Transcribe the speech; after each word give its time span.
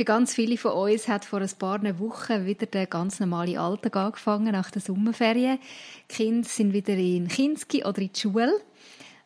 Für 0.00 0.06
ganz 0.06 0.32
viele 0.32 0.56
von 0.56 0.72
uns 0.72 1.08
hat 1.08 1.26
vor 1.26 1.42
ein 1.42 1.50
paar 1.58 1.82
Wochen 1.98 2.46
wieder 2.46 2.64
der 2.64 2.86
ganz 2.86 3.20
normale 3.20 3.60
Alltag 3.60 3.96
angefangen 3.96 4.52
nach 4.52 4.70
der 4.70 4.80
Sommerferien. 4.80 5.58
Die 6.10 6.14
Kinder 6.14 6.48
sind 6.48 6.72
wieder 6.72 6.94
in 6.94 7.28
Kinski 7.28 7.84
oder 7.84 7.98
in 7.98 8.10
die 8.10 8.18
Schule. 8.18 8.50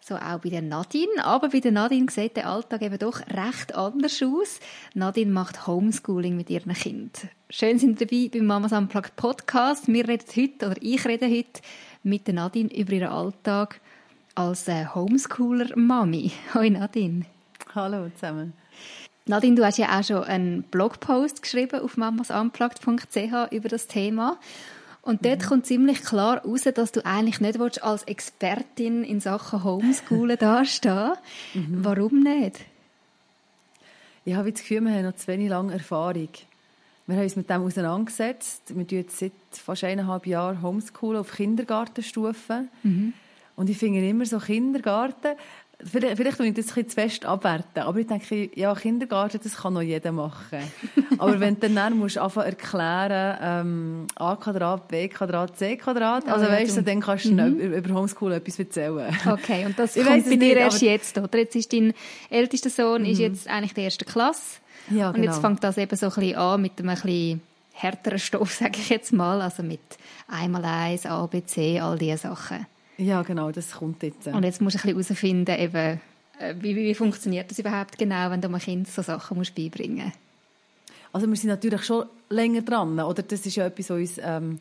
So 0.00 0.16
auch 0.16 0.40
bei 0.40 0.48
der 0.48 0.62
Nadine. 0.62 1.24
Aber 1.24 1.50
bei 1.50 1.60
der 1.60 1.70
Nadine 1.70 2.10
sieht 2.10 2.36
der 2.36 2.48
Alltag 2.48 2.82
eben 2.82 2.98
doch 2.98 3.20
recht 3.20 3.72
anders 3.72 4.20
aus. 4.20 4.58
Nadine 4.94 5.30
macht 5.30 5.68
Homeschooling 5.68 6.36
mit 6.36 6.50
ihren 6.50 6.74
Kindern. 6.74 7.30
Schön 7.50 7.78
sind 7.78 8.00
dabei 8.00 8.28
beim 8.32 8.46
Mamas 8.46 8.72
Unplugged 8.72 9.14
Podcast. 9.14 9.86
Wir 9.86 10.08
reden 10.08 10.26
heute, 10.34 10.66
oder 10.66 10.76
ich 10.80 11.04
rede 11.04 11.26
heute 11.26 11.60
mit 12.02 12.26
der 12.26 12.34
Nadine 12.34 12.76
über 12.76 12.94
ihren 12.94 13.12
Alltag 13.12 13.80
als 14.34 14.66
äh, 14.66 14.86
Homeschooler-Mami. 14.92 16.32
Hoi 16.52 16.70
Nadine. 16.70 17.26
Hallo 17.76 18.10
zusammen. 18.16 18.63
Nadine, 19.26 19.56
du 19.56 19.64
hast 19.64 19.78
ja 19.78 19.98
auch 19.98 20.04
schon 20.04 20.22
einen 20.24 20.64
Blogpost 20.64 21.40
geschrieben 21.40 21.80
auf 21.80 21.96
mamasunplugged.ch 21.96 23.52
über 23.52 23.68
das 23.70 23.86
Thema. 23.86 24.38
Und 25.00 25.24
dort 25.24 25.42
mhm. 25.42 25.46
kommt 25.46 25.66
ziemlich 25.66 26.02
klar 26.02 26.44
raus, 26.44 26.62
dass 26.62 26.92
du 26.92 27.04
eigentlich 27.06 27.40
nicht 27.40 27.58
willst, 27.58 27.82
als 27.82 28.02
Expertin 28.02 29.02
in 29.02 29.20
Sachen 29.20 29.64
Homeschoolen 29.64 30.36
dastehen 30.40 31.12
mhm. 31.54 31.78
Warum 31.84 32.20
nicht? 32.20 32.60
Ich 34.26 34.34
habe 34.34 34.52
das 34.52 34.60
Gefühl, 34.60 34.82
wir 34.82 34.92
haben 34.92 35.04
noch 35.04 35.16
zu 35.16 35.26
wenig 35.28 35.48
lange 35.48 35.72
Erfahrung. 35.72 36.28
Wir 37.06 37.16
haben 37.16 37.22
uns 37.22 37.36
mit 37.36 37.48
dem 37.48 37.62
auseinandergesetzt. 37.62 38.76
Wir 38.76 38.86
tun 38.86 38.98
jetzt 38.98 39.18
seit 39.18 39.32
fast 39.52 39.84
eineinhalb 39.84 40.26
Jahren 40.26 40.60
Homeschoolen 40.60 41.20
auf 41.20 41.32
Kindergartenstufe. 41.32 42.64
Mhm. 42.82 43.14
Und 43.56 43.70
ich 43.70 43.78
finde 43.78 44.06
immer 44.06 44.26
so 44.26 44.38
Kindergarten, 44.38 45.36
Vielleicht, 45.90 46.16
vielleicht 46.16 46.40
ich 46.40 46.54
das 46.54 46.76
ein 46.76 46.88
zu 46.88 46.94
fest 46.94 47.24
abwerten, 47.24 47.82
aber 47.82 47.98
ich 47.98 48.06
denke, 48.06 48.50
ja, 48.54 48.74
Kindergarten, 48.74 49.40
das 49.42 49.56
kann 49.56 49.74
noch 49.74 49.82
jeder 49.82 50.12
machen. 50.12 50.58
aber 51.18 51.38
wenn 51.40 51.58
du 51.60 51.68
dann 51.68 51.98
musst 51.98 52.18
anfangen 52.18 52.46
erklären, 52.46 53.38
ähm, 53.42 54.06
a 54.16 54.36
Quadrat, 54.36 54.88
b 54.88 55.08
Quadrat, 55.08 55.56
c 55.58 55.76
Quadrat, 55.76 56.26
also 56.28 56.46
oh, 56.46 56.48
ja, 56.48 56.54
weißt 56.54 56.78
du, 56.78 56.82
dann 56.82 57.00
kannst 57.00 57.26
du 57.26 57.32
mhm. 57.32 57.60
über 57.60 57.94
Homeschool 57.94 58.32
etwas 58.32 58.58
erzählen. 58.58 59.16
Okay, 59.26 59.66
und 59.66 59.78
das 59.78 59.96
ich 59.96 60.04
kommt 60.04 60.24
bei 60.24 60.36
dir 60.36 60.56
erst 60.56 60.82
jetzt, 60.82 61.18
oder? 61.18 61.38
Jetzt 61.38 61.56
ist 61.56 61.72
dein 61.72 61.92
ältester 62.30 62.70
Sohn 62.70 63.02
mhm. 63.02 63.08
ist 63.08 63.18
jetzt 63.18 63.48
eigentlich 63.48 63.74
der 63.74 63.84
erste 63.84 64.04
Klasse. 64.04 64.60
Ja, 64.90 65.10
genau. 65.12 65.16
Und 65.16 65.22
jetzt 65.24 65.36
genau. 65.36 65.48
fängt 65.48 65.64
das 65.64 65.78
eben 65.78 65.96
so 65.96 66.06
ein 66.06 66.12
bisschen 66.14 66.36
an 66.36 66.62
mit 66.62 66.78
einem 66.78 66.88
ein 66.88 66.94
bisschen 66.96 67.42
härteren 67.72 68.18
Stoff, 68.18 68.54
sage 68.58 68.78
ich 68.78 68.88
jetzt 68.88 69.12
mal, 69.12 69.42
also 69.42 69.62
mit 69.62 69.80
einmal 70.28 70.64
eins, 70.64 71.06
A, 71.06 71.26
B, 71.26 71.44
C, 71.44 71.80
all 71.80 71.98
diese 71.98 72.18
Sachen. 72.18 72.66
Ja, 72.96 73.22
genau, 73.22 73.50
das 73.50 73.72
kommt 73.72 74.02
jetzt. 74.02 74.26
Und 74.26 74.44
jetzt 74.44 74.60
musst 74.60 74.76
du 74.76 74.88
ein 74.88 74.94
bisschen 74.94 75.16
herausfinden, 75.16 75.58
eben, 75.58 76.00
äh, 76.38 76.54
wie, 76.60 76.76
wie 76.76 76.94
funktioniert 76.94 77.50
das 77.50 77.58
überhaupt 77.58 77.98
genau, 77.98 78.30
wenn 78.30 78.40
du 78.40 78.48
einem 78.48 78.58
Kind 78.58 78.88
so 78.88 79.02
Sachen 79.02 79.36
musst 79.36 79.54
beibringen 79.54 80.06
musst. 80.06 80.18
Also 81.12 81.28
wir 81.28 81.36
sind 81.36 81.50
natürlich 81.50 81.84
schon 81.84 82.06
länger 82.28 82.62
dran, 82.62 82.98
oder? 82.98 83.22
Das 83.22 83.46
ist 83.46 83.54
ja 83.54 83.66
etwas, 83.66 83.90
was 83.90 83.96
uns, 83.96 84.20
ähm, 84.22 84.58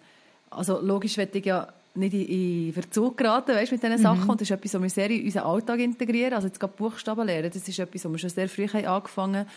also 0.51 0.79
logisch 0.79 1.17
werde 1.17 1.39
ich 1.39 1.45
ja 1.45 1.67
nicht 1.95 2.13
in, 2.13 2.67
in 2.67 2.73
Verzug 2.73 3.17
geraten, 3.17 3.55
weißt, 3.55 3.71
mit 3.71 3.81
diesen 3.81 3.97
mhm. 3.97 4.01
Sachen. 4.01 4.29
Und 4.29 4.41
das 4.41 4.49
ist 4.49 4.51
etwas, 4.51 4.73
was 4.75 4.81
wir 4.81 4.89
sehr 4.89 5.09
in 5.09 5.25
unseren 5.25 5.43
Alltag 5.43 5.79
integrieren. 5.79 6.33
Also 6.33 6.47
jetzt 6.47 6.59
gerade 6.59 6.73
Buchstaben 6.75 7.25
lernen, 7.25 7.51
das 7.51 7.67
ist 7.67 7.79
etwas, 7.79 8.05
was 8.05 8.11
wir 8.11 8.17
schon 8.19 8.29
sehr 8.29 8.49
früh 8.49 8.65
angefangen 8.65 9.39
haben 9.41 9.49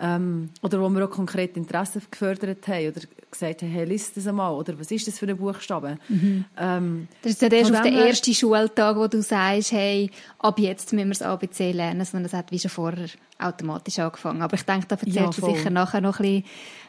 ähm, 0.00 0.50
oder 0.62 0.80
wo 0.80 0.88
wir 0.88 1.04
auch 1.04 1.10
konkret 1.10 1.56
Interesse 1.56 2.00
gefördert 2.10 2.66
haben 2.68 2.88
oder 2.88 3.00
gesagt 3.30 3.62
haben, 3.62 3.70
hey, 3.70 3.84
liest 3.84 4.16
das 4.16 4.26
einmal 4.26 4.54
oder 4.54 4.78
was 4.78 4.90
ist 4.90 5.06
das 5.06 5.18
für 5.18 5.26
ein 5.26 5.36
Buchstabe? 5.36 5.98
Mhm. 6.08 6.44
Ähm, 6.58 7.08
das 7.22 7.32
ist 7.32 7.42
ja 7.42 7.48
erst 7.48 7.74
auf 7.74 7.82
den 7.82 7.96
ersten 7.96 8.34
Schultag, 8.34 8.96
wo 8.96 9.06
du 9.06 9.22
sagst, 9.22 9.72
hey, 9.72 10.10
ab 10.38 10.58
jetzt 10.58 10.92
müssen 10.92 11.08
wir 11.08 11.14
das 11.14 11.22
ABC 11.22 11.72
lernen, 11.72 12.04
sondern 12.04 12.30
das 12.30 12.32
hat 12.32 12.50
wie 12.52 12.58
schon 12.58 12.70
vorher 12.70 13.08
automatisch 13.38 13.98
angefangen. 13.98 14.42
Aber 14.42 14.54
ich 14.54 14.62
denke, 14.62 14.86
da 14.88 14.94
erzählst 14.94 15.16
ja, 15.16 15.30
du 15.30 15.54
sicher 15.54 15.70
nachher 15.70 16.00
noch 16.00 16.20
ein 16.20 16.42
bisschen, 16.42 16.44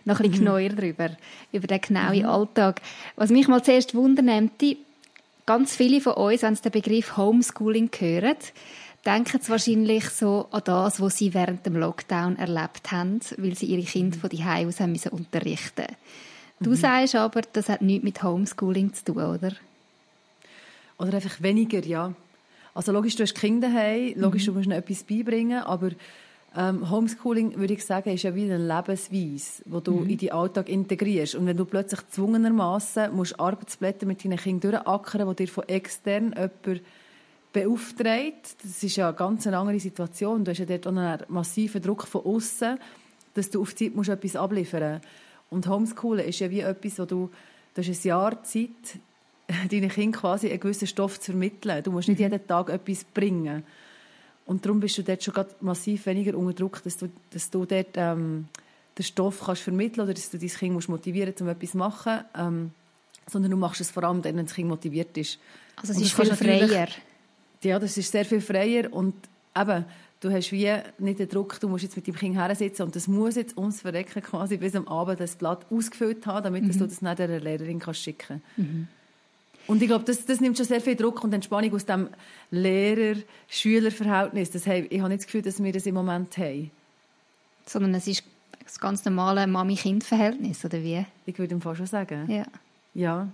noch 0.05 0.19
ein 0.19 0.29
bisschen 0.29 0.43
mhm. 0.43 0.45
genauer 0.45 0.69
darüber, 0.69 1.09
über 1.51 1.67
den 1.67 1.81
genauen 1.81 2.19
mhm. 2.19 2.25
Alltag. 2.25 2.81
Was 3.15 3.29
mich 3.29 3.47
mal 3.47 3.63
zuerst 3.63 3.95
wundern 3.95 4.51
ganz 5.45 5.75
viele 5.75 5.99
von 5.99 6.13
uns, 6.13 6.43
wenn 6.43 6.55
sie 6.55 6.61
den 6.61 6.71
Begriff 6.71 7.17
Homeschooling 7.17 7.89
hören, 7.97 8.37
denken 9.05 9.39
sie 9.41 9.49
wahrscheinlich 9.49 10.09
so 10.09 10.47
an 10.51 10.61
das, 10.65 11.01
was 11.01 11.17
sie 11.17 11.33
während 11.33 11.65
dem 11.65 11.75
Lockdown 11.75 12.37
erlebt 12.37 12.91
haben, 12.91 13.19
weil 13.37 13.55
sie 13.55 13.67
ihre 13.67 13.83
Kinder 13.83 14.17
von 14.17 14.29
die 14.29 14.43
aus 14.43 14.79
haben 14.79 14.91
müssen 14.91 15.11
unterrichten. 15.11 15.87
Du 16.59 16.71
mhm. 16.71 16.75
sagst 16.75 17.15
aber, 17.15 17.41
das 17.53 17.69
hat 17.69 17.81
nichts 17.81 18.03
mit 18.03 18.21
Homeschooling 18.21 18.93
zu 18.93 19.05
tun, 19.05 19.23
oder? 19.23 19.53
Oder 20.97 21.13
einfach 21.13 21.41
weniger, 21.41 21.83
ja. 21.85 22.13
Also 22.73 22.91
logisch, 22.91 23.15
du 23.15 23.23
hast 23.23 23.35
Kinder 23.35 23.69
daheim, 23.69 24.13
logisch, 24.17 24.43
mhm. 24.43 24.45
du 24.47 24.53
musst 24.53 24.65
ihnen 24.67 24.77
etwas 24.77 25.03
beibringen, 25.03 25.63
aber 25.63 25.91
ähm, 26.55 26.89
Homeschooling, 26.89 27.57
würde 27.57 27.73
ich 27.73 27.85
sagen, 27.85 28.09
ist 28.09 28.23
ja 28.23 28.33
wie 28.35 28.51
eine 28.51 28.57
Lebensweise, 28.57 29.63
die 29.65 29.83
du 29.83 29.91
mhm. 29.91 30.09
in 30.09 30.17
deinen 30.17 30.31
Alltag 30.31 30.67
integrierst. 30.67 31.35
Und 31.35 31.45
wenn 31.45 31.57
du 31.57 31.65
plötzlich 31.65 32.01
zwungenermaßen 32.09 33.15
musst 33.15 33.39
Arbeitsblätter 33.39 34.05
mit 34.05 34.25
deinen 34.25 34.37
Kindern 34.37 34.71
durchackern, 34.71 35.27
wo 35.27 35.33
dir 35.33 35.47
von 35.47 35.67
extern 35.69 36.33
jemand 36.35 36.81
beauftragt. 37.51 38.55
Das 38.63 38.83
ist 38.83 38.95
ja 38.95 39.09
eine 39.09 39.17
ganz 39.17 39.47
andere 39.47 39.79
Situation. 39.79 40.43
Du 40.43 40.51
hast 40.51 40.59
ja 40.59 40.65
dort 40.65 40.87
auch 40.87 40.95
einen 40.95 41.23
massiven 41.29 41.81
Druck 41.81 42.07
von 42.07 42.23
außen, 42.25 42.79
dass 43.33 43.49
du 43.49 43.61
auf 43.61 43.75
Zeit 43.75 43.95
musst 43.95 44.09
etwas 44.09 44.35
abliefern 44.35 44.93
musst. 44.93 45.07
Und 45.49 45.67
Homeschoolen 45.67 46.25
ist 46.25 46.39
ja 46.39 46.49
wie 46.49 46.59
etwas, 46.61 46.99
wo 46.99 47.05
du, 47.05 47.29
du 47.73 47.81
hast 47.81 47.87
ein 47.87 48.07
Jahr 48.07 48.43
Zeit, 48.43 48.69
deinen 49.71 49.89
Kindern 49.89 50.11
quasi 50.11 50.49
einen 50.49 50.59
gewissen 50.59 50.87
Stoff 50.87 51.19
zu 51.19 51.31
vermitteln. 51.31 51.83
Du 51.83 51.91
musst 51.91 52.07
nicht 52.07 52.19
mhm. 52.19 52.25
jeden 52.25 52.47
Tag 52.47 52.69
etwas 52.69 53.03
bringen. 53.03 53.63
Und 54.45 54.65
darum 54.65 54.79
bist 54.79 54.97
du 54.97 55.03
dort 55.03 55.23
schon 55.23 55.33
massiv 55.61 56.05
weniger 56.05 56.37
unter 56.37 56.53
Druck, 56.53 56.83
dass 56.83 56.97
du, 56.97 57.09
dass 57.31 57.49
du 57.49 57.65
dort 57.65 57.95
ähm, 57.95 58.47
den 58.97 59.03
Stoff 59.03 59.41
kannst 59.45 59.61
vermitteln 59.61 60.01
oder 60.01 60.13
dass 60.13 60.29
du 60.29 60.37
dein 60.37 60.49
Kind 60.49 60.73
musst 60.73 60.89
motivieren 60.89 61.29
musst, 61.29 61.41
um 61.41 61.49
etwas 61.49 61.71
zu 61.71 61.77
machen. 61.77 62.19
Ähm, 62.35 62.71
sondern 63.27 63.51
du 63.51 63.57
machst 63.57 63.81
es 63.81 63.91
vor 63.91 64.03
allem 64.03 64.21
dann, 64.21 64.35
wenn 64.37 64.45
das 64.45 64.55
Kind 64.55 64.67
motiviert 64.67 65.15
ist. 65.17 65.39
Also 65.75 65.93
es 65.93 66.01
ist 66.01 66.13
viel 66.13 66.33
freier. 66.35 66.87
Ja, 67.61 67.79
das 67.79 67.97
ist 67.97 68.11
sehr 68.11 68.25
viel 68.25 68.41
freier 68.41 68.93
und 68.93 69.13
eben, 69.55 69.85
du 70.21 70.31
hast 70.31 70.51
wie 70.51 70.73
nicht 70.97 71.19
den 71.19 71.29
Druck, 71.29 71.59
du 71.59 71.67
musst 71.67 71.83
jetzt 71.83 71.95
mit 71.95 72.07
dem 72.07 72.15
Kind 72.15 72.35
hersitzen 72.35 72.83
und 72.83 72.95
das 72.95 73.07
muss 73.07 73.35
jetzt 73.35 73.57
uns 73.57 73.81
verrecken 73.81 74.23
quasi 74.23 74.57
bis 74.57 74.75
am 74.75 74.87
Abend 74.87 75.19
das 75.19 75.35
Blatt 75.35 75.65
ausgefüllt 75.69 76.25
haben, 76.25 76.43
damit 76.43 76.63
mhm. 76.63 76.71
du 76.71 76.87
das 76.87 77.01
nicht 77.01 77.19
der 77.19 77.39
Lehrerin 77.39 77.79
kannst 77.79 78.01
schicken 78.01 78.41
mhm. 78.55 78.87
Und 79.69 79.81
ich 79.83 79.87
glaube, 79.87 80.03
das, 80.03 80.25
das 80.25 80.41
nimmt 80.41 80.57
schon 80.57 80.65
sehr 80.65 80.81
viel 80.81 80.95
Druck 80.95 81.23
und 81.23 81.31
Entspannung 81.31 81.71
aus 81.75 81.85
dem 81.85 82.09
Lehrer-Schüler-Verhältnis. 82.49 84.49
Das 84.49 84.65
ich 84.65 84.99
habe 84.99 85.09
nicht 85.09 85.19
das 85.19 85.27
Gefühl, 85.27 85.43
dass 85.43 85.63
wir 85.63 85.71
das 85.71 85.85
im 85.85 85.93
Moment 85.93 86.35
haben. 86.39 86.71
Sondern 87.67 87.93
es 87.93 88.07
ist 88.07 88.23
das 88.63 88.79
ganz 88.79 89.05
normale 89.05 89.45
Mami-Kind-Verhältnis, 89.45 90.65
oder 90.65 90.81
wie? 90.81 91.05
Ich 91.27 91.37
würde 91.37 91.53
im 91.53 91.61
Fall 91.61 91.75
schon 91.75 91.85
sagen. 91.85 92.27
Ja. 92.31 92.47
Ja. 92.95 93.27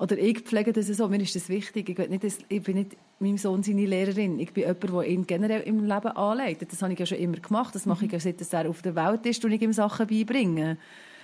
Oder 0.00 0.18
ich 0.18 0.40
pflege 0.40 0.72
das 0.72 0.88
so, 0.88 1.06
mir 1.06 1.20
ist 1.20 1.36
das 1.36 1.48
wichtig. 1.48 1.88
Ich, 1.88 2.08
nicht, 2.08 2.24
ich 2.48 2.62
bin 2.64 2.76
nicht 2.76 2.96
meinem 3.20 3.38
Sohn 3.38 3.62
seine 3.62 3.86
Lehrerin. 3.86 4.38
Ich 4.38 4.52
bin 4.52 4.64
jemand, 4.64 4.82
der 4.82 5.06
ihn 5.06 5.26
generell 5.26 5.62
im 5.62 5.84
Leben 5.84 6.08
anleitet. 6.08 6.72
Das 6.72 6.82
habe 6.82 6.92
ich 6.92 6.98
ja 6.98 7.06
schon 7.06 7.18
immer 7.18 7.38
gemacht. 7.38 7.74
Das 7.74 7.86
mache 7.86 8.06
ich 8.06 8.12
ja 8.12 8.20
seit 8.20 8.52
er 8.52 8.68
auf 8.68 8.82
der 8.82 8.94
Welt 8.94 9.26
ist 9.26 9.44
und 9.44 9.52
ich 9.52 9.62
ihm 9.62 9.72
Sachen 9.72 10.06
beibringe. 10.06 10.76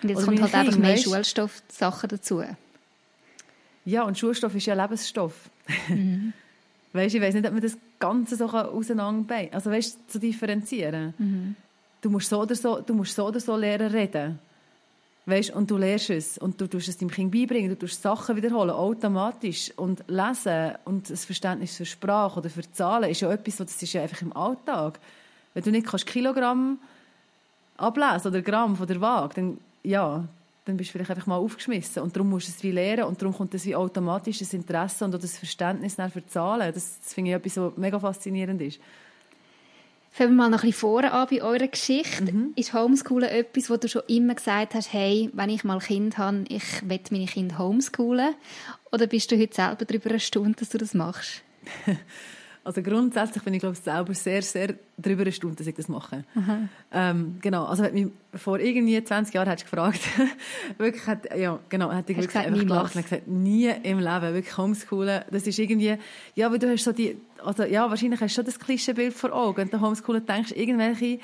Und 0.02 0.08
jetzt 0.08 0.18
Oder 0.18 0.26
kommt 0.26 0.40
halt 0.42 0.52
Kinder, 0.52 0.66
einfach 0.66 0.78
mehr 0.78 0.96
Schulstoff-Sachen 0.96 2.08
dazu. 2.08 2.42
Ja, 3.84 4.02
und 4.02 4.18
Schulstoff 4.18 4.54
ist 4.54 4.66
ja 4.66 4.74
Lebensstoff. 4.74 5.34
Mhm. 5.88 6.32
weißt, 6.92 7.14
ich 7.14 7.20
weiß 7.20 7.34
nicht, 7.34 7.46
ob 7.46 7.52
man 7.52 7.62
das 7.62 7.76
Ganze 7.98 8.36
so 8.36 8.46
auseinanderbein, 8.46 9.52
also 9.52 9.70
weißt, 9.70 10.10
zu 10.10 10.18
differenzieren. 10.18 11.14
Mhm. 11.18 11.56
Du 12.00 12.10
musst 12.10 12.28
so 12.28 12.40
oder 12.40 12.54
so, 12.54 12.80
du 12.80 12.94
musst 12.94 13.14
so 13.14 13.26
oder 13.26 13.40
so 13.40 13.56
lernen 13.56 13.90
reden. 13.90 14.38
Weißt, 15.26 15.52
und 15.52 15.70
du 15.70 15.78
lernst 15.78 16.10
es 16.10 16.36
und 16.36 16.60
du 16.60 16.66
tust 16.66 16.88
es 16.88 16.98
deinem 16.98 17.10
Kind 17.10 17.32
beibringen, 17.32 17.70
du 17.70 17.78
tust 17.78 18.02
Sachen 18.02 18.36
wiederholen, 18.36 18.70
automatisch. 18.70 19.72
Und 19.76 20.04
lesen 20.06 20.74
und 20.84 21.08
das 21.08 21.24
Verständnis 21.24 21.76
für 21.76 21.86
Sprache 21.86 22.40
oder 22.40 22.50
für 22.50 22.70
Zahlen 22.72 23.10
ist 23.10 23.22
ja 23.22 23.32
etwas, 23.32 23.56
das 23.56 23.82
ist 23.82 23.92
ja 23.94 24.02
einfach 24.02 24.20
im 24.20 24.36
Alltag. 24.36 25.00
Wenn 25.54 25.62
du 25.62 25.70
nicht 25.70 25.86
kannst 25.86 26.06
Kilogramm 26.06 26.78
ablesen 27.78 28.28
oder 28.28 28.42
Gramm 28.42 28.76
von 28.76 28.86
der 28.86 29.00
Waage, 29.00 29.34
dann, 29.36 29.58
ja, 29.82 30.24
dann 30.66 30.76
bist 30.76 30.90
du 30.90 30.92
vielleicht 30.92 31.10
einfach 31.10 31.26
mal 31.26 31.36
aufgeschmissen. 31.36 32.02
Und 32.02 32.14
darum 32.14 32.28
musst 32.28 32.48
du 32.48 32.52
es 32.52 32.62
wie 32.62 32.72
lernen 32.72 33.04
und 33.04 33.20
darum 33.20 33.34
kommt 33.34 33.54
das 33.54 33.64
wie 33.64 33.74
automatisch 33.74 34.40
das 34.40 34.52
Interesse 34.52 35.06
und 35.06 35.14
auch 35.14 35.20
das 35.20 35.38
Verständnis 35.38 35.96
für 36.12 36.26
Zahlen. 36.26 36.72
Das, 36.74 37.00
das 37.00 37.14
finde 37.14 37.30
ich 37.30 37.36
etwas, 37.36 37.56
was 37.56 37.76
mega 37.78 37.98
faszinierend 37.98 38.60
ist. 38.60 38.78
Fangen 40.16 40.36
wir 40.36 40.44
mal 40.44 40.48
noch 40.48 40.62
ein 40.62 40.70
bisschen 40.70 40.78
vorne 40.78 41.10
an 41.10 41.26
bei 41.28 41.42
eurer 41.42 41.66
Geschichte. 41.66 42.32
Mhm. 42.32 42.52
Ist 42.54 42.72
Homeschoolen 42.72 43.28
etwas, 43.28 43.68
wo 43.68 43.76
du 43.76 43.88
schon 43.88 44.02
immer 44.06 44.36
gesagt 44.36 44.74
hast, 44.74 44.92
hey, 44.92 45.28
wenn 45.32 45.50
ich 45.50 45.64
mal 45.64 45.74
ein 45.74 45.80
Kind 45.80 46.18
habe, 46.18 46.44
ich 46.46 46.88
will 46.88 47.00
meine 47.10 47.26
Kinder 47.26 47.58
homeschoolen? 47.58 48.36
Oder 48.92 49.08
bist 49.08 49.32
du 49.32 49.36
heute 49.40 49.56
selber 49.56 49.84
darüber 49.84 50.12
erstaunt, 50.12 50.60
dass 50.60 50.68
du 50.68 50.78
das 50.78 50.94
machst? 50.94 51.42
Also 52.64 52.82
grundsätzlich 52.82 53.44
bin 53.44 53.52
ich 53.52 53.60
glaube 53.60 53.76
selber 53.76 54.14
sehr, 54.14 54.40
sehr 54.40 54.74
darüber 54.96 55.26
erstaunt, 55.26 55.60
dass 55.60 55.66
ich 55.66 55.74
das 55.74 55.86
mache. 55.88 56.24
Ähm, 56.92 57.38
genau, 57.42 57.64
also 57.66 57.82
wenn 57.82 57.92
mich 57.94 58.06
vor 58.34 58.58
irgendwie 58.58 59.02
20 59.04 59.34
Jahren 59.34 59.48
hättest 59.48 59.70
gefragt, 59.70 60.00
wirklich 60.78 61.06
hat, 61.06 61.36
ja, 61.36 61.58
genau, 61.68 61.92
hätte 61.92 62.12
ich 62.12 62.18
wirklich 62.18 62.28
gesagt, 62.28 62.46
einfach 62.46 62.60
gelacht 62.60 62.96
und 62.96 63.02
gesagt, 63.02 63.28
nie 63.28 63.70
im 63.82 63.98
Leben, 63.98 64.34
wirklich 64.34 64.56
Homeschoolen, 64.56 65.24
das 65.30 65.46
ist 65.46 65.58
irgendwie, 65.58 65.98
ja, 66.34 66.50
weil 66.50 66.58
du 66.58 66.70
hast 66.70 66.84
so 66.84 66.92
die, 66.92 67.18
also 67.44 67.64
ja, 67.64 67.88
wahrscheinlich 67.90 68.20
hast 68.20 68.32
du 68.32 68.36
schon 68.36 68.44
das 68.46 68.58
Klischeebild 68.58 69.12
vor 69.12 69.32
Augen, 69.32 69.58
wenn 69.58 69.68
du 69.70 69.80
Homeschoolen 69.80 70.24
denkst, 70.24 70.52
irgendwelche, 70.52 71.18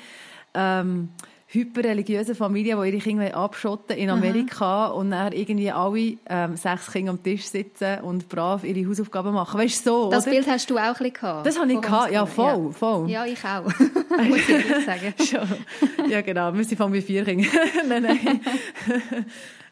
ähm, 0.53 1.09
hyperreligiösen 1.53 2.33
Familien, 2.33 2.81
die 2.81 2.89
ihre 2.89 2.97
Kinder 2.99 3.35
abschotten 3.35 3.97
in 3.97 4.09
Amerika 4.09 4.89
mhm. 4.89 4.95
und 4.95 5.11
dann 5.11 5.33
irgendwie 5.33 5.69
alle 5.69 6.17
ähm, 6.29 6.55
sechs 6.55 6.91
Kinder 6.91 7.11
am 7.11 7.21
Tisch 7.21 7.45
sitzen 7.45 7.99
und 8.01 8.29
brav 8.29 8.63
ihre 8.63 8.87
Hausaufgaben 8.87 9.33
machen. 9.33 9.59
Weißt 9.59 9.85
du, 9.85 9.89
so, 9.89 10.09
Das 10.09 10.23
oder? 10.23 10.31
Bild 10.31 10.47
hast 10.47 10.69
du 10.69 10.77
auch 10.77 10.81
ein 10.81 10.93
bisschen 10.93 11.13
gehabt? 11.13 11.45
Das 11.45 11.59
habe 11.59 11.71
ich 11.71 11.81
gehabt, 11.81 12.11
ja, 12.11 12.25
voll, 12.25 12.65
ja. 12.65 12.71
voll. 12.71 13.09
Ja, 13.09 13.25
ich 13.25 13.43
auch, 13.43 13.65
muss 14.29 14.49
ich 14.49 14.85
sagen. 14.85 15.13
Schon. 15.19 16.09
Ja, 16.09 16.21
genau, 16.21 16.53
wir 16.53 16.63
sind 16.63 16.77
von 16.77 16.89
mir 16.89 17.01
vier 17.01 17.25
Kinder. 17.25 17.49
nein, 17.87 18.03
nein. 18.03 18.41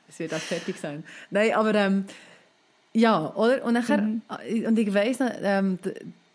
Es 0.09 0.19
wird 0.19 0.33
auch 0.33 0.37
fertig 0.37 0.77
sein. 0.77 1.05
Nein, 1.31 1.53
aber 1.53 1.73
ähm, 1.75 2.05
ja, 2.91 3.33
oder? 3.35 3.63
Und, 3.63 3.73
nachher, 3.73 4.01
mhm. 4.01 4.21
und 4.67 4.77
ich 4.77 4.93
weiss 4.93 5.19
ähm, 5.41 5.79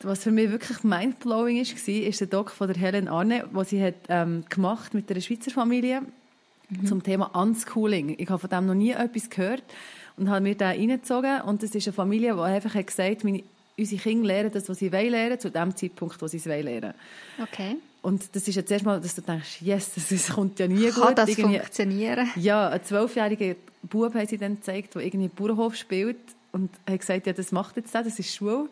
was 0.04 0.22
für 0.22 0.30
mich 0.30 0.50
wirklich 0.50 0.82
mindblowing 0.82 1.60
ist, 1.60 1.74
war, 1.86 1.94
ist 1.94 2.20
der 2.20 2.26
Doc 2.26 2.50
von 2.50 2.68
der 2.68 2.76
Helen 2.76 3.08
Arne, 3.08 3.44
was 3.52 3.70
sie 3.70 3.82
hat 3.82 3.94
ähm, 4.08 4.44
gemacht 4.48 4.94
mit 4.94 5.10
einer 5.10 5.20
Schweizer 5.20 5.50
Familie 5.50 6.02
mhm. 6.68 6.86
zum 6.86 7.02
Thema 7.02 7.26
Unschooling. 7.34 8.16
Ich 8.18 8.28
habe 8.28 8.38
von 8.38 8.50
dem 8.50 8.66
noch 8.66 8.74
nie 8.74 8.92
etwas 8.92 9.30
gehört 9.30 9.62
und 10.16 10.28
habe 10.30 10.42
mir 10.42 10.54
da 10.54 10.68
reingezogen 10.68 11.40
und 11.42 11.62
das 11.62 11.74
ist 11.74 11.86
eine 11.86 11.92
Familie, 11.92 12.34
die 12.34 12.40
einfach 12.40 12.74
hat 12.74 12.86
gesagt, 12.86 13.24
meine, 13.24 13.42
unsere 13.76 14.00
Kinder 14.00 14.26
lernen 14.26 14.50
das, 14.52 14.68
was 14.68 14.78
sie 14.78 14.92
wollen 14.92 15.10
lernen, 15.10 15.40
zu 15.40 15.50
dem 15.50 15.74
Zeitpunkt, 15.74 16.20
wo 16.22 16.26
sie 16.26 16.36
es 16.36 16.46
wollen 16.46 16.64
lernen. 16.64 16.94
Okay. 17.42 17.76
Und 18.02 18.36
das 18.36 18.46
ist 18.46 18.54
jetzt 18.54 18.70
erstmal, 18.70 19.00
dass 19.00 19.14
du 19.14 19.22
denkst, 19.22 19.62
yes, 19.62 19.92
das 19.94 20.28
kommt 20.28 20.58
ja 20.58 20.68
nie 20.68 20.90
Kann 20.90 20.94
gut. 20.94 21.04
Kann 21.04 21.14
das 21.16 21.28
irgendwie, 21.30 21.58
funktionieren? 21.58 22.28
Ja, 22.36 22.68
ein 22.68 22.84
zwölfjähriger 22.84 23.56
Bub 23.82 24.14
haben 24.14 24.26
sie 24.26 24.38
dann 24.38 24.56
gezeigt, 24.56 24.94
der 24.94 25.02
irgendwie 25.02 25.28
Bauernhof 25.28 25.74
spielt 25.74 26.18
und 26.52 26.70
hat 26.88 27.00
gesagt, 27.00 27.26
ja, 27.26 27.32
das 27.32 27.50
macht 27.50 27.76
jetzt 27.76 27.94
das, 27.94 28.04
das 28.04 28.18
ist 28.18 28.34
Schule. 28.34 28.68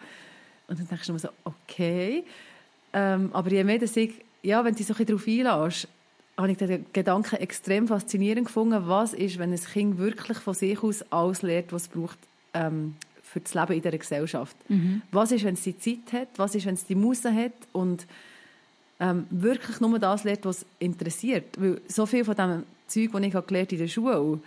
Und 0.73 0.81
dann 0.81 0.89
denkst 0.89 1.07
du 1.07 1.13
immer 1.13 1.19
so, 1.19 1.29
okay. 1.45 2.25
Ähm, 2.95 3.29
aber 3.35 3.51
je 3.51 3.63
mehr 3.63 3.79
dass 3.79 3.95
ich, 3.95 4.13
ja, 4.43 4.65
wenn 4.65 4.73
du 4.73 4.79
dich 4.79 4.87
so 4.87 4.95
ein 4.95 5.05
darauf 5.05 5.27
einlässt, 5.27 5.87
habe 6.39 6.51
ich 6.51 6.57
den 6.57 6.87
Gedanken 6.95 7.37
extrem 7.37 7.87
faszinierend 7.87 8.47
gefunden, 8.47 8.83
was 8.87 9.13
ist, 9.13 9.39
wenn 9.39 9.53
ein 9.53 9.61
Kind 9.61 9.99
wirklich 9.99 10.39
von 10.39 10.55
sich 10.55 10.83
aus 10.83 11.03
alles 11.13 11.43
lernt, 11.43 11.75
was 11.75 11.83
es 11.83 11.89
braucht 11.89 12.19
ähm, 12.55 12.97
für 13.23 13.41
das 13.41 13.53
Leben 13.53 13.75
in 13.75 13.83
dieser 13.83 13.99
Gesellschaft. 13.99 14.57
Mhm. 14.71 15.03
Was 15.11 15.31
ist, 15.31 15.45
wenn 15.45 15.55
es 15.55 15.63
die 15.63 15.79
Zeit 15.79 16.13
hat? 16.13 16.29
Was 16.37 16.55
ist, 16.55 16.65
wenn 16.65 16.75
es 16.75 16.87
die 16.87 16.95
Muße 16.95 17.35
hat? 17.35 17.53
Und 17.73 18.07
ähm, 18.99 19.27
wirklich 19.29 19.79
nur 19.81 19.99
das 19.99 20.25
lernt, 20.25 20.47
was 20.47 20.65
interessiert. 20.79 21.61
Weil 21.61 21.83
so 21.87 22.07
viel 22.07 22.25
von 22.25 22.35
dem 22.35 22.63
Zeug, 22.87 23.11
das 23.13 23.23
ich 23.23 23.47
gelernt 23.47 23.73
in 23.73 23.79
der 23.79 23.89
Schule 23.89 24.41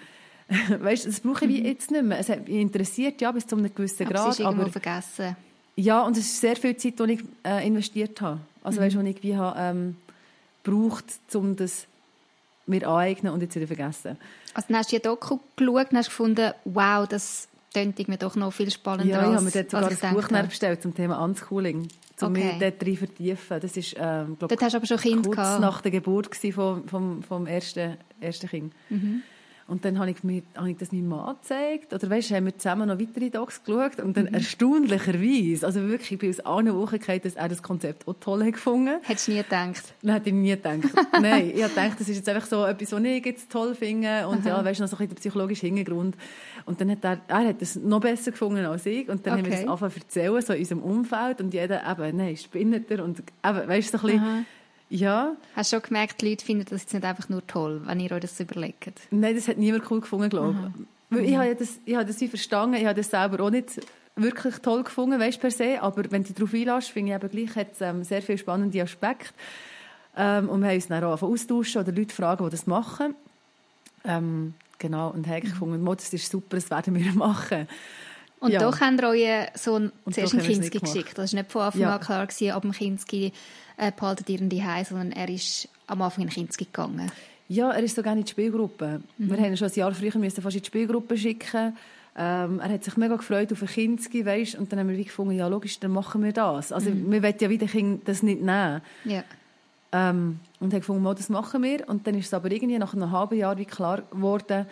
weißt, 0.80 1.08
das 1.08 1.20
brauche 1.20 1.46
ich 1.46 1.60
mhm. 1.60 1.66
jetzt 1.66 1.92
nicht 1.92 2.04
mehr. 2.04 2.20
Es 2.20 2.30
hat 2.30 2.48
mich 2.48 2.58
interessiert, 2.58 3.22
ja, 3.22 3.32
bis 3.32 3.48
zu 3.48 3.56
einem 3.56 3.74
gewissen 3.74 4.06
Grad. 4.06 4.18
Aber 4.18 4.30
es 4.30 4.36
ist 4.36 4.40
irgendwo 4.42 4.62
aber 4.64 4.72
vergessen. 4.72 5.36
Ja, 5.76 6.04
und 6.04 6.18
es 6.18 6.26
ist 6.26 6.42
sehr 6.42 6.56
viel 6.56 6.76
Zeit, 6.78 7.00
die 7.00 7.14
ich 7.14 7.24
äh, 7.46 7.66
investiert 7.68 8.22
habe. 8.22 8.40
Also, 8.64 8.80
mhm. 8.80 8.86
weißt 8.86 8.96
du, 8.96 9.04
die 9.04 9.10
ich 9.10 9.24
wie 9.24 9.36
habe, 9.36 9.60
ähm, 9.60 9.98
braucht, 10.64 11.06
um 11.34 11.56
das 11.56 11.86
mir 12.66 12.88
aneignen 12.88 13.34
und 13.34 13.42
jetzt 13.42 13.56
wieder 13.56 13.68
vergessen. 13.68 14.18
Also, 14.54 14.68
dann 14.70 14.78
hast 14.78 14.92
du 14.92 14.96
ja 14.96 15.02
Doku 15.02 15.40
geschaut 15.56 15.92
und 15.92 15.98
hast 15.98 16.08
gefunden, 16.08 16.54
wow, 16.66 17.08
das 17.08 17.48
klingt 17.72 18.08
mir 18.08 18.18
doch 18.18 18.36
noch 18.36 18.52
viel 18.52 18.72
spannender 18.72 19.14
Ja, 19.14 19.30
ich 19.30 19.36
habe 19.36 19.44
mir 19.44 19.52
dort 19.52 19.70
sogar 19.70 19.92
ein 19.92 20.16
Buch 20.16 20.48
bestellt 20.48 20.82
zum 20.82 20.96
Thema 20.96 21.22
Unschooling, 21.24 21.88
um 22.22 22.30
okay. 22.30 22.46
mich 22.46 22.60
dort 22.60 22.82
drin 22.82 22.98
vertiefen. 22.98 23.60
Das 23.60 23.76
ist, 23.76 23.96
ähm, 24.00 24.38
glaub, 24.40 24.50
dort 24.50 24.62
hast 24.62 24.74
du 24.74 24.78
aber 24.78 24.86
schon 24.86 24.98
Kind 24.98 25.26
kurz 25.26 25.36
gehabt. 25.36 25.62
nach 25.62 25.82
der 25.82 25.92
Geburt 25.92 26.34
vom, 26.36 26.88
vom, 26.88 27.22
vom 27.22 27.46
ersten, 27.46 27.98
ersten 28.22 28.48
Kind. 28.48 28.74
Mhm. 28.90 29.24
Und 29.68 29.84
dann 29.84 29.98
habe 29.98 30.12
ich, 30.12 30.24
mir, 30.24 30.44
habe 30.56 30.70
ich 30.70 30.78
das 30.78 30.92
meinem 30.92 31.08
Mann 31.08 31.38
gezeigt. 31.42 31.92
Oder 31.92 32.08
weißt, 32.08 32.30
haben 32.32 32.46
wir 32.46 32.56
zusammen 32.56 32.88
noch 32.88 33.00
weitere 33.00 33.32
Docs 33.32 33.64
geschaut. 33.64 34.00
Und 34.00 34.16
dann 34.16 34.26
mhm. 34.26 34.36
erstaunlicherweise, 34.36 35.66
also 35.66 35.82
wirklich, 35.82 36.12
ich 36.12 36.20
bin 36.20 36.30
aus 36.30 36.40
allen 36.42 36.72
Wochen 36.76 37.00
gekommen, 37.00 37.22
dass 37.24 37.34
er 37.34 37.50
das 37.50 37.64
Konzept 37.64 38.08
auch 38.08 38.14
toll 38.20 38.46
hat 38.46 38.54
gefunden 38.54 39.00
Hättest 39.02 39.28
du 39.28 39.32
nie 39.32 39.42
gedacht? 39.42 39.94
Nein, 40.04 40.16
hätte 40.16 40.30
ich 40.30 40.36
nie 40.36 40.50
gedacht. 40.52 40.80
Nein, 41.20 41.52
ich 41.56 41.64
habe 41.64 41.74
gedacht, 41.74 42.00
das 42.00 42.08
ist 42.08 42.18
jetzt 42.18 42.30
einfach 42.30 42.48
so 42.48 42.64
etwas, 42.64 42.92
was 42.92 43.04
ich 43.04 43.26
jetzt 43.26 43.52
toll 43.52 43.74
finde. 43.74 44.28
Und 44.28 44.42
Aha. 44.42 44.50
ja, 44.50 44.66
weißt 44.66 44.80
du, 44.80 44.84
noch 44.84 44.90
so 44.90 44.98
ein 44.98 45.00
bisschen 45.00 45.10
der 45.10 45.16
psychologische 45.16 45.66
Hintergrund. 45.66 46.16
Und 46.66 46.80
dann 46.80 46.92
hat 46.92 47.04
er, 47.04 47.22
er 47.28 47.48
hat 47.48 47.60
das 47.60 47.76
noch 47.76 48.02
besser 48.02 48.32
gefunden 48.32 48.64
als 48.66 48.86
ich. 48.86 49.10
Und 49.10 49.26
dann 49.26 49.34
okay. 49.34 49.42
haben 49.42 49.52
wir 49.52 49.58
das 49.58 49.68
angefangen 49.68 49.92
zu 49.94 50.20
erzählen, 50.20 50.42
so 50.44 50.54
in 50.54 50.60
unserem 50.60 50.84
Umfeld. 50.84 51.42
Und 51.42 51.54
jeder 51.56 51.82
eben, 51.90 52.18
nein, 52.18 52.38
spinnet 52.38 52.92
er. 52.92 53.04
Und 53.04 53.20
eben, 53.20 53.68
weißt 53.68 53.94
du, 53.94 53.98
so 53.98 54.06
ein 54.06 54.14
bisschen, 54.14 54.28
Aha 54.28 54.46
ja. 54.96 55.36
Hast 55.56 55.72
du 55.72 55.78
schon 55.78 55.84
gemerkt, 55.84 56.22
die 56.22 56.30
Leute 56.30 56.46
finden 56.46 56.66
das 56.70 56.82
jetzt 56.82 56.94
nicht 56.94 57.06
einfach 57.06 57.30
nur 57.30 57.46
toll, 57.46 57.82
wenn 57.86 58.00
ihr 58.00 58.12
euch 58.12 58.22
das 58.22 58.40
überlegt? 58.40 59.02
Nein, 59.12 59.36
das 59.36 59.48
hat 59.48 59.58
niemand 59.58 59.90
cool 59.92 60.02
gefunden, 60.02 60.30
glaube 60.30 60.56
ich. 61.10 61.18
Mhm. 61.18 61.24
Ich 61.24 61.36
habe 61.36 61.56
das, 61.56 61.80
ich 61.86 61.96
habe 61.96 62.06
das 62.06 62.20
wie 62.22 62.28
verstanden, 62.28 62.76
ich 62.76 62.86
habe 62.86 62.96
das 62.96 63.10
selber 63.10 63.44
auch 63.44 63.50
nicht 63.50 63.82
wirklich 64.16 64.56
toll 64.60 64.84
gefunden, 64.84 65.20
weißt 65.20 65.40
per 65.40 65.52
se, 65.52 65.82
aber 65.82 66.10
wenn 66.10 66.24
du 66.24 66.34
darauf 66.34 66.54
einlässt, 66.54 66.92
finde 66.92 67.12
ich 67.12 67.24
eben 67.24 67.30
gleich, 67.30 67.56
hat 67.56 67.74
es 67.74 67.82
ähm, 67.82 68.04
sehr 68.04 68.22
viele 68.22 68.38
spannende 68.38 68.82
Aspekte. 68.82 69.34
Ähm, 70.18 70.50
und 70.50 70.62
wir 70.62 70.70
haben 70.70 70.76
uns 70.76 70.88
dann 70.88 71.04
auch 71.04 71.22
austauschen 71.22 71.82
oder 71.82 71.92
Leute 71.92 72.16
fragen, 72.16 72.46
die 72.46 72.52
das 72.52 72.66
machen. 72.66 73.16
Ähm, 74.06 74.54
genau, 74.80 75.10
und 75.10 75.28
habe 75.28 75.46
mhm. 75.46 75.50
gefunden, 75.50 75.86
das 75.86 76.14
ist 76.14 76.32
super, 76.32 76.56
das 76.56 76.70
werden 76.70 76.96
wir 76.96 77.12
machen. 77.14 77.68
Und 78.40 78.52
ja. 78.52 78.60
doch 78.60 78.80
haben 78.80 79.00
wir 79.00 79.10
euren 79.10 79.48
Sohn 79.56 79.92
zuerst 80.12 80.34
ein 80.34 80.42
Kinski 80.42 80.80
geschickt. 80.80 81.18
Das 81.18 81.34
war 81.34 81.42
nicht 81.42 81.52
von 81.52 81.62
Anfang 81.64 81.82
ja. 81.82 81.96
an 81.96 82.02
klar, 82.02 82.28
gewesen, 82.28 82.52
ab 82.52 82.62
dem 82.62 82.72
Kinski 82.72 83.32
äh, 83.78 83.92
behaltet 83.92 84.30
ihr 84.30 84.40
ihn 84.40 84.50
daheim, 84.50 84.86
sondern 84.86 85.12
er 85.12 85.30
ist 85.30 85.68
am 85.88 86.02
Anfang 86.02 86.26
in 86.26 86.30
Kinski 86.30 86.66
gegangen. 86.66 87.12
Ja, 87.48 87.72
er 87.72 87.84
ist 87.84 87.96
sogar 87.96 88.14
in 88.14 88.24
die 88.24 88.30
Spielgruppe. 88.30 89.02
Mhm. 89.18 89.30
Wir 89.30 89.38
haben 89.38 89.58
schon 89.58 89.68
ein 89.68 89.74
Jahr 89.74 89.94
früher 89.94 90.18
müssen 90.18 90.42
fast 90.42 90.56
in 90.56 90.62
die 90.62 90.68
Spielgruppe 90.68 91.18
schicken. 91.18 91.78
Ähm, 92.18 92.60
er 92.60 92.70
hat 92.70 92.84
sich 92.84 92.96
mega 92.98 93.16
gefreut 93.16 93.52
auf 93.52 93.62
ein 93.62 93.68
Kinski, 93.68 94.26
weißt, 94.26 94.56
und 94.56 94.72
dann 94.72 94.80
haben 94.80 94.90
wir 94.90 94.98
wie 94.98 95.04
gefunden, 95.04 95.36
ja 95.36 95.48
logisch, 95.48 95.80
dann 95.80 95.92
machen 95.92 96.24
wir 96.24 96.32
das. 96.32 96.72
Also 96.72 96.90
mhm. 96.90 97.12
wir 97.12 97.22
wollen 97.22 97.36
ja 97.40 97.50
wieder 97.50 97.68
Kind 97.68 98.08
das 98.08 98.24
nicht 98.24 98.42
nehmen. 98.42 98.82
Ja. 99.04 99.24
Ähm, 99.92 100.40
und 100.60 100.74
haben 100.74 100.80
gefunden, 100.80 101.04
das 101.04 101.30
machen 101.30 101.62
wir. 101.62 101.88
Und 101.88 102.08
dann 102.08 102.16
ist 102.16 102.28
es 102.28 102.34
aber 102.34 102.52
irgendwie 102.52 102.78
nach 102.78 102.94
einem 102.94 103.12
halben 103.12 103.38
Jahr 103.38 103.58
wie 103.58 103.66
klar 103.66 104.02
geworden, 104.12 104.66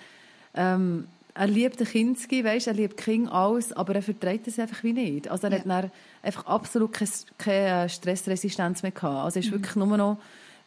ähm, 0.56 1.08
er 1.36 1.48
liebt 1.48 1.80
den 1.80 1.88
Kinski, 1.88 2.44
weißt, 2.44 2.68
er 2.68 2.74
liebt 2.74 2.98
King 2.98 3.28
alles, 3.28 3.74
aber 3.74 3.96
er 3.96 4.02
verträgt 4.04 4.48
es 4.48 4.60
einfach 4.60 4.84
wie 4.84 4.94
nicht. 4.94 5.28
Also 5.28 5.48
er 5.48 5.54
ja. 5.54 5.60
hat 5.60 5.66
dann 5.68 5.92
einfach 6.22 6.46
absolut 6.46 6.94
keine, 6.94 7.10
keine 7.38 7.90
Stressresistenz 7.90 8.84
mehr 8.84 8.92
gehabt. 8.92 9.26
Also 9.26 9.40
ist 9.40 9.48
mhm. 9.48 9.54
wirklich 9.54 9.76
nur 9.76 9.98
noch, 9.98 10.18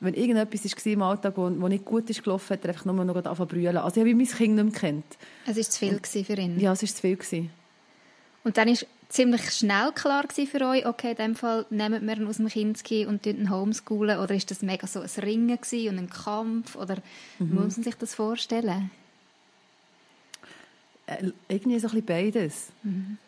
wenn 0.00 0.14
irgendetwas 0.14 0.64
war 0.64 0.92
im 0.92 1.02
Alltag, 1.02 1.34
wo, 1.36 1.50
wo 1.60 1.68
nicht 1.68 1.84
gut 1.84 2.10
ist 2.10 2.22
gelaufen, 2.22 2.54
hat 2.54 2.64
er 2.64 2.70
einfach 2.70 2.84
nur 2.84 2.94
noch 3.04 3.14
angefangen 3.14 3.36
zu 3.36 3.46
brüllen. 3.46 3.76
Also 3.76 4.00
ich 4.00 4.06
habe 4.06 4.14
mein 4.14 4.26
Kind 4.26 4.54
nicht 4.56 4.64
mehr 4.64 4.80
kennt. 4.80 5.04
Es 5.46 5.56
war 5.56 5.62
zu 5.62 5.78
viel 5.78 5.94
Und, 5.94 6.06
für 6.06 6.34
ihn? 6.34 6.58
Ja, 6.58 6.72
es 6.72 6.82
war 6.82 6.88
zu 6.88 7.00
viel. 7.00 7.16
Gewesen. 7.16 7.50
Und 8.42 8.58
dann 8.58 8.68
war 8.68 8.76
ziemlich 9.08 9.50
schnell 9.52 9.92
klar 9.92 10.24
für 10.28 10.66
euch, 10.66 10.86
okay, 10.86 11.12
in 11.12 11.16
dem 11.16 11.34
Fall 11.36 11.64
nehmen 11.70 12.06
wir 12.06 12.16
ihn 12.16 12.26
aus 12.26 12.36
dem 12.36 12.48
Kinski 12.48 13.06
und 13.06 13.24
ihn 13.26 13.50
homeschoolen, 13.50 14.18
oder 14.18 14.34
ist 14.34 14.50
das 14.50 14.62
mega 14.62 14.86
so 14.86 15.00
ein 15.00 15.10
Ringen 15.18 15.58
und 15.58 15.98
ein 15.98 16.10
Kampf, 16.10 16.76
oder 16.76 16.96
mhm. 17.38 17.54
muss 17.54 17.76
man 17.76 17.84
sich 17.84 17.94
das 17.94 18.14
vorstellen? 18.14 18.90
Äh, 21.06 21.30
irgendwie 21.48 21.78
so 21.78 21.88
ein 21.88 22.02
bisschen 22.02 22.06
beides. 22.06 22.68
Mhm. 22.82 23.18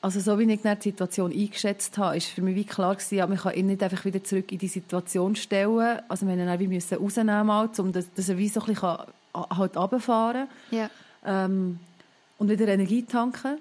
Also 0.00 0.20
so 0.20 0.38
wie 0.38 0.52
ich 0.52 0.60
die 0.60 0.90
Situation 0.90 1.32
eingeschätzt 1.32 1.96
habe, 1.96 2.18
ist 2.18 2.26
für 2.26 2.42
mich 2.42 2.56
wie 2.56 2.64
klar 2.64 2.94
gewesen, 2.94 3.14
ja, 3.14 3.26
man 3.26 3.38
kann 3.38 3.54
ihn 3.54 3.68
nicht 3.68 3.82
einfach 3.82 4.04
wieder 4.04 4.22
zurück 4.22 4.52
in 4.52 4.58
die 4.58 4.68
Situation 4.68 5.34
stellen. 5.34 6.00
Also 6.08 6.26
wir 6.26 6.36
mussten 6.36 6.62
ihn 6.62 6.70
wie 6.70 6.94
rausnehmen, 6.94 7.50
halt, 7.50 7.78
um 7.78 7.90
dass, 7.90 8.12
dass 8.12 8.28
er 8.28 8.36
wie 8.36 8.48
so 8.48 8.60
ein 8.60 8.66
bisschen 8.66 8.82
halt 8.82 9.76
runterfahren 9.76 10.46
kann. 10.68 10.78
Ja. 10.78 10.90
Ähm, 11.24 11.78
und 12.36 12.50
wieder 12.50 12.68
Energie 12.68 13.04
tanken. 13.04 13.58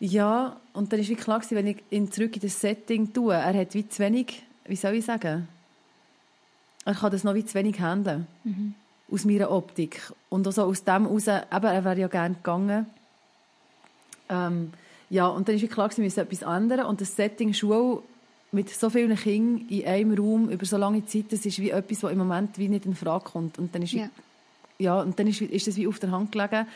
Ja, 0.00 0.56
und 0.72 0.92
dann 0.92 0.98
ist 0.98 1.08
wie 1.08 1.14
klar 1.14 1.38
gewesen, 1.38 1.56
wenn 1.56 1.68
ich 1.68 1.84
ihn 1.90 2.10
zurück 2.10 2.34
in 2.34 2.42
das 2.42 2.60
Setting 2.60 3.12
tue, 3.12 3.34
er 3.34 3.54
hat 3.54 3.74
wie 3.74 3.88
zu 3.88 4.02
wenig, 4.02 4.42
wie 4.64 4.74
soll 4.74 4.94
ich 4.94 5.04
sagen, 5.04 5.46
er 6.84 6.94
kann 6.94 7.12
das 7.12 7.22
noch 7.22 7.34
wie 7.34 7.44
zu 7.44 7.54
wenig 7.54 7.78
handeln. 7.78 8.26
Mhm 8.42 8.74
aus 9.10 9.24
meiner 9.24 9.50
Optik. 9.50 10.12
Und 10.28 10.46
also 10.46 10.64
aus 10.64 10.84
dem 10.84 11.06
heraus, 11.06 11.28
eben, 11.28 11.44
er 11.50 11.84
wäre 11.84 12.00
ja 12.00 12.08
gerne 12.08 12.34
gegangen. 12.34 12.86
Ähm, 14.28 14.72
ja, 15.10 15.26
und 15.26 15.48
dann 15.48 15.56
ist 15.56 15.70
klar, 15.70 15.90
wir 15.94 16.04
müssen 16.04 16.20
etwas 16.20 16.42
ändern. 16.42 16.86
Und 16.86 17.00
das 17.00 17.14
Setting 17.14 17.52
Schule 17.52 18.02
mit 18.52 18.70
so 18.70 18.88
vielen 18.88 19.16
Kindern 19.16 19.68
in 19.68 19.86
einem 19.86 20.14
Raum 20.14 20.48
über 20.48 20.64
so 20.64 20.76
lange 20.76 21.04
Zeit, 21.06 21.26
das 21.30 21.44
ist 21.44 21.58
wie 21.58 21.70
etwas, 21.70 22.02
was 22.02 22.12
im 22.12 22.18
Moment 22.18 22.56
wie 22.58 22.68
nicht 22.68 22.86
in 22.86 22.94
Frage 22.94 23.24
kommt. 23.24 23.58
Und 23.58 23.74
dann 23.74 23.82
ist. 23.82 23.94
Wie, 23.94 24.08
ja, 24.78 25.00
und 25.00 25.18
dann 25.18 25.26
ist, 25.26 25.40
ist 25.40 25.66
das 25.66 25.76
wie 25.76 25.86
auf 25.86 25.98
der 25.98 26.10
Hand 26.10 26.32
gelegen, 26.32 26.66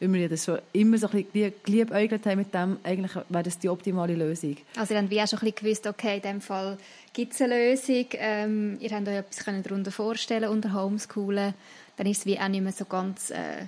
weil 0.00 0.12
wir 0.12 0.28
das 0.28 0.44
schon 0.44 0.58
immer 0.72 0.98
so 0.98 1.08
ein 1.08 1.24
bisschen 1.24 1.54
geliebäugelt 1.64 2.26
haben 2.26 2.38
mit 2.38 2.52
dem, 2.52 2.78
eigentlich 2.82 3.14
wäre 3.28 3.42
das 3.42 3.58
die 3.58 3.68
optimale 3.68 4.14
Lösung. 4.14 4.56
Also 4.76 4.94
habt 4.94 5.10
wie 5.10 5.20
auch 5.20 5.28
schon 5.28 5.38
ein 5.38 5.52
bisschen 5.52 5.64
gewusst, 5.64 5.86
okay, 5.86 6.16
in 6.16 6.22
dem 6.22 6.40
Fall 6.40 6.76
gibt 7.12 7.32
es 7.32 7.40
eine 7.40 7.70
Lösung, 7.70 8.06
ähm, 8.12 8.76
ihr 8.80 8.90
habt 8.90 9.08
euch 9.08 9.14
etwas 9.14 9.44
darunter 9.64 9.90
vorstellen 9.90 10.50
unter 10.50 10.74
Homeschoolen, 10.74 11.54
dann 11.96 12.06
ist 12.06 12.18
es 12.18 12.26
wie 12.26 12.38
auch 12.38 12.48
nicht 12.48 12.62
mehr 12.62 12.72
so 12.72 12.84
ganz... 12.84 13.30
Äh, 13.30 13.66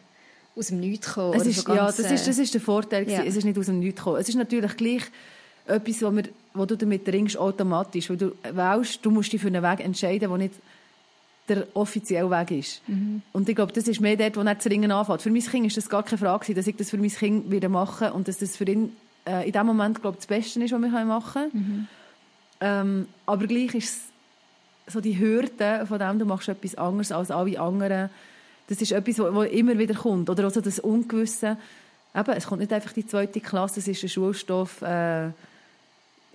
aus 0.59 0.67
dem 0.69 0.81
Nichts 0.81 1.07
gekommen. 1.07 1.41
Es 1.41 1.47
ist, 1.47 1.65
so 1.65 1.75
ja, 1.75 1.87
das 1.87 1.99
ist, 2.01 2.27
das 2.27 2.39
ist 2.39 2.53
der 2.53 2.61
Vorteil. 2.61 3.09
Ja. 3.09 3.23
Es 3.23 3.37
ist 3.37 3.45
nicht 3.45 3.57
aus 3.57 3.67
dem 3.67 3.79
Nichts 3.79 4.01
gekommen. 4.01 4.21
Es 4.21 4.29
ist 4.29 4.35
natürlich 4.35 4.77
gleich 4.77 5.03
etwas, 5.67 6.03
wo, 6.03 6.11
wir, 6.11 6.25
wo 6.55 6.67
du 6.67 6.77
damit 6.77 7.07
ringst, 7.09 7.37
automatisch. 7.37 8.11
Weil 8.11 8.17
du 8.17 8.33
wählst, 8.43 9.05
du 9.05 9.11
musst 9.11 9.33
dich 9.33 9.41
für 9.41 9.47
einen 9.47 9.63
Weg 9.63 9.81
entscheiden, 9.85 10.29
der 10.29 10.39
nicht 10.39 10.55
der 11.49 11.67
offizielle 11.75 12.31
Weg 12.31 12.51
ist. 12.51 12.89
Mhm. 12.89 13.23
Und 13.33 13.49
ich 13.49 13.57
glaube, 13.57 13.73
das 13.73 13.89
ist 13.89 14.01
mehr 14.01 14.17
dort, 14.17 14.37
wo 14.37 14.43
nicht 14.43 14.59
das 14.59 14.67
Ringen 14.67 14.91
anfängt. 14.91 15.23
Für 15.23 15.31
mein 15.31 15.43
Kind 15.43 15.67
ist 15.67 15.77
das 15.77 15.89
gar 15.89 16.03
keine 16.03 16.19
Frage, 16.19 16.55
dass 16.55 16.67
ich 16.67 16.77
das 16.77 16.91
für 16.91 16.99
mein 16.99 17.11
Kind 17.11 17.51
wieder 17.51 17.69
mache 17.69 18.13
und 18.13 18.29
dass 18.29 18.39
das 18.39 18.57
für 18.57 18.65
ihn 18.65 18.93
äh, 19.27 19.47
in 19.47 19.53
dem 19.53 19.67
Moment, 19.67 20.01
glaube 20.01 20.17
das 20.17 20.27
Beste 20.27 20.63
ist, 20.63 20.73
was 20.73 20.81
wir 20.81 21.05
machen 21.05 21.33
können. 21.33 21.51
Mhm. 21.53 21.89
Ähm, 22.61 23.07
aber 23.27 23.47
gleich 23.47 23.75
ist 23.75 24.09
es 24.87 24.93
so 24.93 25.01
die 25.01 25.19
Hürde 25.19 25.85
von 25.87 25.99
dem, 25.99 26.19
du 26.19 26.25
machst 26.25 26.49
etwas 26.49 26.75
anderes 26.75 27.13
als 27.13 27.31
alle 27.31 27.61
anderen, 27.61 28.11
das 28.69 28.83
ist 28.83 28.93
etwas, 28.93 29.19
was 29.19 29.49
immer 29.51 29.79
wieder 29.79 29.95
kommt. 29.95 30.29
Oder 30.29 30.45
also 30.45 30.61
das 30.61 30.79
Ungewisse. 30.79 31.57
Eben, 32.15 32.31
es 32.33 32.47
kommt 32.47 32.61
nicht 32.61 32.73
einfach 32.73 32.93
die 32.93 33.07
zweite 33.07 33.41
Klasse, 33.41 33.81
es 33.81 33.89
ist 33.89 34.03
ein 34.03 34.09
Schulstoff. 34.09 34.83
Äh, 34.83 35.31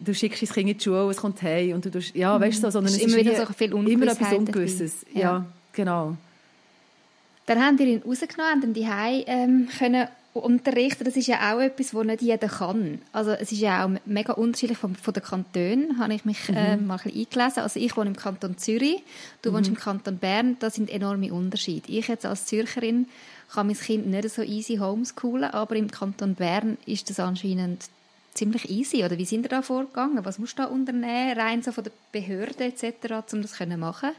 du 0.03 0.13
schickst 0.13 0.41
dein 0.41 0.49
Kind 0.49 0.69
in 0.69 0.77
die 0.77 0.83
Schule, 0.83 1.09
es 1.09 1.17
kommt 1.17 1.41
heim 1.41 1.73
und 1.73 1.85
du 1.85 1.91
tust, 1.91 2.15
ja, 2.15 2.39
weißt 2.39 2.57
du, 2.57 2.67
so, 2.67 2.71
sondern 2.71 2.93
es 2.93 2.99
ist 2.99 3.07
immer 3.07 3.17
wieder 3.17 3.31
wie, 3.31 3.45
so 3.45 3.53
viel 3.53 3.71
immer 3.71 4.11
etwas 4.11 4.33
Ungewisses. 4.33 5.05
Ja. 5.13 5.19
Ja. 5.19 5.45
genau. 5.71 6.17
Dann 7.45 7.61
haben 7.61 7.77
wir 7.77 7.85
ihn 7.85 8.01
rausgenommen, 8.05 8.51
haben 8.51 8.63
ihn 8.63 8.73
die 8.73 9.23
ähm, 9.27 9.67
können 9.77 10.07
unterrichten. 10.33 11.03
Das 11.03 11.15
ist 11.15 11.27
ja 11.27 11.53
auch 11.53 11.59
etwas, 11.59 11.93
was 11.93 12.05
nicht 12.05 12.21
jeder 12.21 12.47
kann. 12.47 12.99
Also 13.11 13.31
es 13.31 13.51
ist 13.51 13.59
ja 13.59 13.85
auch 13.85 13.91
mega 14.05 14.33
unterschiedlich 14.33 14.77
von, 14.77 14.95
von 14.95 15.13
den 15.13 15.23
Kantonen, 15.23 15.99
habe 15.99 16.13
ich 16.13 16.25
mich 16.25 16.49
äh, 16.49 16.77
mal 16.77 16.95
ein 16.95 17.03
bisschen 17.03 17.25
eingelesen. 17.25 17.63
Also 17.63 17.79
ich 17.79 17.95
wohne 17.95 18.09
im 18.09 18.15
Kanton 18.15 18.57
Zürich, 18.57 19.03
du 19.41 19.53
wohnst 19.53 19.69
im 19.69 19.75
Kanton 19.75 20.17
Bern, 20.17 20.57
das 20.59 20.75
sind 20.75 20.89
enorme 20.89 21.31
Unterschiede. 21.33 21.91
Ich 21.91 22.07
jetzt 22.07 22.25
als 22.25 22.47
Zürcherin 22.47 23.07
kann 23.53 23.67
mein 23.67 23.77
Kind 23.77 24.07
nicht 24.07 24.29
so 24.31 24.41
easy 24.41 24.77
homeschoolen, 24.77 25.51
aber 25.51 25.75
im 25.75 25.91
Kanton 25.91 26.33
Bern 26.33 26.77
ist 26.87 27.09
das 27.09 27.19
anscheinend 27.19 27.83
ziemlich 28.33 28.69
easy. 28.69 29.03
Oder 29.03 29.17
wie 29.17 29.25
sind 29.25 29.45
ihr 29.45 29.49
da 29.49 29.61
vorgegangen? 29.61 30.25
Was 30.25 30.39
musst 30.39 30.57
du 30.57 30.63
da 30.63 30.69
unternehmen, 30.69 31.37
rein 31.37 31.61
so 31.61 31.71
von 31.71 31.83
der 31.83 31.93
Behörde 32.11 32.65
etc., 32.65 33.33
um 33.33 33.41
das 33.41 33.53
zu 33.53 33.65
machen? 33.77 34.11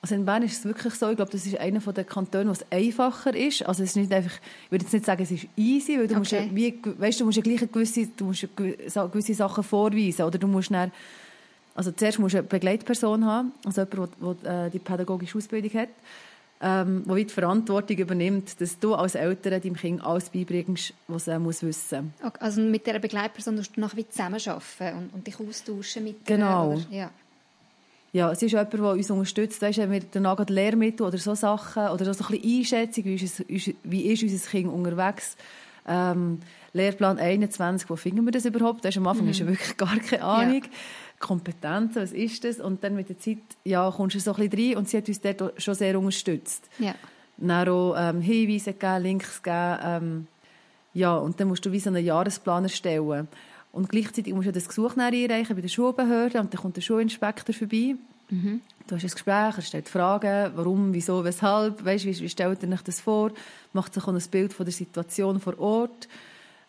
Also 0.00 0.14
in 0.14 0.24
Bern 0.24 0.44
ist 0.44 0.58
es 0.58 0.64
wirklich 0.64 0.94
so, 0.94 1.10
ich 1.10 1.16
glaube, 1.16 1.32
das 1.32 1.44
ist 1.44 1.58
einer 1.58 1.80
der 1.80 2.04
Kantone, 2.04 2.48
wo 2.48 2.52
es 2.52 2.64
einfacher 2.70 3.34
ist. 3.34 3.66
Also 3.66 3.82
es 3.82 3.90
ist 3.90 3.96
nicht 3.96 4.12
einfach, 4.12 4.38
ich 4.66 4.70
würde 4.70 4.84
jetzt 4.84 4.92
nicht 4.92 5.04
sagen, 5.04 5.22
es 5.22 5.30
ist 5.32 5.46
easy, 5.56 5.98
weil 5.98 6.06
du 6.06 6.14
musst 6.16 6.30
ja, 6.30 6.38
Okay. 6.38 6.50
wie, 6.52 6.80
weißt, 6.84 7.20
du 7.20 7.24
musst 7.24 7.36
ja 7.36 7.42
gleich 7.42 7.60
gewisse, 7.72 8.06
du 8.06 8.26
musst 8.26 8.46
gewisse 8.56 9.34
Sachen 9.34 9.64
vorweisen 9.64 10.22
oder 10.22 10.38
du 10.38 10.46
musst 10.46 10.70
dann, 10.70 10.92
also 11.74 11.90
zuerst 11.90 12.20
musst 12.20 12.34
du 12.34 12.38
eine 12.38 12.46
Begleitperson 12.46 13.24
haben, 13.24 13.52
also 13.64 13.82
jemand, 13.82 14.12
der, 14.20 14.34
der 14.34 14.66
äh, 14.66 14.70
die 14.70 14.78
pädagogische 14.78 15.36
Ausbildung 15.36 15.80
hat, 15.80 15.88
ähm, 16.60 17.04
der 17.06 17.16
wie 17.16 17.24
die 17.24 17.32
Verantwortung 17.32 17.96
übernimmt, 17.96 18.60
dass 18.60 18.78
du 18.78 18.94
als 18.94 19.14
Eltern 19.14 19.60
deinem 19.60 19.76
Kind 19.76 20.04
alles 20.04 20.30
beibringst, 20.30 20.92
was 21.06 21.28
er 21.28 21.38
muss 21.38 21.62
wissen. 21.62 22.12
Okay, 22.24 22.38
also 22.40 22.60
mit 22.60 22.86
dieser 22.86 22.98
Begleitperson 22.98 23.54
musst 23.54 23.76
du 23.76 23.80
nachher 23.80 24.08
zusammenarbeiten 24.08 24.98
und, 24.98 25.14
und 25.14 25.26
dich 25.26 25.38
austauschen 25.38 26.04
mit 26.04 26.28
der, 26.28 26.36
Genau. 26.36 26.72
Oder, 26.72 26.82
ja. 26.90 27.10
Ja, 28.12 28.32
es 28.32 28.42
ist 28.42 28.52
jemand, 28.52 28.72
der 28.72 28.80
uns 28.80 29.10
unterstützt, 29.10 29.60
weißt, 29.60 29.78
wenn 29.78 29.92
wir 29.92 30.00
danach 30.10 30.36
gerade 30.36 30.52
Lehrmittel 30.52 31.06
oder 31.06 31.18
so 31.18 31.34
Sachen, 31.34 31.88
oder 31.88 32.12
so 32.12 32.24
ein 32.24 32.40
bisschen 32.40 32.58
Einschätzung, 32.58 33.04
wie 33.04 33.14
ist, 33.14 33.40
es, 33.40 33.74
wie 33.84 34.02
ist 34.06 34.22
unser 34.22 34.50
Kind 34.50 34.72
unterwegs, 34.72 35.36
ähm, 35.86 36.40
Lehrplan 36.72 37.18
21, 37.18 37.88
wo 37.88 37.96
finden 37.96 38.24
wir 38.24 38.32
das 38.32 38.44
überhaupt? 38.44 38.84
Da 38.84 38.88
ist 38.88 38.96
am 38.98 39.06
Anfang 39.06 39.28
ist 39.28 39.40
ja 39.40 39.46
wirklich 39.46 39.76
gar 39.76 39.96
keine 39.98 40.22
Ahnung. 40.22 40.62
Kompetenzen, 41.18 42.02
was 42.02 42.12
ist 42.12 42.44
das? 42.44 42.60
Und 42.60 42.84
dann 42.84 42.94
mit 42.94 43.08
der 43.08 43.18
Zeit, 43.18 43.38
ja, 43.64 43.90
kommst 43.90 44.16
du 44.16 44.20
so 44.20 44.34
ein 44.34 44.48
bisschen 44.48 44.70
rein 44.70 44.76
und 44.78 44.88
sie 44.88 44.98
hat 44.98 45.08
uns 45.08 45.20
dort 45.20 45.62
schon 45.62 45.74
sehr 45.74 45.98
unterstützt. 45.98 46.68
ja. 46.78 46.94
Dann 47.40 47.68
auch 47.68 47.94
ähm, 47.96 48.20
Hinweise 48.20 48.72
gegeben, 48.72 49.02
Links 49.02 49.42
gegeben, 49.42 49.78
ähm, 49.84 50.26
ja, 50.92 51.14
und 51.16 51.38
dann 51.38 51.46
musst 51.46 51.64
du 51.64 51.70
wie 51.70 51.78
so 51.78 51.88
einen 51.90 52.04
Jahresplan 52.04 52.64
erstellen. 52.64 53.28
Und 53.70 53.88
gleichzeitig 53.88 54.34
musst 54.34 54.48
du 54.48 54.52
das 54.52 54.66
Gesuch 54.66 54.96
einreichen 54.96 55.54
bei 55.54 55.62
der 55.62 55.68
Schulbehörde 55.68 56.40
und 56.40 56.52
dann 56.52 56.60
kommt 56.60 56.76
der 56.76 56.80
Schulinspektor 56.80 57.54
vorbei. 57.54 57.94
Du 58.88 58.96
hast 58.96 59.04
ein 59.04 59.10
Gespräch, 59.10 59.56
er 59.56 59.62
stellt 59.62 59.88
Fragen, 59.88 60.52
warum, 60.56 60.92
wieso, 60.92 61.22
weshalb, 61.22 61.84
weißt, 61.84 62.06
wie, 62.06 62.18
wie 62.20 62.28
stellt 62.28 62.62
er 62.62 62.68
sich 62.70 62.82
das 62.82 63.00
vor, 63.00 63.30
macht 63.72 63.94
sich 63.94 64.02
auch 64.02 64.08
ein 64.08 64.22
Bild 64.30 64.52
von 64.52 64.66
der 64.66 64.72
Situation 64.72 65.40
vor 65.40 65.58
Ort. 65.58 66.08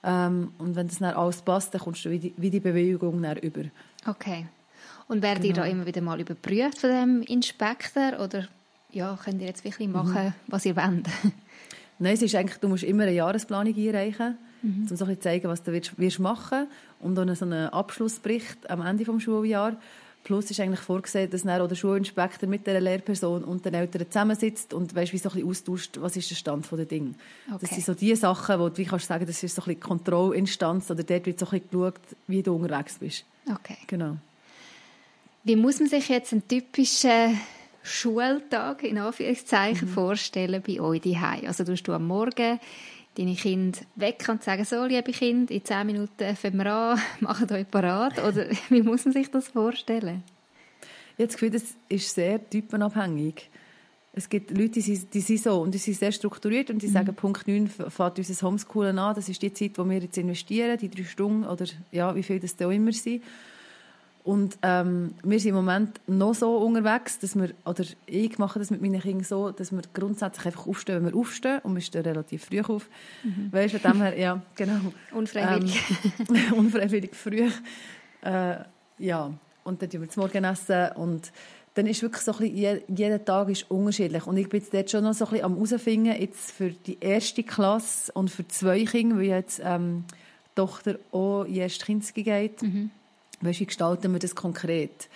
Ähm, 0.03 0.53
und 0.57 0.75
wenn 0.75 0.87
das 0.87 0.99
dann 0.99 1.15
alles 1.15 1.41
passt, 1.41 1.73
dann 1.73 1.81
kommst 1.81 2.05
du 2.05 2.11
wie 2.11 2.19
die, 2.19 2.33
wie 2.37 2.49
die 2.49 2.59
dann 2.59 3.37
über. 3.37 3.63
Okay. 4.05 4.45
Und 5.07 5.21
werdet 5.21 5.43
ihr 5.43 5.53
da 5.53 5.63
Genau. 5.63 5.73
immer 5.75 5.85
wieder 5.85 6.01
mal 6.01 6.19
überprüft 6.19 6.79
von 6.79 6.89
dem 6.89 7.21
Inspektor 7.23 8.19
oder 8.23 8.47
ja, 8.91 9.17
könnt 9.23 9.41
ihr 9.41 9.47
jetzt 9.47 9.63
wirklich 9.63 9.87
machen, 9.87 10.33
was 10.47 10.65
ihr 10.65 10.75
wollt? 10.75 11.07
Nein, 11.99 12.13
es 12.13 12.21
ist 12.21 12.35
eigentlich, 12.35 12.57
du 12.59 12.69
musst 12.69 12.83
immer 12.83 13.03
eine 13.03 13.11
Jahresplanung 13.13 13.75
einreichen, 13.75 14.37
Mhm. 14.61 14.87
um 14.89 14.97
so 14.97 15.05
ein 15.05 15.07
bisschen 15.09 15.15
zu 15.15 15.19
zeigen, 15.21 15.47
was 15.47 15.63
du 15.63 15.71
willst, 15.71 15.97
wirst 15.97 16.19
machen 16.19 16.67
und 16.99 17.15
dann 17.15 17.33
so 17.33 17.45
einen 17.45 17.69
Abschlussbericht 17.69 18.69
am 18.69 18.85
Ende 18.85 19.05
des 19.05 19.23
Schuljahres. 19.23 19.77
Plus 20.25 20.51
ist 20.51 20.59
eigentlich 20.59 20.81
vorgesehen, 20.81 21.29
dass 21.31 21.43
dann 21.43 21.61
auch 21.61 21.67
der 21.69 21.75
Schulinspektor 21.75 22.49
mit 22.49 22.67
der 22.67 22.81
Lehrperson 22.81 23.45
und 23.45 23.63
den 23.65 23.73
Eltern 23.73 24.05
zusammensitzt 24.09 24.73
und 24.73 24.93
weißt, 24.93 25.13
wie 25.13 25.17
so 25.17 25.29
ein 25.29 25.35
bisschen 25.35 25.49
austauscht, 25.49 25.97
was 26.01 26.17
ist 26.17 26.29
der 26.29 26.35
Stand 26.35 26.69
der 26.69 26.83
Dinge. 26.85 27.13
Das 27.47 27.55
Okay. 27.63 27.75
sind 27.75 27.85
so 27.85 27.93
die 27.93 28.13
Sachen, 28.17 28.59
wo 28.59 28.67
du 28.67 28.77
wie 28.77 28.83
kannst 28.85 29.07
sagen, 29.07 29.25
das 29.25 29.41
ist 29.41 29.55
so 29.55 29.61
ein 29.61 29.65
bisschen 29.65 29.79
Kontrollinstanz 29.79 30.91
oder 30.91 31.03
dort 31.03 31.25
wird 31.25 31.39
so 31.39 31.45
ein 31.45 31.51
bisschen 31.61 31.69
geschaut, 31.71 32.01
wie 32.27 32.43
du 32.43 32.53
unterwegs 32.55 32.97
bist. 32.99 33.23
Okay. 33.49 33.77
Genau. 33.87 34.17
Wie 35.43 35.55
muss 35.55 35.79
man 35.79 35.89
sich 35.89 36.09
jetzt 36.09 36.31
einen 36.33 36.47
typischen 36.47 37.39
Schultag 37.81 38.83
in 38.83 38.97
Anführungszeichen 38.97 39.87
vorstellen 39.87 40.61
bei 40.65 40.79
euch 40.79 41.01
daheim? 41.01 41.47
Also 41.47 41.63
tust 41.63 41.87
du 41.87 41.93
am 41.93 42.07
Morgen 42.07 42.59
deine 43.17 43.35
Kinder 43.35 43.79
weg 43.95 44.25
und 44.29 44.43
sagen, 44.43 44.63
so, 44.65 44.85
liebe 44.85 45.11
Kinder, 45.11 45.53
in 45.53 45.65
zehn 45.65 45.87
Minuten 45.87 46.35
fangen 46.35 46.57
wir 46.57 46.71
an, 46.71 47.01
macht 47.19 47.51
euch 47.51 47.69
parat? 47.69 48.19
Oder 48.19 48.47
wie 48.69 48.81
muss 48.81 49.05
man 49.05 49.13
sich 49.13 49.31
das 49.31 49.47
vorstellen? 49.49 50.23
Ich 51.17 51.23
habe 51.23 51.27
das 51.27 51.33
Gefühl, 51.33 51.49
das 51.49 51.75
ist 51.89 52.13
sehr 52.13 52.49
typenabhängig. 52.49 53.49
Es 54.19 54.27
gibt 54.27 54.51
Leute, 54.51 54.71
die 54.71 54.81
sind, 54.81 55.13
die 55.13 55.21
sind 55.21 55.41
so 55.41 55.61
und 55.61 55.73
die 55.73 55.77
sind 55.77 55.95
sehr 55.95 56.11
strukturiert 56.11 56.69
und 56.69 56.81
die 56.81 56.89
sagen, 56.89 57.15
Punkt 57.15 57.47
9 57.47 57.69
fängt 57.69 58.17
unser 58.17 58.45
Homeschoolen 58.45 58.99
an. 58.99 59.15
Das 59.15 59.29
ist 59.29 59.41
die 59.41 59.53
Zeit, 59.53 59.77
wo 59.77 59.89
wir 59.89 59.99
jetzt 59.99 60.17
investieren, 60.17 60.77
die 60.77 60.89
drei 60.89 61.05
Stunden 61.05 61.45
oder 61.45 61.65
ja, 61.93 62.13
wie 62.13 62.23
viel 62.23 62.37
das 62.37 62.57
da 62.57 62.67
auch 62.67 62.71
immer 62.71 62.91
sind. 62.91 63.23
Und 64.25 64.57
ähm, 64.61 65.13
wir 65.23 65.39
sind 65.39 65.51
im 65.51 65.55
Moment 65.55 66.01
noch 66.05 66.33
so 66.35 66.57
unterwegs, 66.57 67.17
dass 67.19 67.37
wir, 67.37 67.51
oder 67.63 67.85
ich 68.07 68.37
mache 68.37 68.59
das 68.59 68.71
mit 68.71 68.81
meinen 68.81 68.99
Kindern 68.99 69.23
so, 69.23 69.51
dass 69.51 69.71
wir 69.71 69.83
grundsätzlich 69.93 70.47
einfach 70.47 70.67
aufstehen, 70.67 70.97
wenn 70.97 71.13
wir 71.13 71.17
aufstehen 71.17 71.59
und 71.63 71.75
wir 71.75 71.81
stehen 71.81 72.01
relativ 72.01 72.43
früh 72.43 72.59
auf. 72.59 72.89
Weißt 73.51 73.75
du, 73.75 73.79
von 73.79 73.93
dem 73.93 74.01
her, 74.01 74.19
ja, 74.19 74.41
genau. 74.55 74.81
Unfreiwillig. 75.13 75.81
Ähm, 76.27 76.53
unfreiwillig 76.57 77.15
früh. 77.15 77.49
Äh, 78.21 78.57
ja, 78.97 79.33
und 79.63 79.81
dann 79.81 79.89
tun 79.89 80.01
wir 80.01 80.07
das 80.07 80.17
Morgenessen 80.17 80.91
und 80.97 81.31
dann 81.79 81.87
ist 81.87 82.01
wirklich 82.01 82.23
so 82.23 82.31
ein 82.33 82.37
bisschen, 82.39 82.57
je- 82.57 82.81
jeder 82.87 83.23
Tag 83.23 83.49
ist 83.49 83.69
unterschiedlich. 83.71 84.27
Und 84.27 84.37
ich 84.37 84.49
bin 84.49 84.59
jetzt 84.59 84.73
dort 84.73 84.89
schon 84.91 85.03
noch 85.03 85.13
so 85.13 85.25
ein 85.25 85.31
bisschen 85.31 85.45
am 85.45 85.55
herausfinden, 85.55 86.15
jetzt 86.21 86.51
für 86.51 86.69
die 86.69 86.97
erste 86.99 87.43
Klasse 87.43 88.11
und 88.13 88.29
für 88.29 88.47
zwei 88.47 88.83
Kinder, 88.85 89.17
weil 89.17 89.23
jetzt 89.25 89.61
ähm, 89.63 90.03
die 90.11 90.55
Tochter 90.55 90.95
auch 91.11 91.43
in 91.45 91.53
die 91.53 91.59
erste 91.59 91.85
Kinski 91.85 92.23
geht. 92.23 92.61
Weißt, 93.41 93.59
wie 93.61 93.65
gestalten 93.65 94.11
wir 94.11 94.19
das 94.19 94.35
konkret? 94.35 95.07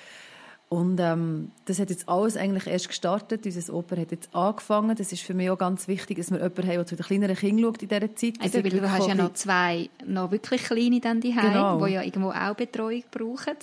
Und 0.70 1.00
ähm, 1.00 1.52
das 1.66 1.78
hat 1.80 1.92
jetzt 1.92 2.10
alles 2.10 2.36
eigentlich 2.36 2.66
erst 2.66 2.88
gestartet. 2.88 3.46
Unser 3.46 3.74
Oper 3.76 3.96
hat 3.96 4.10
jetzt 4.12 4.34
angefangen. 4.34 4.96
Das 4.96 5.12
ist 5.12 5.22
für 5.22 5.36
mich 5.36 5.48
auch 5.52 5.58
ganz 5.58 5.88
wichtig, 5.88 6.18
dass 6.18 6.32
wir 6.32 6.38
jemanden 6.40 6.64
haben, 6.64 6.76
der 6.78 6.86
zu 6.88 6.96
den 6.96 7.06
kleineren 7.06 7.36
Kindern 7.36 7.66
schaut 7.74 7.84
in 7.84 7.90
dieser 7.90 8.16
Zeit. 8.16 8.34
Also, 8.42 8.64
weil 8.64 8.70
du 8.72 8.92
hast 8.92 9.08
ja 9.08 9.14
noch 9.14 9.34
zwei 9.34 9.90
noch 10.08 10.32
wirklich 10.32 10.64
kleine 10.64 11.00
dann 11.00 11.22
daheim, 11.22 11.54
Genau. 11.54 11.86
die 11.86 11.94
ja 11.94 12.02
irgendwo 12.02 12.32
auch 12.32 12.56
Betreuung 12.56 13.04
brauchen. 13.12 13.54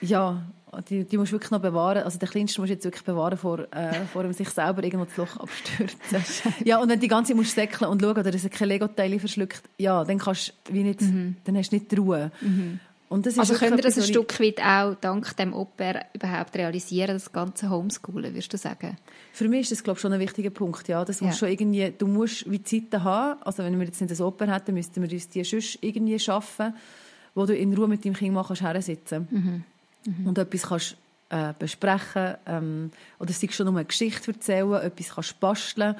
Ja, 0.00 0.42
die, 0.88 1.04
die 1.04 1.16
musst 1.16 1.32
du 1.32 1.36
wirklich 1.36 1.50
noch 1.50 1.60
bewahren. 1.60 2.02
Also 2.02 2.18
den 2.18 2.28
Kleinsten 2.28 2.60
musst 2.60 2.70
du 2.70 2.74
jetzt 2.74 2.84
wirklich 2.84 3.04
bewahren 3.04 3.38
vor, 3.38 3.60
äh, 3.72 4.04
vor 4.12 4.24
ihm 4.24 4.32
sich 4.32 4.50
selber 4.50 4.82
irgendwo 4.84 5.06
das 5.06 5.16
Loch 5.16 5.36
abstürzen. 5.36 6.22
ja, 6.64 6.78
und 6.78 6.88
wenn 6.88 6.96
du 6.96 7.00
die 7.00 7.08
ganze 7.08 7.30
Zeit 7.32 7.36
musst 7.36 7.54
säckeln 7.54 7.90
und 7.90 8.00
schauen, 8.00 8.16
oder 8.16 8.32
er 8.32 8.50
keine 8.50 8.68
Lego-Teile 8.74 9.18
verschluckt, 9.18 9.62
ja, 9.78 10.04
dann 10.04 10.18
kannst 10.18 10.54
du 10.64 10.74
wie 10.74 10.82
nicht, 10.82 11.00
dann 11.00 11.56
hast 11.56 11.70
du 11.70 11.76
nicht 11.76 11.90
die 11.90 11.96
Ruhe. 11.96 12.30
Und 13.08 13.24
das 13.24 13.34
ist 13.34 13.38
Also 13.38 13.54
könnt 13.54 13.76
ihr 13.76 13.82
das 13.82 13.96
ein 13.96 14.04
Stück 14.04 14.38
weit 14.38 14.60
auch 14.60 14.94
dank 15.00 15.34
dem 15.38 15.54
Oper 15.54 16.02
überhaupt 16.12 16.54
realisieren, 16.54 17.14
das 17.14 17.32
ganze 17.32 17.70
Homeschoolen, 17.70 18.34
würdest 18.34 18.52
du 18.52 18.58
sagen? 18.58 18.98
Für 19.32 19.48
mich 19.48 19.62
ist 19.62 19.72
das, 19.72 19.82
glaube 19.82 19.96
ich, 19.96 20.02
schon 20.02 20.12
ein 20.12 20.20
wichtiger 20.20 20.50
Punkt. 20.50 20.88
Ja, 20.88 21.04
das 21.06 21.22
musst 21.22 21.40
Ja. 21.40 21.46
schon 21.46 21.48
irgendwie, 21.48 21.90
du 21.96 22.06
musst 22.06 22.50
wie 22.50 22.62
Zeiten 22.62 23.02
haben. 23.02 23.40
Also 23.42 23.64
wenn 23.64 23.78
wir 23.78 23.86
jetzt 23.86 24.00
nicht 24.00 24.10
das 24.10 24.20
Oper 24.20 24.52
hätten, 24.52 24.74
müssten 24.74 25.02
wir 25.02 25.10
uns 25.10 25.28
die 25.30 25.42
sonst 25.42 25.78
irgendwie 25.80 26.18
schaffen, 26.18 26.74
wo 27.34 27.46
du 27.46 27.56
in 27.56 27.72
Ruhe 27.72 27.88
mit 27.88 28.04
deinem 28.04 28.14
Kind 28.14 28.34
mal 28.34 28.44
kannst 28.44 28.60
hersitzen 28.60 29.64
und 30.24 30.38
etwas 30.38 30.62
kannst 30.62 30.96
äh, 31.30 31.52
besprechen 31.58 32.34
ähm, 32.46 32.90
oder 33.18 33.32
sei 33.32 33.48
schon 33.50 33.66
nur 33.66 33.76
eine 33.76 33.84
Geschichte 33.84 34.32
erzählen, 34.32 34.72
etwas 34.74 35.14
kannst 35.14 35.40
basteln. 35.40 35.94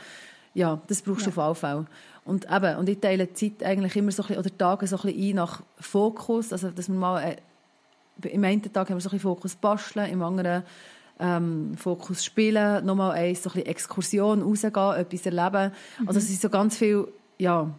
Ja, 0.55 0.81
das 0.87 1.03
brauchst 1.03 1.27
du 1.27 1.31
auf 1.31 1.39
alle 1.39 1.55
Fälle. 1.55 1.87
Und 2.25 2.47
eben, 2.51 2.77
und 2.77 2.89
ich 2.89 2.99
teile 2.99 3.27
die 3.27 3.35
Zeit 3.35 3.67
eigentlich 3.67 3.97
immer 3.97 4.11
so 4.11 4.23
ein 4.23 4.29
bisschen, 4.29 4.41
oder 4.41 4.57
Tage 4.57 4.87
so 4.87 4.97
ein 4.97 5.03
bisschen 5.03 5.31
ein 5.31 5.37
nach 5.37 5.63
Fokus, 5.79 6.53
also 6.53 6.71
dass 6.71 6.89
man 6.89 6.99
mal, 6.99 7.23
äh, 7.23 8.29
im 8.29 8.45
einen 8.45 8.63
Tag 8.63 8.89
haben 8.89 8.97
wir 8.97 9.01
so 9.01 9.09
ein 9.09 9.13
bisschen 9.13 9.21
Fokus 9.21 9.55
basteln, 9.55 10.11
im 10.11 10.23
anderen 10.23 10.63
ähm, 11.21 11.77
Fokus 11.77 12.25
spielen, 12.25 12.85
nochmal 12.85 13.13
eins, 13.13 13.43
so 13.43 13.51
ein 13.51 13.55
bisschen 13.55 13.69
Exkursion, 13.69 14.43
rausgehen, 14.43 14.95
etwas 14.97 15.27
erleben. 15.27 15.73
Mhm. 16.01 16.09
Also 16.09 16.19
es 16.19 16.31
ist 16.31 16.43
so 16.43 16.49
ganz 16.49 16.77
viel, 16.77 17.09
ja, 17.39 17.71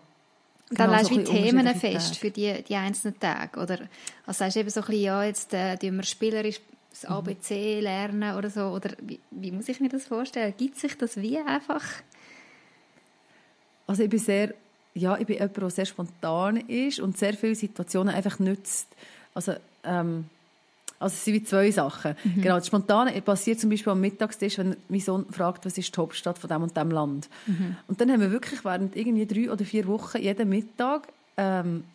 Genau, 0.70 0.84
dann 0.84 0.92
legst 0.92 1.12
du 1.12 1.18
wie 1.18 1.24
Themen 1.24 1.68
fest 1.76 2.18
für 2.18 2.30
die, 2.30 2.64
die 2.64 2.76
einzelnen 2.76 3.20
Tage, 3.20 3.60
oder? 3.60 3.80
Also 4.26 4.40
sagst 4.40 4.56
du 4.56 4.60
eben 4.60 4.70
so 4.70 4.82
ein 4.82 4.86
bisschen, 4.86 5.04
ja, 5.04 5.24
jetzt 5.24 5.54
äh, 5.54 5.78
wir 5.82 6.04
spielerisch 6.04 6.62
das 6.92 7.06
ABC 7.06 7.78
mhm. 7.78 7.82
lernen 7.82 8.36
oder 8.36 8.50
so, 8.50 8.66
oder 8.66 8.92
wie, 9.02 9.20
wie 9.32 9.52
muss 9.52 9.68
ich 9.68 9.80
mir 9.80 9.90
das 9.90 10.06
vorstellen? 10.06 10.54
Gibt 10.58 10.78
sich 10.78 10.98
das 10.98 11.18
wie 11.18 11.40
einfach? 11.40 11.84
Also 13.88 14.04
ich 14.04 14.10
bin 14.10 14.20
sehr, 14.20 14.54
ja, 14.94 15.18
ich 15.18 15.26
bin 15.26 15.38
jemand, 15.38 15.58
der 15.58 15.70
sehr 15.72 15.86
spontan 15.86 16.58
ist 16.58 17.00
und 17.00 17.18
sehr 17.18 17.34
viele 17.34 17.56
Situationen 17.56 18.14
einfach 18.14 18.38
nützt. 18.38 18.88
Also, 19.34 19.54
ähm, 19.84 20.26
also 21.00 21.14
es 21.14 21.24
sind 21.24 21.34
wie 21.34 21.44
zwei 21.44 21.72
Sachen. 21.72 22.16
Mhm. 22.24 22.42
Genau, 22.42 22.56
das 22.56 22.68
Spontane 22.68 23.20
passiert 23.22 23.60
zum 23.60 23.70
Beispiel 23.70 23.94
am 23.94 24.02
Mittagstisch, 24.02 24.58
wenn 24.58 24.76
mein 24.90 25.00
Sohn 25.00 25.26
fragt, 25.32 25.66
was 25.66 25.78
ist 25.78 25.96
die 25.96 26.00
Hauptstadt 26.00 26.38
von 26.38 26.50
dem 26.50 26.64
und 26.64 26.76
dem 26.76 26.92
Land. 26.92 27.30
Mhm. 27.48 27.78
Und 27.88 28.02
dann 28.02 28.12
haben 28.12 28.20
wir 28.20 28.32
wirklich 28.32 28.66
während 28.66 28.96
irgendwie 28.96 29.26
drei 29.26 29.52
oder 29.52 29.64
vier 29.64 29.88
Wochen 29.88 30.18
jeden 30.18 30.50
Mittag 30.50 31.08
ähm, 31.38 31.86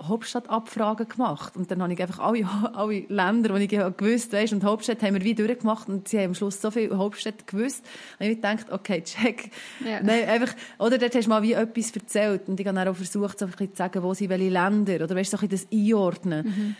Hauptstadtabfragen 0.00 1.08
gemacht. 1.08 1.56
Und 1.56 1.70
dann 1.70 1.82
habe 1.82 1.92
ich 1.92 2.00
einfach 2.00 2.20
alle, 2.20 2.48
alle 2.72 3.00
Länder, 3.08 3.58
die 3.58 3.64
ich 3.64 3.96
gewusst 3.96 4.32
weißt, 4.32 4.54
und 4.54 4.64
Hauptstädte 4.64 5.06
haben 5.06 5.14
wir 5.14 5.24
wie 5.24 5.34
durchgemacht 5.34 5.88
und 5.88 6.08
sie 6.08 6.18
haben 6.18 6.26
am 6.26 6.34
Schluss 6.34 6.60
so 6.60 6.70
viele 6.70 6.96
Hauptstädte 6.96 7.44
gewusst. 7.44 7.84
Und 8.18 8.26
ich 8.26 8.36
gedacht, 8.36 8.70
okay, 8.70 9.02
check. 9.02 9.50
Ja. 9.84 10.00
Nein, 10.02 10.26
einfach, 10.26 10.54
oder 10.78 10.96
dort 10.96 11.14
hast 11.14 11.24
du 11.24 11.28
mal 11.28 11.42
wie 11.42 11.52
etwas 11.52 11.90
erzählt 11.90 12.48
und 12.48 12.58
ich 12.58 12.66
habe 12.66 12.76
dann 12.76 12.88
auch 12.88 12.96
versucht, 12.96 13.38
so 13.38 13.44
ein 13.44 13.50
bisschen 13.50 13.72
zu 13.72 13.76
sagen, 13.76 14.02
wo 14.02 14.14
sind 14.14 14.30
welche 14.30 14.48
Länder, 14.48 15.04
oder 15.04 15.14
weißt, 15.14 15.32
so 15.32 15.36
ein 15.36 15.48
bisschen 15.48 15.68
das 15.70 15.78
einordnen. 15.78 16.46
Mhm 16.46 16.76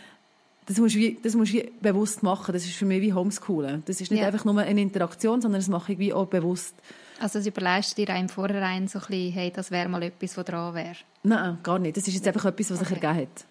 das 0.69 0.77
musst 0.77 0.95
du 0.95 0.99
wie, 0.99 1.19
das 1.23 1.35
musst 1.35 1.55
wie 1.55 1.73
bewusst 1.81 2.23
machen. 2.23 2.53
Das 2.53 2.65
ist 2.65 2.75
für 2.75 2.85
mich 2.85 3.01
wie 3.01 3.15
Homeschoolen. 3.15 3.83
Das 3.87 4.03
ist 4.03 4.11
nicht 4.11 4.21
ja. 4.21 4.27
einfach 4.27 4.45
nur 4.45 4.61
eine 4.61 4.83
Interaktion, 4.83 5.41
sondern 5.41 5.61
das 5.61 5.69
mache 5.69 5.95
ich 5.95 5.99
wie 5.99 6.13
auch 6.13 6.27
bewusst. 6.27 6.75
Also 7.19 7.39
das 7.39 7.47
überleist 7.47 7.97
dir 7.97 8.11
einem 8.11 8.29
vorherein 8.29 8.87
so 8.87 8.99
ein 8.99 9.07
bisschen, 9.09 9.33
hey, 9.33 9.51
das 9.55 9.71
wäre 9.71 9.89
mal 9.89 10.03
etwas, 10.03 10.37
was 10.37 10.45
dran 10.45 10.75
wäre? 10.75 10.97
Nein, 11.23 11.59
gar 11.63 11.79
nicht. 11.79 11.97
Das 11.97 12.07
ist 12.07 12.15
jetzt 12.15 12.29
einfach 12.29 12.45
etwas, 12.45 12.71
was 12.71 12.81
okay. 12.83 12.95
sich 12.95 13.03
ergeben 13.03 13.23
hat. 13.23 13.45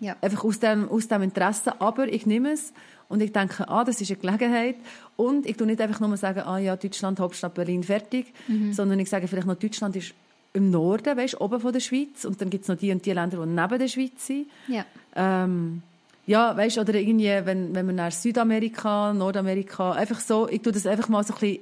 Ja. 0.00 0.16
Einfach 0.20 0.42
aus 0.42 0.58
dem, 0.58 0.88
aus 0.88 1.06
dem 1.06 1.22
Interesse. 1.22 1.80
Aber 1.80 2.08
ich 2.08 2.26
nehme 2.26 2.50
es 2.50 2.72
und 3.08 3.22
ich 3.22 3.32
denke, 3.32 3.68
ah, 3.68 3.84
das 3.84 4.00
ist 4.00 4.10
eine 4.10 4.18
Gelegenheit. 4.18 4.76
Und 5.14 5.46
ich 5.46 5.56
tue 5.56 5.68
nicht 5.68 5.80
einfach 5.80 6.00
nur 6.00 6.16
sagen, 6.16 6.40
ah 6.40 6.58
ja, 6.58 6.74
Deutschland, 6.74 7.20
Hauptstadt 7.20 7.54
Berlin, 7.54 7.84
fertig. 7.84 8.34
Mhm. 8.48 8.72
Sondern 8.72 8.98
ich 8.98 9.08
sage 9.08 9.28
vielleicht 9.28 9.46
noch, 9.46 9.54
Deutschland 9.54 9.94
ist 9.94 10.12
im 10.52 10.70
Norden, 10.70 11.16
weißt, 11.16 11.40
oben 11.40 11.60
von 11.60 11.72
der 11.72 11.80
Schweiz. 11.80 12.24
Und 12.24 12.40
dann 12.40 12.50
gibt 12.50 12.62
es 12.62 12.68
noch 12.68 12.76
die 12.76 12.90
und 12.90 13.06
die 13.06 13.12
Länder, 13.12 13.46
die 13.46 13.48
neben 13.48 13.78
der 13.78 13.88
Schweiz 13.88 14.26
sind. 14.26 14.48
Ja. 14.66 14.84
Ähm, 15.14 15.82
ja, 16.26 16.56
weißt, 16.56 16.78
oder 16.78 16.94
irgendwie, 16.94 17.28
wenn, 17.44 17.74
wenn 17.74 17.86
man 17.86 17.96
nach 17.96 18.12
Südamerika, 18.12 19.12
Nordamerika, 19.12 19.92
einfach 19.92 20.20
so, 20.20 20.48
ich 20.48 20.62
tue 20.62 20.72
das 20.72 20.86
einfach 20.86 21.08
mal 21.08 21.22
so 21.24 21.34
ein 21.34 21.40
bisschen 21.40 21.58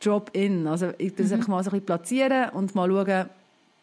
Drop-in, 0.00 0.66
also 0.66 0.92
ich 0.98 1.14
tue 1.14 1.24
das 1.24 1.28
mhm. 1.28 1.34
einfach 1.34 1.48
mal 1.48 1.64
so 1.64 1.70
ein 1.70 1.72
bisschen 1.72 1.86
platzieren 1.86 2.50
und 2.50 2.74
mal 2.74 2.88
schauen, 2.88 3.28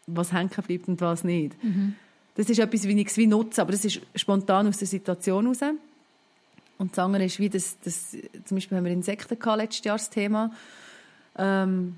was 0.08 0.34
hängen 0.34 0.50
bleibt 0.50 0.88
und 0.88 1.02
was 1.02 1.24
nicht. 1.24 1.64
Mhm. 1.64 1.96
Das 2.36 2.50
ist 2.50 2.60
etwas, 2.60 2.88
wie 2.88 3.00
ich 3.00 3.08
es 3.08 3.18
wie 3.18 3.28
nutze, 3.28 3.62
aber 3.62 3.72
das 3.72 3.86
ist 3.86 4.02
spontan 4.16 4.68
aus 4.68 4.78
der 4.78 4.88
Situation 4.88 5.44
heraus. 5.44 5.76
Und 6.78 6.92
das 6.92 7.00
andere 7.00 7.26
ist, 7.26 7.40
wie 7.40 7.50
das, 7.50 7.78
das 7.84 8.18
zum 8.46 8.58
Beispiel 8.58 8.78
haben 8.78 8.86
wir 8.86 8.92
Insekten 8.92 9.38
gehabt, 9.38 9.58
letztes 9.58 9.86
Jahr 9.86 9.98
das 9.98 10.10
Thema. 10.10 10.52
Ähm, 11.38 11.98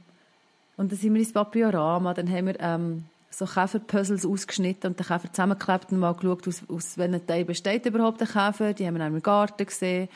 und 0.76 0.92
dann 0.92 1.00
sind 1.00 1.14
wir 1.14 1.22
ins 1.22 1.32
Papillorama, 1.32 2.14
dann 2.14 2.30
haben 2.30 2.48
wir 2.48 2.60
ähm, 2.60 3.06
so 3.34 3.46
Käferpuzzles 3.46 4.26
ausgeschnitten 4.26 4.92
und 4.92 5.00
den 5.00 5.06
Käfer 5.06 5.32
zusammengeklebt 5.32 5.92
und 5.92 6.00
mal 6.00 6.14
geschaut, 6.14 6.48
aus, 6.48 6.64
aus 6.68 6.98
welchen 6.98 7.26
Teilen 7.26 7.48
besteht 7.48 7.86
überhaupt 7.86 8.22
der 8.22 8.28
Käfer. 8.28 8.74
Die 8.74 8.86
haben 8.86 8.98
wir 8.98 9.04
auch 9.04 9.08
im 9.08 9.22
Garten 9.22 9.66
gesehen. 9.66 10.10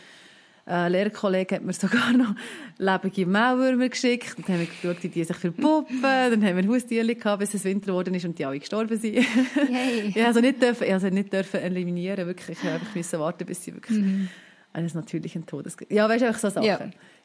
Ein 0.65 0.91
Lehrkollege 0.91 1.55
hat 1.55 1.63
mir 1.63 1.71
sogar 1.71 2.11
noch 2.11 2.35
lebende 2.77 3.25
Maulwürmer 3.25 3.87
geschickt. 3.87 4.35
Dann 4.37 4.55
haben 4.55 4.59
wir 4.59 4.67
geschaut, 4.67 5.01
wie 5.01 5.07
die 5.07 5.23
sich 5.23 5.37
verpuppen. 5.37 6.01
Dann 6.01 6.45
haben 6.45 6.57
wir 6.57 6.67
Haustiere 6.67 7.15
gehabt, 7.15 7.39
bis 7.39 7.53
es 7.53 7.63
Winter 7.63 7.87
geworden 7.87 8.13
ist 8.13 8.25
und 8.25 8.37
die 8.37 8.45
alle 8.45 8.59
gestorben 8.59 8.97
sind. 8.97 9.15
Yay. 9.15 10.07
ich 10.15 10.25
also 10.25 10.41
nicht 10.41 10.61
dürfen, 10.61 10.91
also 10.91 11.07
nicht 11.07 11.31
dürfen 11.31 11.61
eliminieren, 11.61 12.27
wirklich. 12.27 12.57
Ich 12.61 12.95
musste 12.95 13.17
warten, 13.17 13.45
bis 13.45 13.63
sie 13.63 13.73
wirklich 13.73 13.97
mhm. 13.97 14.27
eines 14.73 14.93
natürlichen 14.93 15.45
Todes... 15.45 15.77
Ja, 15.87 16.09
weißt 16.09 16.23
du, 16.23 16.27
einfach 16.27 16.41
so 16.41 16.49
Sachen. 16.49 16.67
Ja. 16.67 16.79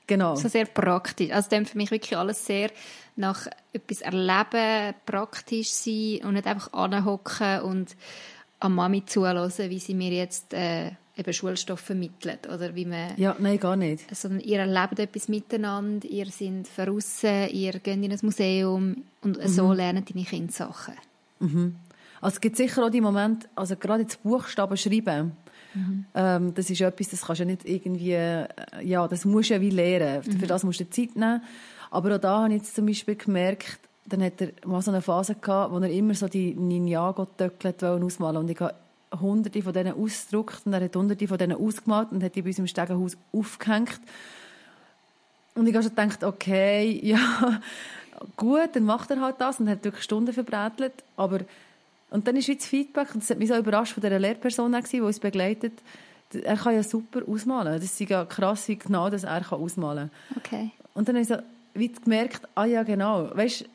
Genau. 0.06 0.34
So 0.36 0.48
sehr 0.48 0.66
praktisch. 0.66 1.30
Also 1.30 1.50
dem 1.50 1.66
für 1.66 1.76
mich 1.76 1.90
wirklich 1.90 2.16
alles 2.16 2.44
sehr 2.44 2.70
nach 3.16 3.46
etwas 3.72 4.00
erleben, 4.00 4.94
praktisch 5.06 5.70
sein 5.70 6.20
und 6.24 6.34
nicht 6.34 6.46
einfach 6.46 6.72
anhocken 6.72 7.60
und 7.62 7.96
an 8.60 8.74
Mami 8.74 9.04
zuhören, 9.04 9.50
wie 9.70 9.78
sie 9.78 9.94
mir 9.94 10.12
jetzt 10.12 10.54
äh, 10.54 10.92
eben 11.16 11.32
Schulstoff 11.32 11.80
vermittelt 11.80 12.48
oder 12.48 12.74
wie 12.74 12.84
man... 12.86 13.16
Ja, 13.16 13.36
nein, 13.38 13.58
gar 13.58 13.76
nicht. 13.76 14.14
Sondern 14.14 14.40
ihr 14.40 14.60
erlebt 14.60 14.98
etwas 14.98 15.28
miteinander, 15.28 16.08
ihr 16.08 16.26
seid 16.26 16.66
draussen, 16.76 17.48
ihr 17.50 17.72
geht 17.72 18.02
in 18.02 18.12
ein 18.12 18.18
Museum 18.22 19.04
und 19.22 19.38
mhm. 19.38 19.48
so 19.48 19.72
lernen 19.72 20.04
deine 20.04 20.24
Kinder 20.24 20.52
Sachen. 20.52 20.94
Mhm. 21.40 21.76
Also 22.20 22.36
es 22.36 22.40
gibt 22.40 22.56
sicher 22.56 22.84
auch 22.84 22.90
die 22.90 23.00
Momente, 23.00 23.48
also 23.56 23.76
gerade 23.76 24.02
jetzt 24.02 24.22
Buchstaben 24.22 24.76
schreiben, 24.76 25.32
Mhm. 25.74 26.04
Ähm, 26.14 26.54
das 26.54 26.70
ist 26.70 26.80
etwas, 26.80 27.08
das 27.08 27.22
kannst 27.22 27.40
du 27.40 27.46
nicht 27.46 27.64
irgendwie, 27.64 28.12
äh, 28.12 28.46
ja, 28.82 29.06
das 29.08 29.24
musst 29.24 29.50
du 29.50 29.54
ja 29.54 29.61
wie 29.61 29.70
lernen. 29.70 30.22
Mhm. 30.26 30.38
Für 30.38 30.46
das 30.46 30.64
musst 30.64 30.80
du 30.80 30.88
Zeit 30.90 31.16
nehmen. 31.16 31.42
Aber 31.90 32.16
auch 32.16 32.20
da 32.20 32.42
habe 32.42 32.54
ich 32.54 32.62
jetzt 32.62 32.74
zum 32.74 32.87
Beispiel 32.87 33.16
gemerkt, 33.16 33.78
dann 34.06 34.22
hat 34.22 34.40
er 34.40 34.48
mal 34.66 34.82
so 34.82 34.90
eine 34.90 35.02
Phase 35.02 35.35
gehabt, 35.35 35.72
wo 35.72 35.78
er 35.78 35.90
immer 35.90 36.14
so 36.14 36.28
die 36.28 36.54
Ninjago-Töcklet 36.54 37.85
ausmalen 37.85 38.38
und 38.38 38.50
ich 38.50 38.61
habe 38.61 38.74
hunderte 39.20 39.62
von 39.62 39.72
denen 39.72 39.94
ausgedruckt 39.94 40.62
und 40.64 40.72
er 40.72 40.85
hat 40.85 40.96
hunderte 40.96 41.28
von 41.28 41.38
denen 41.38 41.56
ausgemalt 41.56 42.12
und 42.12 42.22
hat 42.22 42.35
die 42.35 42.42
bei 42.42 42.48
uns 42.48 42.58
im 42.58 42.66
Stegenhaus 42.66 43.16
aufgehängt. 43.32 44.00
Und 45.54 45.66
ich 45.66 45.74
habe 45.74 45.85
schon 45.85 45.94
gedacht, 45.94 46.24
okay, 46.24 46.98
ja, 47.02 47.61
gut, 48.37 48.70
dann 48.74 48.85
macht 48.85 49.11
er 49.11 49.20
halt 49.20 49.37
das 49.38 49.61
und 49.61 49.68
hat 49.68 49.85
wirklich 49.85 50.04
Stunden 50.04 50.32
verbrätelt, 50.32 51.04
aber 51.16 51.40
und 52.12 52.27
dann 52.27 52.37
ist 52.37 52.48
das 52.48 52.66
Feedback, 52.66 53.14
und 53.14 53.22
das 53.22 53.31
hat 53.31 53.38
mich 53.38 53.48
so 53.48 53.57
überrascht 53.57 53.94
von 53.94 54.03
dieser 54.03 54.18
Lehrperson, 54.18 54.77
die 54.90 55.01
uns 55.01 55.18
begleitet, 55.18 55.72
er 56.35 56.57
kann 56.57 56.75
ja 56.75 56.83
super 56.83 57.20
ausmalen. 57.27 57.75
Das 57.75 57.85
ist 57.85 58.01
ja 58.01 58.25
krass, 58.25 58.68
wie 58.68 58.77
genau 58.77 59.11
das 59.11 59.25
er 59.25 59.40
kann 59.42 59.61
ausmalen 59.61 60.11
kann. 60.11 60.38
Okay. 60.38 60.70
Und 60.94 61.09
dann 61.09 61.16
habe 61.16 61.22
ich 61.22 61.29
so 61.29 61.37
wie 61.75 61.88
gemerkt, 61.88 62.48
ah 62.55 62.64
ja, 62.64 62.83
genau, 62.83 63.31
weißt 63.35 63.66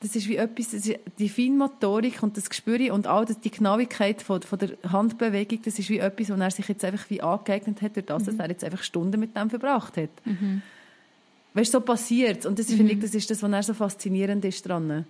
das 0.00 0.14
ist 0.14 0.28
wie 0.28 0.36
etwas, 0.36 0.72
ist 0.74 0.94
die 1.18 1.28
Feinmotorik 1.28 2.22
und 2.22 2.36
das 2.36 2.48
Gespür 2.48 2.94
und 2.94 3.06
das, 3.06 3.40
die 3.40 3.50
Genauigkeit 3.50 4.22
von, 4.22 4.40
von 4.42 4.58
der 4.58 4.70
Handbewegung, 4.88 5.60
das 5.64 5.78
ist 5.78 5.90
wie 5.90 5.98
etwas, 5.98 6.30
wo 6.30 6.34
er 6.34 6.50
sich 6.52 6.68
jetzt 6.68 6.84
einfach 6.84 7.10
wie 7.10 7.20
angeeignet 7.20 7.82
hat, 7.82 7.96
durch 7.96 8.06
das, 8.06 8.22
mhm. 8.22 8.26
dass 8.26 8.36
er 8.36 8.48
jetzt 8.48 8.62
einfach 8.62 8.84
Stunden 8.84 9.18
mit 9.18 9.36
dem 9.36 9.50
verbracht 9.50 9.96
hat. 9.96 10.10
Mhm. 10.24 10.62
Weißt 11.54 11.72
so 11.72 11.80
passiert 11.80 12.46
Und 12.46 12.60
das 12.60 12.68
mhm. 12.68 12.76
finde 12.76 12.92
ich, 12.92 13.00
das 13.00 13.14
ist 13.14 13.28
das, 13.28 13.42
was 13.42 13.50
er 13.50 13.62
so 13.64 13.74
faszinierend 13.74 14.44
ist 14.44 14.68
dran. 14.68 15.04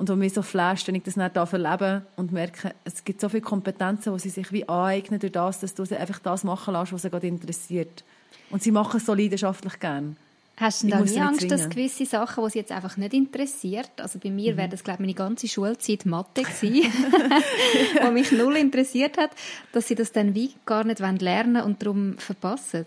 Und 0.00 0.08
was 0.08 0.16
mich 0.16 0.32
so 0.32 0.40
flasht, 0.40 0.88
wenn 0.88 0.94
ich 0.94 1.02
das 1.02 1.16
nicht 1.16 1.36
erlebe 1.36 2.06
und 2.16 2.32
merke, 2.32 2.74
es 2.84 3.04
gibt 3.04 3.20
so 3.20 3.28
viele 3.28 3.42
Kompetenzen, 3.42 4.14
die 4.14 4.18
sie 4.18 4.30
sich 4.30 4.50
wie 4.50 4.66
aneignen 4.66 5.20
durch 5.20 5.32
das, 5.32 5.60
dass 5.60 5.74
du 5.74 5.84
sie 5.84 5.94
einfach 5.94 6.18
das 6.20 6.42
machen 6.42 6.72
lässt, 6.72 6.94
was 6.94 7.02
sie 7.02 7.10
gerade 7.10 7.26
interessiert. 7.26 8.02
Und 8.48 8.62
sie 8.62 8.70
machen 8.70 8.96
es 8.96 9.04
so 9.04 9.12
leidenschaftlich 9.12 9.78
gern. 9.78 10.16
Hast 10.56 10.84
du 10.84 10.88
da 10.88 11.00
nie 11.00 11.20
Angst, 11.20 11.50
dass 11.50 11.68
gewisse 11.68 12.06
Sachen, 12.06 12.42
die 12.42 12.50
sie 12.50 12.58
jetzt 12.60 12.72
einfach 12.72 12.96
nicht 12.96 13.12
interessiert, 13.12 13.90
also 13.98 14.18
bei 14.18 14.30
mir 14.30 14.54
mhm. 14.54 14.56
wäre 14.56 14.68
das, 14.70 14.82
glaube 14.82 15.02
ich, 15.02 15.06
meine 15.06 15.14
ganze 15.14 15.48
Schulzeit 15.48 16.06
Mathe 16.06 16.44
gewesen, 16.44 16.90
die 18.02 18.10
mich 18.10 18.32
null 18.32 18.56
interessiert 18.56 19.18
hat, 19.18 19.32
dass 19.72 19.86
sie 19.86 19.96
das 19.96 20.12
dann 20.12 20.34
wie 20.34 20.54
gar 20.64 20.84
nicht 20.84 21.02
lernen 21.20 21.56
wollen 21.56 21.64
und 21.66 21.82
darum 21.82 22.16
verpassen? 22.16 22.86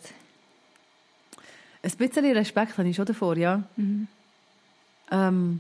Ein 1.84 1.92
bisschen 1.92 2.26
Respekt 2.26 2.76
habe 2.76 2.90
ich 2.90 2.96
schon 2.96 3.06
davor, 3.06 3.38
ja. 3.38 3.62
Mhm. 3.76 4.08
Ähm, 5.12 5.60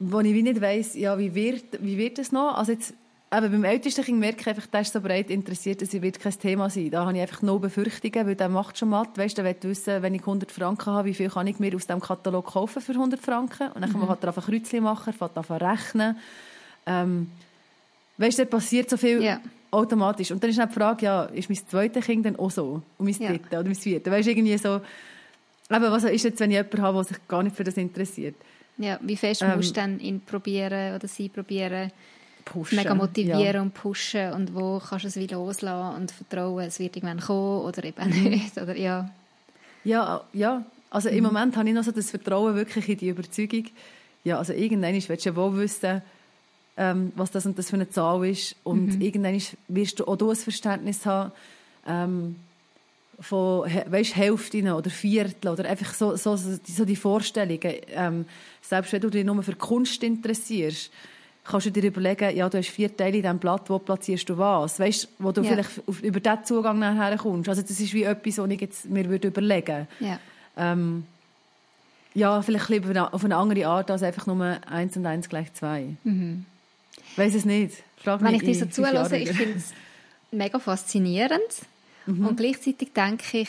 wo 0.00 0.20
ich 0.20 0.34
wie 0.34 0.42
nicht 0.42 0.60
weiss, 0.60 0.94
ja, 0.94 1.18
wie 1.18 1.34
wird, 1.34 1.64
wie 1.80 1.98
wird 1.98 2.18
es 2.18 2.32
noch? 2.32 2.56
Also 2.56 2.72
jetzt, 2.72 2.94
eben 3.32 3.52
beim 3.52 3.64
ältesten 3.64 4.02
Kind 4.02 4.18
merke 4.18 4.40
ich 4.40 4.46
einfach, 4.48 4.66
der 4.66 4.80
ist 4.80 4.92
so 4.94 5.00
breit 5.00 5.30
interessiert, 5.30 5.82
dass 5.82 5.92
es 5.92 6.02
wird 6.02 6.18
kein 6.18 6.38
Thema 6.38 6.70
sein. 6.70 6.90
Da 6.90 7.04
habe 7.04 7.14
ich 7.14 7.20
einfach 7.20 7.42
noch 7.42 7.60
Befürchtungen, 7.60 8.26
weil 8.26 8.34
der 8.34 8.48
macht 8.48 8.78
schon 8.78 8.88
mal, 8.88 9.06
weißt, 9.14 9.36
der 9.36 9.44
will 9.44 9.56
wissen, 9.62 10.02
wenn 10.02 10.14
ich 10.14 10.22
100 10.22 10.50
Franken 10.50 10.86
habe, 10.86 11.06
wie 11.06 11.14
viel 11.14 11.28
kann 11.28 11.46
ich 11.46 11.58
mir 11.58 11.74
aus 11.76 11.86
dem 11.86 12.00
Katalog 12.00 12.46
kaufen 12.46 12.80
für 12.80 12.92
100 12.92 13.20
Franken? 13.20 13.68
Und 13.68 13.82
dann 13.82 13.90
mhm. 13.90 13.92
kann 13.92 14.00
man 14.00 14.10
einfach 14.10 14.48
ein 14.48 14.54
Kreuzchen 14.54 14.82
machen, 14.82 15.12
fängt 15.12 15.36
an 15.36 15.56
rechnen. 15.56 16.16
Ähm, 16.86 17.30
weißt 18.16 18.38
du, 18.38 18.46
passiert 18.46 18.88
so 18.88 18.96
viel 18.96 19.20
yeah. 19.20 19.40
automatisch. 19.70 20.30
Und 20.30 20.42
dann 20.42 20.48
ist 20.48 20.58
dann 20.58 20.68
die 20.68 20.74
Frage, 20.74 21.04
ja, 21.04 21.24
ist 21.24 21.50
mein 21.50 21.58
zweites 21.68 22.06
Kind 22.06 22.24
dann 22.24 22.36
auch 22.36 22.50
so? 22.50 22.82
Und 22.96 23.04
mein 23.04 23.14
drittes 23.14 23.52
yeah. 23.52 23.60
oder 23.60 23.68
mein 23.68 23.74
viertes? 23.74 24.10
Weißt 24.10 24.26
du, 24.26 24.30
irgendwie 24.30 24.56
so, 24.56 24.80
eben, 25.70 25.82
was 25.92 26.04
ist 26.04 26.24
jetzt, 26.24 26.40
wenn 26.40 26.50
ich 26.50 26.56
jemanden 26.56 26.80
habe, 26.80 26.96
der 26.96 27.04
sich 27.04 27.28
gar 27.28 27.42
nicht 27.42 27.54
für 27.54 27.64
das 27.64 27.76
interessiert? 27.76 28.34
Ja, 28.80 28.98
wie 29.02 29.16
fest 29.16 29.42
ähm, 29.42 29.56
musst 29.56 29.70
du 29.70 29.80
dann 29.80 30.00
ihn 30.00 30.20
probieren 30.20 30.94
oder 30.94 31.06
sie 31.06 31.28
probieren, 31.28 31.92
pushen, 32.44 32.78
mega 32.78 32.94
motivieren 32.94 33.54
ja. 33.54 33.62
und 33.62 33.74
pushen 33.74 34.32
und 34.32 34.54
wo 34.54 34.80
kannst 34.80 35.04
du 35.04 35.08
es 35.08 35.16
wieder 35.16 35.36
loslassen 35.36 36.00
und 36.00 36.10
vertrauen, 36.10 36.64
es 36.64 36.78
wird 36.78 36.96
irgendwann 36.96 37.20
kommen 37.20 37.62
oder 37.66 37.84
eben 37.84 38.08
mhm. 38.08 38.24
nicht, 38.30 38.56
oder 38.56 38.76
ja. 38.76 39.10
Ja, 39.84 40.22
ja, 40.32 40.64
also 40.88 41.10
mhm. 41.10 41.16
im 41.16 41.24
Moment 41.24 41.56
habe 41.56 41.68
ich 41.68 41.74
noch 41.74 41.84
so 41.84 41.92
das 41.92 42.10
Vertrauen 42.10 42.56
wirklich 42.56 42.88
in 42.88 42.98
die 42.98 43.08
Überzeugung, 43.08 43.66
ja, 44.24 44.38
also 44.38 44.52
irgendwann 44.52 44.94
willst 44.94 45.08
du 45.08 45.28
ja 45.30 45.36
wohl 45.36 45.56
wissen, 45.58 46.02
ähm, 46.76 47.12
was 47.16 47.30
das 47.30 47.46
und 47.46 47.58
das 47.58 47.70
für 47.70 47.76
eine 47.76 47.88
Zahl 47.88 48.26
ist. 48.26 48.56
Und 48.64 48.96
mhm. 48.96 49.00
irgendwann 49.00 49.40
wirst 49.68 50.00
du 50.00 50.06
auch 50.06 50.16
du 50.16 50.30
ein 50.30 50.36
Verständnis 50.36 51.06
haben, 51.06 51.32
ähm, 51.86 52.36
von 53.20 53.70
weißt, 53.86 54.16
Hälften 54.16 54.70
oder 54.70 54.90
Viertel 54.90 55.48
oder 55.48 55.68
einfach 55.68 55.92
so, 55.94 56.16
so, 56.16 56.36
so 56.36 56.84
die 56.84 56.96
Vorstellungen. 56.96 57.74
Ähm, 57.88 58.24
selbst 58.62 58.92
wenn 58.92 59.00
du 59.00 59.10
dich 59.10 59.24
nur 59.24 59.42
für 59.42 59.54
Kunst 59.54 60.02
interessierst, 60.02 60.90
kannst 61.44 61.66
du 61.66 61.70
dir 61.70 61.84
überlegen, 61.84 62.36
ja, 62.36 62.48
du 62.48 62.58
hast 62.58 62.68
vier 62.68 62.94
Teile 62.96 63.16
in 63.16 63.22
diesem 63.22 63.38
Blatt, 63.38 63.68
wo 63.68 63.78
platzierst 63.78 64.28
du 64.28 64.38
was? 64.38 64.78
Weißt, 64.78 65.08
wo 65.18 65.32
du 65.32 65.42
ja. 65.42 65.50
vielleicht 65.50 65.86
auf, 65.86 66.02
über 66.02 66.20
diesen 66.20 66.44
Zugang 66.44 66.78
nachher 66.78 67.16
kommst. 67.16 67.48
Also 67.48 67.62
das 67.62 67.78
ist 67.78 67.92
wie 67.92 68.04
etwas, 68.04 68.38
was 68.38 68.50
ich 68.50 68.60
jetzt 68.60 68.88
mir 68.88 69.08
würde 69.08 69.28
überlegen 69.28 69.86
ja. 70.00 70.18
Ähm, 70.56 71.04
ja, 72.14 72.42
vielleicht 72.42 72.68
lieber 72.68 73.14
auf 73.14 73.24
eine 73.24 73.36
andere 73.36 73.66
Art 73.66 73.90
als 73.90 74.02
einfach 74.02 74.26
nur 74.26 74.58
eins 74.66 74.96
und 74.96 75.06
eins 75.06 75.28
gleich 75.28 75.52
zwei. 75.54 75.94
Mhm. 76.02 76.44
Weiß 77.16 77.34
es 77.34 77.44
nicht. 77.44 77.76
Frag 77.96 78.22
Wenn 78.22 78.34
ich 78.34 78.42
dir 78.42 78.54
so 78.54 78.66
zuhöre, 78.66 79.16
ich 79.16 79.32
finde 79.32 79.58
es 79.58 79.72
mega 80.32 80.58
faszinierend. 80.58 81.40
Mhm. 82.06 82.26
Und 82.26 82.36
gleichzeitig 82.36 82.92
denke 82.92 83.38
ich, 83.38 83.48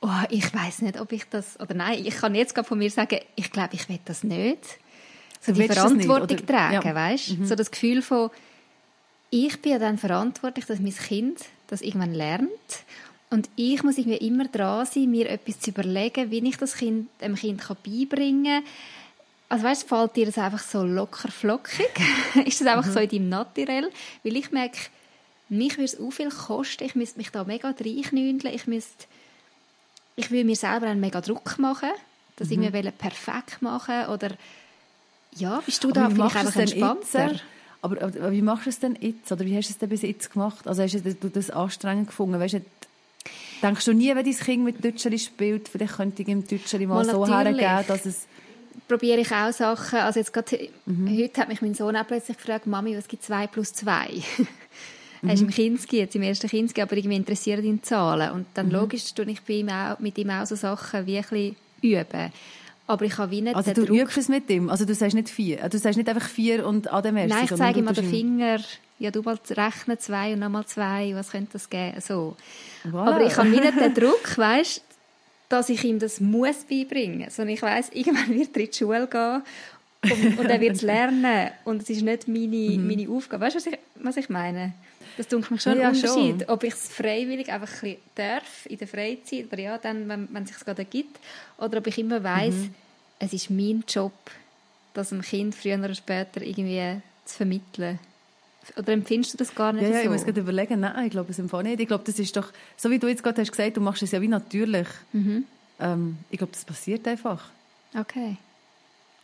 oh, 0.00 0.22
ich 0.30 0.52
weiß 0.54 0.82
nicht, 0.82 1.00
ob 1.00 1.12
ich 1.12 1.24
das, 1.28 1.58
oder 1.60 1.74
nein, 1.74 2.04
ich 2.04 2.16
kann 2.16 2.34
jetzt 2.34 2.54
gerade 2.54 2.68
von 2.68 2.78
mir 2.78 2.90
sagen, 2.90 3.18
ich 3.36 3.50
glaube, 3.50 3.74
ich 3.74 3.88
will 3.88 4.00
das 4.04 4.24
nicht. 4.24 4.58
So 5.40 5.52
die 5.52 5.66
Verantwortung 5.66 6.36
nicht, 6.36 6.46
tragen, 6.46 6.86
ja. 6.86 6.94
weißt? 6.94 7.38
Mhm. 7.38 7.46
So 7.46 7.54
das 7.54 7.70
Gefühl 7.70 8.02
von, 8.02 8.30
ich 9.30 9.60
bin 9.60 9.72
ja 9.72 9.78
dann 9.78 9.98
verantwortlich, 9.98 10.66
dass 10.66 10.80
mein 10.80 10.94
Kind 10.94 11.40
das 11.68 11.82
irgendwann 11.82 12.14
lernt. 12.14 12.48
Und 13.30 13.48
ich 13.56 13.82
muss 13.82 13.98
irgendwie 13.98 14.26
immer 14.26 14.48
dran 14.48 14.86
sein, 14.86 15.10
mir 15.10 15.28
etwas 15.28 15.60
zu 15.60 15.70
überlegen, 15.70 16.30
wie 16.30 16.48
ich 16.48 16.56
das 16.56 16.76
kind, 16.76 17.08
dem 17.20 17.34
Kind 17.34 17.62
beibringen 17.84 18.64
kann. 18.64 18.72
Also 19.50 19.64
weißt, 19.64 19.88
fällt 19.88 20.16
dir 20.16 20.26
das 20.26 20.38
einfach 20.38 20.62
so 20.62 20.82
locker 20.82 21.30
flockig? 21.30 21.90
ist 22.46 22.60
das 22.60 22.68
einfach 22.68 22.86
mhm. 22.86 22.92
so 22.92 23.00
in 23.00 23.08
deinem 23.08 23.28
Naturell? 23.28 23.90
Weil 24.22 24.36
ich 24.36 24.50
merke, 24.50 24.78
mich 25.48 25.72
würde 25.72 25.84
es 25.84 26.00
auch 26.00 26.10
viel 26.10 26.30
kosten, 26.30 26.84
ich 26.84 26.94
müsste 26.94 27.18
mich 27.18 27.30
da 27.30 27.44
mega 27.44 27.68
reinknündeln, 27.68 28.54
ich 28.54 28.66
müsste, 28.66 29.06
ich 30.16 30.30
würde 30.30 30.44
mir 30.44 30.56
selber 30.56 30.86
einen 30.86 31.00
mega 31.00 31.20
Druck 31.20 31.58
machen, 31.58 31.90
dass 32.36 32.48
mhm. 32.48 32.62
ich 32.62 32.72
mir 32.72 32.92
perfekt 32.92 33.62
machen 33.62 33.94
will. 33.94 34.14
oder 34.14 34.30
ja, 35.36 35.62
bist 35.64 35.84
du 35.84 35.92
da 35.92 36.10
vielleicht 36.10 36.36
einfach 36.36 36.56
entspannter? 36.56 37.32
Jetzt, 37.32 37.44
aber, 37.80 38.02
aber, 38.02 38.32
wie 38.32 38.42
machst 38.42 38.66
du 38.66 38.70
es 38.70 38.80
denn 38.80 38.96
jetzt? 39.00 39.30
Oder 39.30 39.44
wie 39.44 39.56
hast 39.56 39.68
du 39.68 39.72
es 39.72 39.78
denn 39.78 39.88
bis 39.88 40.02
jetzt 40.02 40.32
gemacht? 40.32 40.66
Also 40.66 40.82
hast 40.82 40.94
du 40.94 41.28
das 41.28 41.50
anstrengend 41.50 42.08
gefunden? 42.08 42.40
Weißt 42.40 42.54
du, 42.54 42.62
denkst 43.62 43.84
du 43.84 43.92
nie, 43.92 44.14
wenn 44.14 44.24
dein 44.24 44.36
Kind 44.36 44.64
mit 44.64 44.84
Deutschland 44.84 45.20
spielt, 45.20 45.68
vielleicht 45.68 45.94
könnte 45.94 46.22
ich 46.22 46.28
ihm 46.28 46.46
Deutschland 46.46 46.88
mal, 46.88 47.04
mal 47.04 47.04
so 47.04 47.26
hergeben, 47.26 47.84
dass 47.86 48.06
es 48.06 48.26
probiere 48.88 49.20
ich 49.20 49.30
auch 49.32 49.52
Sachen. 49.52 50.00
Also 50.00 50.18
jetzt 50.18 50.32
gerade, 50.32 50.70
mhm. 50.86 51.16
heute 51.16 51.40
hat 51.40 51.48
mich 51.48 51.62
mein 51.62 51.74
Sohn 51.74 51.94
auch 51.94 52.06
plötzlich 52.06 52.36
gefragt, 52.36 52.66
Mami, 52.66 52.96
was 52.96 53.06
gibt 53.06 53.22
2 53.22 53.46
plus 53.46 53.74
2? 53.74 54.22
mhm. 55.22 55.30
hast 55.30 55.40
im 55.42 55.50
Kinski, 55.50 55.98
jetzt 55.98 56.16
im 56.16 56.22
ersten 56.22 56.48
Kinski, 56.48 56.80
aber 56.82 56.96
irgendwie 56.96 57.16
interessiert 57.16 57.64
in 57.64 57.82
Zahlen. 57.82 58.32
Und 58.32 58.46
dann 58.54 58.66
mhm. 58.66 58.72
logisch 58.72 59.12
tue 59.14 59.26
ich 59.26 59.40
bei 59.42 59.54
ihm 59.54 59.68
auch, 59.68 59.98
mit 59.98 60.16
ihm 60.18 60.30
auch 60.30 60.46
so 60.46 60.54
Sachen 60.54 61.06
wie 61.06 61.16
ein 61.16 61.22
bisschen 61.22 61.56
üben. 61.82 62.32
Aber 62.86 63.04
ich 63.04 63.18
habe 63.18 63.30
wie 63.30 63.42
nicht 63.42 63.54
Also 63.54 63.74
du 63.74 63.84
Druck. 63.84 63.98
übst 63.98 64.16
es 64.16 64.28
mit 64.28 64.48
ihm? 64.48 64.70
Also 64.70 64.86
du 64.86 64.94
sagst 64.94 65.14
nicht 65.14 65.28
vier? 65.28 65.68
Du 65.68 65.78
sagst 65.78 65.98
nicht 65.98 66.08
einfach 66.08 66.28
vier 66.28 66.66
und 66.66 66.90
an 66.90 67.02
dem 67.02 67.16
ersten? 67.16 67.36
Nein, 67.36 67.48
ich 67.50 67.54
zeige 67.54 67.78
ihm 67.80 67.88
an 67.88 67.94
den 67.94 68.08
Finger, 68.08 68.60
ja 68.98 69.10
du 69.10 69.20
mal 69.22 69.38
rechnen 69.50 69.98
zwei 69.98 70.32
und 70.32 70.38
nochmal 70.38 70.64
zwei, 70.64 71.14
was 71.14 71.30
könnte 71.30 71.52
das 71.52 71.68
geben? 71.68 72.00
So. 72.00 72.34
Voilà. 72.84 73.12
Aber 73.12 73.26
ich 73.26 73.36
habe 73.36 73.52
wie 73.52 73.60
nicht 73.60 73.78
den 73.78 73.94
Druck, 73.94 74.38
weißt 74.38 74.82
dass 75.48 75.68
ich 75.68 75.82
ihm 75.84 75.98
das 75.98 76.20
muss 76.20 76.64
beibringen 76.68 77.20
muss. 77.20 77.36
Sondern 77.36 77.54
ich 77.54 77.62
weiß, 77.62 77.90
irgendwann 77.92 78.34
wird 78.38 78.56
er 78.56 78.62
in 78.62 78.70
die 78.70 78.76
Schule 78.76 79.06
gehen 79.06 79.42
und, 80.02 80.38
und 80.38 80.46
er 80.46 80.60
wird 80.60 80.76
es 80.76 80.82
lernen. 80.92 81.50
Und 81.64 81.82
es 81.82 81.90
ist 81.90 82.02
nicht 82.02 82.28
meine, 82.28 82.46
mhm. 82.46 82.86
meine 82.86 83.08
Aufgabe. 83.08 83.46
Weißt 83.46 83.56
du, 83.56 83.60
was 83.60 83.66
ich, 83.66 83.78
was 83.96 84.16
ich 84.16 84.28
meine? 84.28 84.74
Das 85.18 85.26
tut 85.26 85.50
mich 85.50 85.60
schon 85.60 85.80
ja, 85.80 85.88
ein 85.88 85.96
Unterschied, 85.96 86.42
schon. 86.42 86.48
ob 86.48 86.62
ich 86.62 86.74
es 86.74 86.88
freiwillig 86.88 87.50
einfach 87.50 87.68
ein 87.68 87.80
bisschen 87.80 87.96
darf, 88.14 88.66
in 88.66 88.78
der 88.78 88.86
Freizeit, 88.86 89.52
oder 89.52 89.58
ja, 89.60 89.76
dann, 89.76 90.08
wenn, 90.08 90.28
wenn 90.32 90.44
es 90.44 90.50
sich 90.50 90.60
gerade 90.60 90.84
gibt, 90.84 91.18
oder 91.58 91.78
ob 91.78 91.86
ich 91.88 91.98
immer 91.98 92.22
weiß, 92.22 92.54
mhm. 92.54 92.74
es 93.18 93.32
ist 93.32 93.50
mein 93.50 93.82
Job, 93.88 94.12
das 94.94 95.12
einem 95.12 95.22
Kind 95.22 95.56
früher 95.56 95.76
oder 95.76 95.96
später 95.96 96.40
irgendwie 96.40 97.02
zu 97.24 97.36
vermitteln. 97.36 97.98
Oder 98.76 98.92
empfindest 98.92 99.34
du 99.34 99.38
das 99.38 99.52
gar 99.52 99.72
nicht 99.72 99.82
ja, 99.82 99.88
ja, 99.88 99.96
so? 99.96 100.02
ich 100.04 100.10
muss 100.10 100.24
gerade 100.24 100.40
überlegen, 100.40 100.78
nein, 100.78 101.06
ich 101.06 101.10
glaube 101.10 101.32
es 101.32 101.40
einfach 101.40 101.64
nicht. 101.64 101.80
Ich 101.80 101.88
glaube, 101.88 102.04
das 102.06 102.16
ist 102.20 102.36
doch, 102.36 102.52
so 102.76 102.88
wie 102.88 103.00
du 103.00 103.08
jetzt 103.08 103.24
gerade 103.24 103.40
hast 103.40 103.50
gesagt, 103.50 103.76
du 103.76 103.80
machst 103.80 104.04
es 104.04 104.12
ja 104.12 104.20
wie 104.20 104.28
natürlich. 104.28 104.86
Mhm. 105.12 105.44
Ähm, 105.80 106.18
ich 106.30 106.38
glaube, 106.38 106.52
das 106.52 106.64
passiert 106.64 107.08
einfach. 107.08 107.50
Okay. 107.98 108.36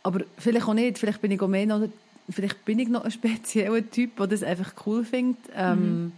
Aber 0.03 0.25
vielleicht 0.37 0.67
auch 0.67 0.73
nicht, 0.73 0.97
vielleicht 0.97 1.21
bin 1.21 1.31
ich 1.31 1.41
auch 1.41 1.47
mehr 1.47 1.65
noch 1.65 1.87
vielleicht 2.29 2.65
bin 2.65 2.79
ich 2.79 2.87
noch 2.87 3.03
ein 3.03 3.11
spezieller 3.11 3.89
Typ, 3.89 4.17
der 4.17 4.27
das 4.27 4.43
einfach 4.43 4.73
cool 4.85 5.03
findet, 5.03 5.37
ähm, 5.55 6.03
mhm. 6.03 6.11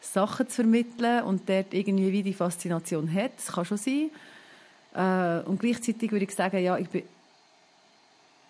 Sachen 0.00 0.48
zu 0.48 0.56
vermitteln 0.56 1.24
und 1.24 1.48
dort 1.48 1.74
irgendwie 1.74 2.12
wie 2.12 2.22
die 2.22 2.34
Faszination 2.34 3.12
hat. 3.12 3.32
Das 3.36 3.54
kann 3.54 3.64
schon 3.64 3.78
sein. 3.78 4.10
Äh, 4.94 5.46
und 5.48 5.60
gleichzeitig 5.60 6.10
würde 6.12 6.24
ich 6.24 6.34
sagen, 6.34 6.58
ja, 6.58 6.78
ich 6.78 6.88
bin 6.88 7.02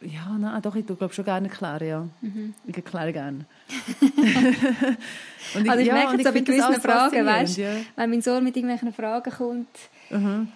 ja, 0.00 0.38
nein, 0.38 0.62
doch, 0.62 0.76
ich 0.76 0.86
glaube 0.86 1.12
schon 1.12 1.24
gerne 1.24 1.48
erklären, 1.48 1.88
ja. 1.88 2.08
Mhm. 2.20 2.54
Ich 2.68 2.76
erkläre 2.76 3.12
gerne. 3.12 3.46
ich, 4.00 5.68
also 5.68 5.80
ich 5.80 5.88
ja, 5.88 5.94
merke 5.94 6.16
jetzt 6.16 6.32
bei 6.32 6.40
gewissen 6.40 6.80
Fragen, 6.80 7.26
weißt 7.26 7.56
du, 7.56 7.62
ja. 7.62 7.76
wenn 7.96 8.10
mein 8.10 8.22
Sohn 8.22 8.44
mit 8.44 8.56
irgendwelchen 8.56 8.92
Fragen 8.92 9.32
kommt, 9.32 9.66
mhm 10.10 10.52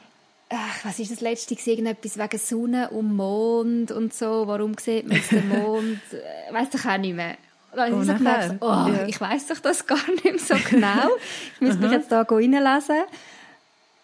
ach, 0.53 0.85
was 0.85 0.99
ist 0.99 1.11
das 1.11 1.21
letzte 1.21 1.55
gesehen? 1.55 1.87
Etwas 1.87 2.19
wegen 2.19 2.39
Sonne 2.39 2.91
und 2.91 3.15
Mond 3.15 3.91
und 3.91 4.13
so. 4.15 4.47
Warum 4.47 4.75
sieht 4.79 5.09
man 5.09 5.21
den 5.31 5.49
Mond? 5.49 6.01
Äh, 6.13 6.53
weiß 6.53 6.71
doch 6.71 6.85
auch 6.85 6.99
nicht 6.99 7.15
mehr. 7.15 7.37
Dann 7.75 7.95
oh, 7.95 8.01
ich, 8.01 8.07
so 8.07 8.15
gedacht, 8.15 8.55
oh, 8.61 8.67
ja. 8.67 9.07
ich 9.07 9.21
weiß 9.21 9.47
doch 9.47 9.59
das 9.61 9.87
gar 9.87 10.11
nicht 10.11 10.25
mehr 10.25 10.39
so 10.39 10.55
genau. 10.69 11.09
ich 11.55 11.61
müsste 11.61 11.81
mich 11.81 11.93
jetzt 11.93 12.13
da 12.13 12.23
reinlesen. 12.23 13.03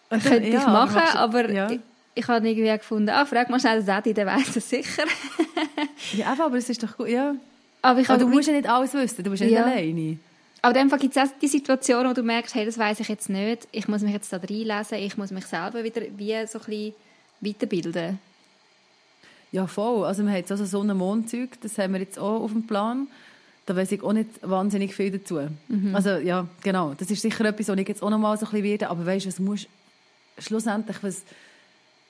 Und 0.09 0.23
Könnte 0.23 0.49
ja, 0.49 0.59
ich 0.59 0.65
machen, 0.65 0.97
aber, 0.97 1.39
aber 1.39 1.51
ja. 1.51 1.69
ich, 1.69 1.79
ich 2.15 2.27
habe 2.27 2.47
irgendwie 2.47 2.77
gefunden, 2.77 3.09
ah, 3.09 3.25
frag 3.25 3.49
mal 3.49 3.59
schnell 3.59 3.83
Daddy, 3.83 4.13
der 4.13 4.25
weiß 4.25 4.55
es 4.55 4.69
sicher. 4.69 5.03
ja, 6.13 6.35
aber 6.39 6.57
es 6.57 6.67
ist 6.67 6.81
doch 6.81 6.97
gut, 6.97 7.09
ja. 7.09 7.35
Aber, 7.83 7.99
ich 7.99 8.09
aber 8.09 8.17
du 8.17 8.27
musst 8.27 8.47
ja 8.47 8.53
nicht 8.55 8.67
alles 8.67 8.93
wissen, 8.95 9.23
du 9.23 9.29
bist 9.29 9.43
ja 9.43 9.47
nicht 9.47 9.59
alleine. 9.59 10.17
Aber 10.61 10.73
dann 10.73 10.89
gibt 10.89 11.15
es 11.15 11.21
auch 11.21 11.33
die 11.41 11.47
Situation, 11.47 12.07
wo 12.07 12.13
du 12.13 12.23
merkst, 12.23 12.55
hey, 12.55 12.65
das 12.65 12.77
weiß 12.77 12.99
ich 12.99 13.07
jetzt 13.07 13.29
nicht, 13.29 13.67
ich 13.71 13.87
muss 13.87 14.01
mich 14.01 14.13
jetzt 14.13 14.31
da 14.33 14.37
reinlesen, 14.37 14.97
ich 14.97 15.17
muss 15.17 15.31
mich 15.31 15.45
selber 15.45 15.83
wieder 15.83 16.01
wie 16.17 16.35
so 16.47 16.59
ein 16.59 16.65
bisschen 16.65 16.93
weiterbilden. 17.41 18.19
Ja, 19.51 19.67
voll. 19.67 20.05
Also 20.05 20.23
wir 20.23 20.29
haben 20.29 20.37
jetzt 20.37 20.51
also 20.51 20.65
so 20.65 20.81
ein 20.81 20.95
Mondzeug, 20.95 21.59
das 21.61 21.77
haben 21.77 21.93
wir 21.93 21.99
jetzt 21.99 22.19
auch 22.19 22.41
auf 22.41 22.51
dem 22.51 22.67
Plan. 22.67 23.07
Da 23.65 23.75
weiß 23.75 23.91
ich 23.91 24.03
auch 24.03 24.13
nicht 24.13 24.29
wahnsinnig 24.41 24.95
viel 24.95 25.11
dazu. 25.11 25.39
Mhm. 25.67 25.95
Also 25.95 26.17
ja, 26.17 26.47
genau. 26.61 26.93
Das 26.97 27.09
ist 27.09 27.21
sicher 27.21 27.45
etwas, 27.45 27.67
was 27.67 27.77
ich 27.77 27.87
jetzt 27.87 28.03
auch 28.03 28.09
noch 28.09 28.17
mal 28.17 28.37
so 28.37 28.45
ein 28.45 28.51
bisschen 28.51 28.63
werde. 28.63 28.89
Aber 28.89 29.05
weißt 29.05 29.25
du, 29.25 29.29
was 29.29 29.39
musst 29.39 29.67
schlussendlich, 30.37 30.97
was, 31.01 31.23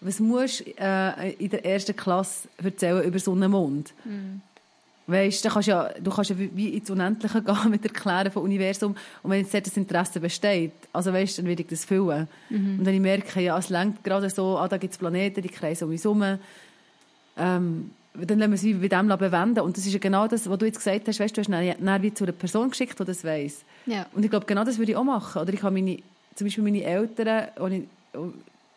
was 0.01 0.19
musst 0.19 0.65
äh, 0.79 1.31
in 1.31 1.49
der 1.49 1.65
ersten 1.65 1.95
Klasse 1.95 2.47
erzählen 2.63 3.03
über 3.03 3.19
Sonne 3.19 3.45
und 3.45 3.51
Mond? 3.51 3.93
Mhm. 4.05 4.41
Weißt, 5.09 5.43
du 5.43 5.49
kannst 5.49 5.67
ja, 5.67 5.89
du 5.99 6.11
kannst 6.11 6.29
ja 6.29 6.35
wie 6.37 6.69
ins 6.69 6.89
Unendliche 6.89 7.41
gehen 7.43 7.69
mit 7.69 7.83
Erklären 7.83 8.31
vom 8.31 8.43
Universum. 8.43 8.95
Und 9.23 9.31
wenn 9.31 9.43
jetzt 9.43 9.53
das 9.53 9.75
Interesse 9.75 10.19
besteht, 10.19 10.71
also 10.93 11.11
weißt, 11.11 11.39
dann 11.39 11.45
werde 11.45 11.63
ich 11.63 11.67
das 11.67 11.83
füllen. 11.83 12.27
Mhm. 12.49 12.79
Und 12.79 12.85
wenn 12.85 12.93
ich 12.93 13.01
merke, 13.01 13.41
ja, 13.41 13.57
es 13.57 13.69
lenkt 13.69 14.03
gerade 14.03 14.29
so, 14.29 14.57
ah, 14.57 14.67
da 14.67 14.77
gibt 14.77 14.93
es 14.93 14.99
Planeten, 14.99 15.41
die 15.41 15.49
kreisen 15.49 15.85
um 15.85 15.91
uns 15.91 16.03
herum, 16.03 16.37
ähm, 17.37 17.91
dann 18.13 18.39
lassen 18.39 18.51
wir 18.51 18.57
sie 18.57 18.73
bei 18.75 18.87
dem 18.87 19.07
bewenden. 19.07 19.61
Und 19.61 19.77
das 19.77 19.85
ist 19.85 19.93
ja 19.93 19.99
genau 19.99 20.27
das, 20.27 20.47
was 20.47 20.57
du 20.59 20.65
jetzt 20.65 20.77
gesagt 20.77 21.07
hast, 21.07 21.19
weißt, 21.19 21.35
du 21.35 21.41
hast 21.41 21.49
dann 21.49 22.03
wie 22.03 22.13
zu 22.13 22.23
einer 22.25 22.33
Person 22.33 22.69
geschickt, 22.69 22.99
die 22.99 23.05
das 23.05 23.23
weiss. 23.23 23.63
Ja. 23.87 24.05
Und 24.13 24.23
ich 24.23 24.29
glaube, 24.29 24.45
genau 24.45 24.63
das 24.63 24.77
würde 24.77 24.91
ich 24.91 24.97
auch 24.97 25.03
machen. 25.03 25.41
Oder 25.41 25.53
ich 25.53 25.63
habe 25.63 25.73
meine, 25.73 25.97
zum 26.35 26.45
Beispiel 26.45 26.63
meine 26.63 26.83
Eltern, 26.83 27.87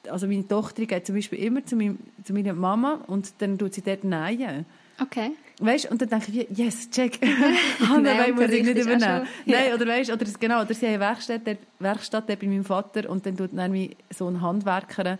also 0.09 0.27
meine 0.27 0.49
Tochter 0.49 0.87
geht 0.87 1.07
zum 1.07 1.15
Beispiel 1.15 1.41
immer 1.41 1.65
zu, 1.65 1.77
meinem, 1.77 1.99
zu 2.25 2.33
meiner 2.33 2.55
Mama 2.55 3.01
und 3.07 3.35
dann 3.39 3.59
tut 3.59 3.75
sie 3.75 3.83
dort 3.83 4.05
nähen. 4.05 4.65
Okay. 5.03 5.33
Weißt, 5.59 5.91
und 5.91 6.01
dann 6.03 6.09
denke 6.09 6.33
ich, 6.33 6.59
yes, 6.59 6.91
check. 6.91 7.21
Handarbeit 7.81 8.35
muss 8.35 8.51
ich 8.51 8.65
nicht 8.65 8.79
übernehmen. 8.79 9.27
Nein, 9.47 9.75
oder 9.75 9.87
weißt, 9.87 10.11
oder 10.11 10.27
genau, 10.41 10.63
oder 10.63 10.75
sie 10.75 10.87
haben 10.87 10.95
eine 10.95 11.01
Werkstatt, 11.01 11.47
der 11.47 11.57
Werkstatt 11.79 12.27
bei 12.27 12.37
meinem 12.43 12.65
Vater 12.65 13.09
und 13.09 13.25
dann 13.25 13.37
tut 13.37 13.51
dann 13.53 13.89
so 14.11 14.27
ein 14.29 14.41
Handwerker 14.41 15.19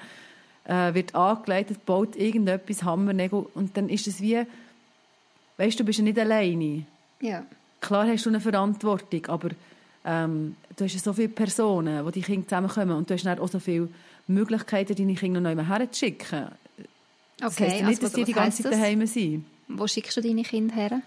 äh, 0.65 0.95
wird 0.95 1.15
angeleitet, 1.15 1.85
baut 1.85 2.17
irgendetwas, 2.17 2.83
Hammer, 2.83 3.13
Nägel 3.13 3.47
und 3.55 3.77
dann 3.77 3.89
ist 3.89 4.07
es 4.07 4.21
wie, 4.21 4.45
weißt 5.57 5.79
du, 5.79 5.85
bist 5.85 5.99
ja 5.99 6.05
nicht 6.05 6.19
alleine. 6.19 6.85
Ja. 7.21 7.45
Klar 7.81 8.07
hast 8.07 8.27
du 8.27 8.31
eine 8.31 8.41
Verantwortung, 8.41 9.27
aber 9.27 9.51
ähm, 10.05 10.57
du 10.77 10.85
hast 10.85 10.95
ja 10.95 11.01
so 11.01 11.13
viele 11.13 11.29
Personen, 11.29 12.05
die 12.07 12.13
die 12.13 12.23
Kinder 12.23 12.47
zusammenkommen 12.47 12.97
und 12.97 13.11
du 13.11 13.15
hast 13.15 13.27
dann 13.27 13.39
auch 13.39 13.49
so 13.49 13.59
viele 13.59 13.89
Möglichkeiten, 14.29 14.95
deine 14.95 15.15
Kinder 15.15 15.41
noch 15.41 15.55
mehr 15.55 15.69
herzuschicken. 15.69 16.49
Das 17.39 17.55
okay, 17.55 17.65
heisst 17.65 17.75
nicht, 17.75 17.87
also, 17.89 18.03
dass 18.03 18.13
sie 18.13 18.25
die 18.25 18.33
ganze 18.33 18.63
Zeit 18.63 18.73
daheim 18.73 19.05
sind. 19.07 19.45
Wo 19.69 19.87
schickst 19.87 20.17
du 20.17 20.21
deine 20.21 20.43
Kinder 20.43 20.75
her? 20.75 21.01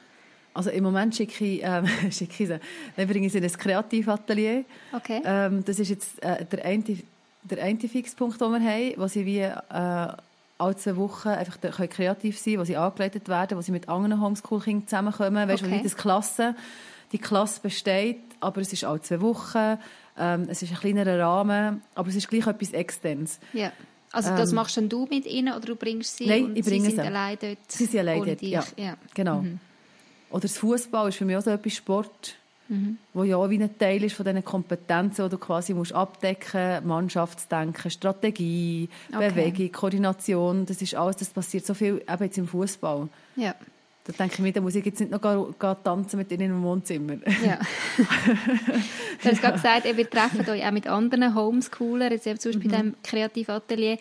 Also 0.53 0.69
im 0.69 0.83
Moment 0.83 1.15
schicke 1.15 1.43
ich, 1.45 1.61
ähm, 1.63 1.85
schicke 2.11 2.43
ich 2.43 2.49
sie, 2.49 2.59
dann 2.95 3.07
bringe 3.07 3.25
ich 3.27 3.31
sie 3.33 3.39
in 3.39 3.43
ein 3.43 3.51
Kreativatelier. 3.51 4.63
Okay. 4.93 5.21
Ähm, 5.25 5.63
das 5.65 5.79
ist 5.79 5.89
jetzt 5.89 6.23
äh, 6.23 6.45
der 6.45 6.63
eine, 6.65 6.83
der 7.43 7.63
eine 7.63 7.79
Fixpunkt, 7.79 8.39
den 8.39 8.51
wir 8.51 8.59
haben, 8.61 8.93
wo 8.97 9.07
sie 9.07 9.25
wie 9.25 9.39
äh, 9.39 9.51
alle 10.57 10.75
zwei 10.77 10.95
Wochen 10.95 11.27
einfach 11.29 11.57
da- 11.57 11.69
können 11.71 11.89
kreativ 11.89 12.39
sein, 12.39 12.57
wo 12.59 12.63
sie 12.63 12.77
angeleitet 12.77 13.27
werden, 13.27 13.57
wo 13.57 13.61
sie 13.61 13.73
mit 13.73 13.89
anderen 13.89 14.21
Homeschool-Kindern 14.21 14.87
zusammenkommen. 14.87 15.49
Weißt 15.49 15.63
du, 15.63 15.67
Okay. 15.67 15.81
das 15.83 15.97
Klasse, 15.97 16.55
die 17.11 17.17
Klasse 17.17 17.59
besteht, 17.61 18.19
aber 18.39 18.61
es 18.61 18.71
ist 18.71 18.85
alle 18.85 19.01
zwei 19.01 19.19
Wochen, 19.21 19.77
ähm, 20.17 20.47
es 20.49 20.61
ist 20.61 20.71
ein 20.71 20.77
kleinerer 20.77 21.19
Rahmen, 21.19 21.81
aber 21.93 22.07
es 22.07 22.15
ist 22.15 22.29
gleich 22.29 22.47
etwas 22.47 22.71
Externes. 22.71 23.39
Ja. 23.51 23.73
Also 24.15 24.29
das 24.35 24.51
machst 24.51 24.77
dann 24.77 24.89
du 24.89 25.05
mit 25.09 25.25
ihnen 25.25 25.53
oder 25.53 25.65
du 25.65 25.75
bringst 25.75 26.17
sie 26.17 26.23
Ähm. 26.25 26.29
Nein, 26.29 26.45
und 26.45 26.57
ich 26.57 26.65
sie 26.65 26.71
bringe 26.71 26.85
sind 26.85 26.95
sie. 26.95 27.01
allein 27.01 27.37
dort? 27.41 27.57
Sie 27.67 27.85
sind 27.85 27.99
allein 27.99 28.23
dort, 28.23 28.41
ja. 28.41 28.65
ja. 28.77 28.97
Genau. 29.13 29.45
Oder 30.29 30.41
das 30.41 30.57
Fußball 30.57 31.09
ist 31.09 31.17
für 31.17 31.25
mich 31.25 31.37
auch 31.37 31.41
so 31.41 31.51
etwas 31.51 31.73
Sport, 31.73 32.35
wo 33.13 33.23
ja 33.23 33.37
auch 33.37 33.49
wie 33.49 33.61
ein 33.61 33.77
Teil 33.77 34.03
ist 34.03 34.15
von 34.15 34.25
diesen 34.25 34.43
Kompetenzen, 34.43 35.25
die 35.25 35.29
du 35.29 35.37
quasi 35.37 35.73
musst 35.73 35.93
abdecken, 35.93 36.85
Mannschaftsdenken, 36.87 37.91
Strategie, 37.91 38.89
Okay. 39.13 39.29
Bewegung, 39.29 39.71
Koordination, 39.71 40.65
das 40.65 40.81
ist 40.81 40.95
alles, 40.95 41.17
das 41.17 41.29
passiert 41.29 41.65
so 41.65 41.73
viel 41.75 42.03
eben 42.11 42.23
jetzt 42.23 42.37
im 42.37 42.47
Fußball. 42.47 43.07
Ja. 43.35 43.53
Da 44.05 44.13
denke 44.13 44.35
ich 44.35 44.39
mir, 44.39 44.53
da 44.53 44.61
muss 44.61 44.75
ich 44.75 44.85
jetzt 44.85 44.99
nicht 44.99 45.11
noch 45.11 45.19
gar, 45.19 45.51
gar 45.57 45.83
tanzen 45.83 46.17
mit 46.17 46.31
ihnen 46.31 46.51
im 46.51 46.63
Wohnzimmer. 46.63 47.15
Ja. 47.43 47.57
du 47.97 49.29
hast 49.29 49.41
gerade 49.41 49.53
gesagt, 49.55 49.85
ihr 49.85 50.09
trefft 50.09 50.47
euch 50.47 50.63
auch 50.63 50.71
mit 50.71 50.87
anderen 50.87 51.33
Homeschoolern, 51.33 52.11
jetzt 52.11 52.27
eben 52.27 52.39
zum 52.39 52.51
Beispiel 52.51 52.71
in 52.71 52.77
diesem 52.77 52.95
Kreativatelier. 53.01 53.97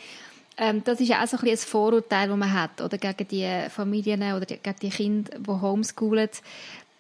Ähm, 0.58 0.82
das 0.84 1.00
ist 1.00 1.08
ja 1.08 1.22
auch 1.22 1.26
so 1.26 1.38
ein, 1.38 1.44
bisschen 1.44 1.66
ein 1.66 1.70
Vorurteil, 1.70 2.28
das 2.28 2.36
man 2.36 2.52
hat, 2.52 2.82
oder 2.82 2.98
gegen 2.98 3.28
die 3.28 3.70
Familien 3.70 4.22
oder 4.34 4.44
die, 4.44 4.58
gegen 4.58 4.78
die 4.80 4.90
Kinder, 4.90 5.38
die 5.38 5.50
homeschoolen, 5.50 6.28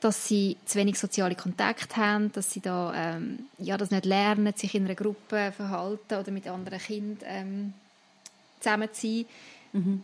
dass 0.00 0.26
sie 0.26 0.56
zu 0.64 0.78
wenig 0.78 0.98
soziale 0.98 1.34
Kontakte 1.34 1.96
haben, 1.96 2.32
dass 2.32 2.50
sie 2.50 2.60
da, 2.60 2.92
ähm, 2.96 3.46
ja, 3.58 3.76
das 3.76 3.90
nicht 3.90 4.06
lernen, 4.06 4.52
sich 4.56 4.74
in 4.74 4.86
einer 4.86 4.94
Gruppe 4.94 5.52
verhalten 5.54 6.14
oder 6.14 6.30
mit 6.30 6.48
anderen 6.48 6.78
Kindern 6.78 7.18
ähm, 7.26 7.72
zusammen 8.60 8.88
zu 8.92 9.06
sein. 9.06 9.26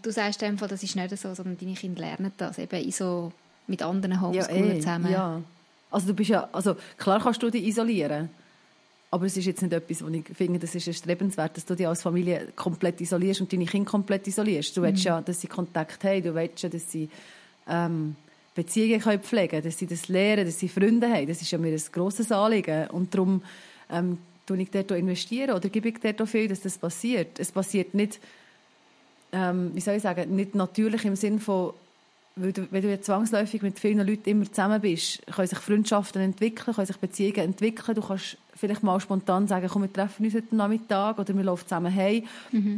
Du 0.02 0.10
sagst 0.10 0.42
dem 0.42 0.58
Fall, 0.58 0.68
das 0.68 0.82
ist 0.82 0.96
nicht 0.96 1.16
so, 1.16 1.32
sondern 1.32 1.56
deine 1.56 1.74
Kinder 1.74 2.00
lernen 2.00 2.32
das 2.36 2.58
eben 2.58 2.82
in 2.82 2.90
so 2.90 3.32
mit 3.68 3.82
anderen 3.82 4.20
Homeschoolern 4.20 4.72
eh, 4.72 4.80
zusammen. 4.80 5.12
Ja. 5.12 5.40
Also 5.90 6.08
du 6.08 6.14
bist 6.14 6.30
ja, 6.30 6.48
also 6.52 6.76
klar 6.98 7.20
kannst 7.22 7.42
du 7.42 7.50
dich 7.50 7.64
isolieren, 7.64 8.30
aber 9.12 9.26
es 9.26 9.36
ist 9.36 9.46
jetzt 9.46 9.62
nicht 9.62 9.72
etwas, 9.72 10.04
wo 10.04 10.08
ich 10.08 10.24
finde, 10.34 10.58
das 10.58 10.74
ist 10.74 10.88
erstrebenswert, 10.88 11.56
dass 11.56 11.66
du 11.66 11.74
dich 11.74 11.86
als 11.86 12.02
Familie 12.02 12.48
komplett 12.56 13.00
isolierst 13.00 13.40
und 13.40 13.52
deine 13.52 13.66
Kinder 13.66 13.90
komplett 13.90 14.26
isolierst. 14.26 14.76
Du 14.76 14.82
willst 14.82 15.04
ja, 15.04 15.20
dass 15.20 15.40
sie 15.40 15.48
Kontakt 15.48 16.02
haben, 16.04 16.22
du 16.22 16.34
willst 16.34 16.62
ja, 16.62 16.68
dass 16.68 16.90
sie 16.90 17.08
ähm, 17.68 18.16
Beziehungen 18.54 19.00
können 19.00 19.22
pflegen 19.22 19.50
können, 19.50 19.62
dass 19.64 19.78
sie 19.78 19.86
das 19.86 20.08
lernen, 20.08 20.46
dass 20.46 20.58
sie 20.58 20.68
Freunde 20.68 21.08
haben. 21.08 21.26
Das 21.26 21.40
ist 21.40 21.50
ja 21.50 21.58
mir 21.58 21.72
ein 21.72 21.82
grosses 21.92 22.30
Anliegen 22.32 22.88
und 22.88 23.14
darum 23.14 23.42
ähm, 23.90 24.18
tue 24.46 24.62
ich 24.62 24.70
dort 24.70 24.90
investieren 24.92 25.54
oder 25.54 25.68
gebe 25.68 25.88
ich 25.88 25.98
dort 26.00 26.28
viel, 26.28 26.48
dass 26.48 26.60
das 26.60 26.78
passiert. 26.78 27.38
Es 27.38 27.52
passiert 27.52 27.94
nicht 27.94 28.20
ähm, 29.32 29.70
wie 29.74 29.80
soll 29.80 29.94
ich 29.94 30.02
sagen, 30.02 30.34
nicht 30.34 30.54
natürlich 30.54 31.04
im 31.04 31.16
Sinn 31.16 31.38
von, 31.40 31.72
weil 32.36 32.52
du, 32.52 32.66
wenn 32.70 32.82
du 32.82 32.88
jetzt 32.88 33.06
zwangsläufig 33.06 33.62
mit 33.62 33.78
vielen 33.78 34.06
Leuten 34.06 34.28
immer 34.28 34.46
zusammen 34.46 34.80
bist, 34.80 35.20
können 35.26 35.48
sich 35.48 35.58
Freundschaften 35.58 36.22
entwickeln, 36.22 36.74
können 36.74 36.86
sich 36.86 36.96
Beziehungen 36.96 37.38
entwickeln. 37.38 37.94
Du 37.94 38.02
kannst 38.02 38.36
vielleicht 38.56 38.82
mal 38.82 39.00
spontan 39.00 39.46
sagen, 39.48 39.68
komm, 39.70 39.82
wir 39.82 39.92
treffen 39.92 40.24
uns 40.24 40.34
heute 40.34 40.54
Nachmittag 40.54 41.18
oder 41.18 41.34
wir 41.36 41.44
laufen 41.44 41.64
zusammen 41.66 41.94
heim. 41.94 42.24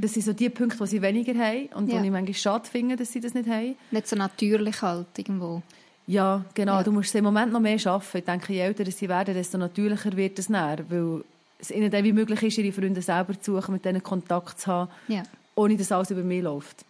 Das 0.00 0.14
sind 0.14 0.24
so 0.24 0.32
die 0.32 0.48
Punkte, 0.48 0.78
die 0.78 0.86
sie 0.86 1.02
weniger 1.02 1.34
haben 1.34 1.68
und 1.74 1.90
Ja. 1.92 2.00
wo 2.00 2.04
ich 2.04 2.10
manchmal 2.10 2.34
schade 2.34 2.68
finde, 2.68 2.96
dass 2.96 3.12
sie 3.12 3.20
das 3.20 3.34
nicht 3.34 3.48
haben. 3.48 3.74
Nicht 3.90 4.08
so 4.08 4.16
natürlich 4.16 4.80
halt 4.82 5.06
irgendwo. 5.16 5.62
Ja, 6.06 6.44
genau. 6.54 6.76
Ja. 6.78 6.82
Du 6.82 6.90
musst 6.92 7.14
im 7.14 7.24
Moment 7.24 7.52
noch 7.52 7.60
mehr 7.60 7.78
arbeiten. 7.86 8.18
Ich 8.18 8.24
denke, 8.24 8.52
je 8.52 8.60
älter 8.60 8.84
sie 8.90 9.08
werden, 9.08 9.34
desto 9.34 9.58
natürlicher 9.58 10.16
wird 10.16 10.38
es 10.38 10.48
näher, 10.48 10.78
weil 10.88 11.22
es 11.60 11.70
ihnen 11.70 11.90
dann 11.90 12.02
wie 12.04 12.12
möglich 12.12 12.42
ist, 12.42 12.58
ihre 12.58 12.72
Freunde 12.72 13.02
selber 13.02 13.40
zu 13.40 13.54
suchen, 13.54 13.74
mit 13.74 13.84
denen 13.84 14.02
Kontakt 14.02 14.60
zu 14.60 14.66
haben, 14.66 14.90
Ja. 15.08 15.22
Ohne 15.54 15.76
dass 15.76 15.92
alles 15.92 16.10
über 16.10 16.22
mich 16.22 16.42
läuft. 16.42 16.84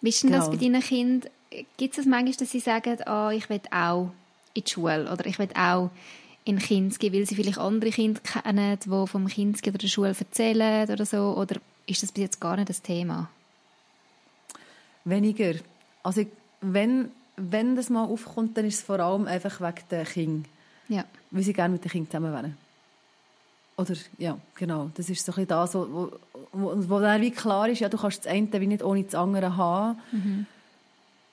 Wie 0.00 0.08
ist 0.10 0.22
denn 0.22 0.32
das 0.32 0.46
Genau. 0.46 0.56
bei 0.56 0.64
deinen 0.64 0.82
Kindern? 0.82 1.30
Gibt 1.76 1.92
es 1.94 1.96
das 1.96 2.06
manchmal, 2.06 2.34
dass 2.36 2.50
sie 2.50 2.60
sagen, 2.60 3.02
ah, 3.06 3.30
ich 3.32 3.48
will 3.50 3.60
auch 3.70 4.10
in 4.54 4.64
die 4.64 4.70
Schule 4.70 5.10
oder 5.12 5.26
ich 5.26 5.38
will 5.38 5.48
auch 5.54 5.90
in 6.44 6.58
Kinski, 6.58 7.12
weil 7.12 7.26
sie 7.26 7.34
vielleicht 7.34 7.58
andere 7.58 7.90
Kinder 7.90 8.20
kennen, 8.20 8.78
die 8.82 9.06
vom 9.06 9.26
Kinski 9.26 9.70
oder 9.70 9.78
der 9.78 9.88
Schule 9.88 10.14
erzählen 10.18 10.88
oder 10.88 11.04
so? 11.04 11.36
Oder 11.36 11.60
ist 11.86 12.02
das 12.02 12.12
bis 12.12 12.22
jetzt 12.22 12.40
gar 12.40 12.56
nicht 12.56 12.68
das 12.68 12.82
Thema? 12.82 13.28
Weniger. 15.04 15.54
Also 16.02 16.22
ich, 16.22 16.28
wenn, 16.60 17.10
wenn 17.36 17.76
das 17.76 17.90
mal 17.90 18.04
aufkommt, 18.04 18.56
dann 18.56 18.64
ist 18.64 18.76
es 18.76 18.82
vor 18.82 19.00
allem 19.00 19.26
einfach 19.26 19.60
wegen 19.60 19.88
der 19.90 20.04
Kinder. 20.04 20.48
Ja. 20.88 21.04
Weil 21.30 21.42
sie 21.42 21.52
gerne 21.52 21.72
mit 21.72 21.84
den 21.84 21.90
Kindern 21.90 22.10
zusammen 22.10 22.32
wären. 22.32 22.56
Oder, 23.76 23.94
ja, 24.18 24.36
genau. 24.56 24.90
Das 24.94 25.08
ist 25.08 25.24
so 25.24 25.32
ein 25.34 25.46
das, 25.46 25.74
wo, 25.74 26.12
wo, 26.52 26.72
wo, 26.76 27.00
dann 27.00 27.20
wie 27.22 27.30
klar 27.30 27.68
ist, 27.68 27.80
ja, 27.80 27.88
du 27.88 27.96
kannst 27.96 28.24
das 28.24 28.32
eine 28.32 28.52
wie 28.52 28.66
nicht 28.66 28.82
ohne 28.82 29.04
das 29.04 29.14
andere 29.14 29.56
haben. 29.56 29.98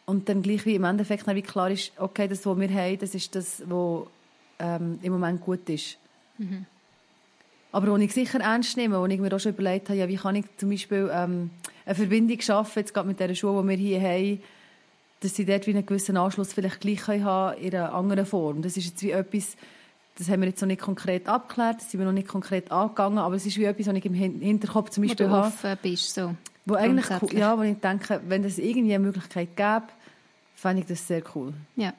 Und 0.06 0.30
dann 0.30 0.42
gleich 0.42 0.66
wie 0.66 0.76
im 0.76 0.86
Endeffekt 0.86 1.28
dann 1.28 1.36
wie 1.36 1.42
klar 1.42 1.70
ist, 1.70 1.92
okay, 1.98 2.28
das, 2.28 2.46
was 2.46 2.58
wir 2.58 2.70
haben, 2.70 3.00
das 3.00 3.14
ist 3.14 3.36
das, 3.36 3.62
was 3.66 4.04
ähm, 4.60 5.00
im 5.02 5.12
Moment 5.12 5.42
gut 5.42 5.68
ist. 5.70 5.98
Aber 7.72 7.92
wo 7.92 7.98
ich 7.98 8.14
sicher 8.14 8.40
ernst 8.40 8.78
nehme, 8.78 9.00
wo 9.00 9.06
ich 9.06 9.20
mir 9.20 9.36
auch 9.36 9.40
schon 9.40 9.52
überlegt 9.52 9.90
habe, 9.90 10.00
ja, 10.00 10.08
wie 10.08 10.16
kann 10.16 10.36
ich 10.36 10.46
zum 10.58 10.70
Beispiel 10.70 11.10
ähm, 11.12 11.50
eine 11.86 11.96
Verbindung 11.96 12.40
schaffen, 12.40 12.80
jetzt 12.80 12.94
gerade 12.94 13.08
mit 13.08 13.20
der 13.20 13.36
Schule, 13.36 13.62
die 13.62 13.70
wir 13.70 13.78
hier 13.78 14.02
haben, 14.02 14.42
dass 15.20 15.36
sie 15.36 15.46
dort 15.46 15.68
wie 15.68 15.72
einen 15.72 15.86
gewissen 15.86 16.16
Anschluss 16.16 16.54
vielleicht 16.54 16.80
gleich 16.80 17.08
haben 17.08 17.58
in 17.60 17.76
einer 17.76 17.94
anderen 17.94 18.26
Form. 18.26 18.62
Das 18.62 18.78
ist 18.78 18.86
jetzt 18.86 19.04
wie 19.04 19.12
etwas, 19.12 19.58
das 20.18 20.30
haben 20.30 20.42
wir 20.42 20.48
jetzt 20.50 20.62
noch 20.62 20.68
nicht 20.68 20.82
konkret 20.82 21.28
abgeklärt, 21.28 21.78
das 21.82 21.92
sind 21.92 22.00
wir 22.00 22.06
noch 22.06 22.14
nicht 22.14 22.28
konkret 22.28 22.72
angegangen, 22.72 23.18
aber 23.20 23.36
es 23.36 23.46
ist 23.46 23.58
wie 23.58 23.66
etwas, 23.66 23.88
was 23.88 23.96
ich 23.96 24.06
im 24.06 24.14
Hin- 24.14 24.40
Hinterkopf 24.42 24.90
zum 24.90 25.04
Wo 25.04 25.08
Beispiel 25.08 25.28
du 25.28 25.32
habe. 25.32 25.48
offen 25.48 25.78
bist. 25.82 26.14
So. 26.14 26.36
Wo 26.66 26.76
eigentlich, 26.76 27.06
ja, 27.34 27.58
wo 27.58 27.62
ich 27.62 27.78
denke, 27.78 28.22
wenn 28.28 28.44
es 28.44 28.58
irgendwie 28.58 28.94
eine 28.96 29.04
Möglichkeit 29.06 29.56
gäbe, 29.56 29.84
fände 30.56 30.82
ich 30.82 30.88
das 30.88 31.08
sehr 31.08 31.22
cool. 31.36 31.54
Ja. 31.76 31.94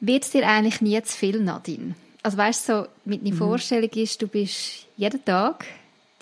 Wird 0.00 0.24
es 0.24 0.30
dir 0.30 0.46
eigentlich 0.46 0.80
nie 0.80 1.00
zu 1.02 1.16
viel, 1.16 1.40
Nadine? 1.40 1.94
Also 2.22 2.36
weißt 2.36 2.68
du, 2.68 2.72
so, 2.82 2.88
mit 3.04 3.22
Mhm. 3.22 3.32
Vorstellung 3.34 3.88
ist, 3.90 4.20
du 4.20 4.26
bist 4.28 4.86
jeden 4.96 5.24
Tag 5.24 5.64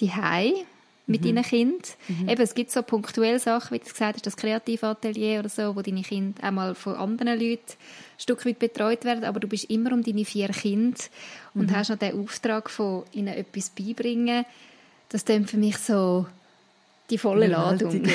daheim 0.01 0.53
mit 1.07 1.21
Mhm. 1.23 1.35
deinen 1.35 1.45
Kindern. 1.45 1.83
Eben, 2.29 2.41
es 2.43 2.55
gibt 2.55 2.71
so 2.71 2.83
punktuelle 2.83 3.39
Sachen, 3.39 3.75
wie 3.75 3.79
du 3.79 3.85
gesagt 3.85 4.15
hast, 4.17 4.27
das 4.27 4.37
Kreativatelier 4.37 5.41
oder 5.41 5.49
so, 5.49 5.77
wo 5.77 5.83
deine 5.83 6.03
Kinder 6.03 6.43
auch 6.47 6.51
mal 6.51 6.75
von 6.75 6.95
anderen 6.97 7.39
Leuten 7.39 7.63
ein 7.73 8.19
Stück 8.21 8.47
weit 8.47 8.59
betreut 8.59 9.05
werden, 9.05 9.25
aber 9.25 9.39
du 9.41 9.47
bist 9.49 9.65
immer 9.71 9.93
um 9.93 10.03
deine 10.03 10.25
vier 10.25 10.49
Kinder 10.49 10.99
und 11.55 11.71
Mhm. 11.71 11.77
hast 11.77 11.91
noch 11.91 11.99
den 11.99 12.19
Auftrag 12.19 12.71
von 12.71 13.03
ihnen 13.13 13.29
etwas 13.35 13.71
beibringen. 13.71 14.45
Das 15.11 15.25
klingt 15.25 15.51
für 15.51 15.59
mich 15.59 15.77
so 15.77 16.27
die 17.11 17.19
volle 17.19 17.49
Ladung. 17.49 18.03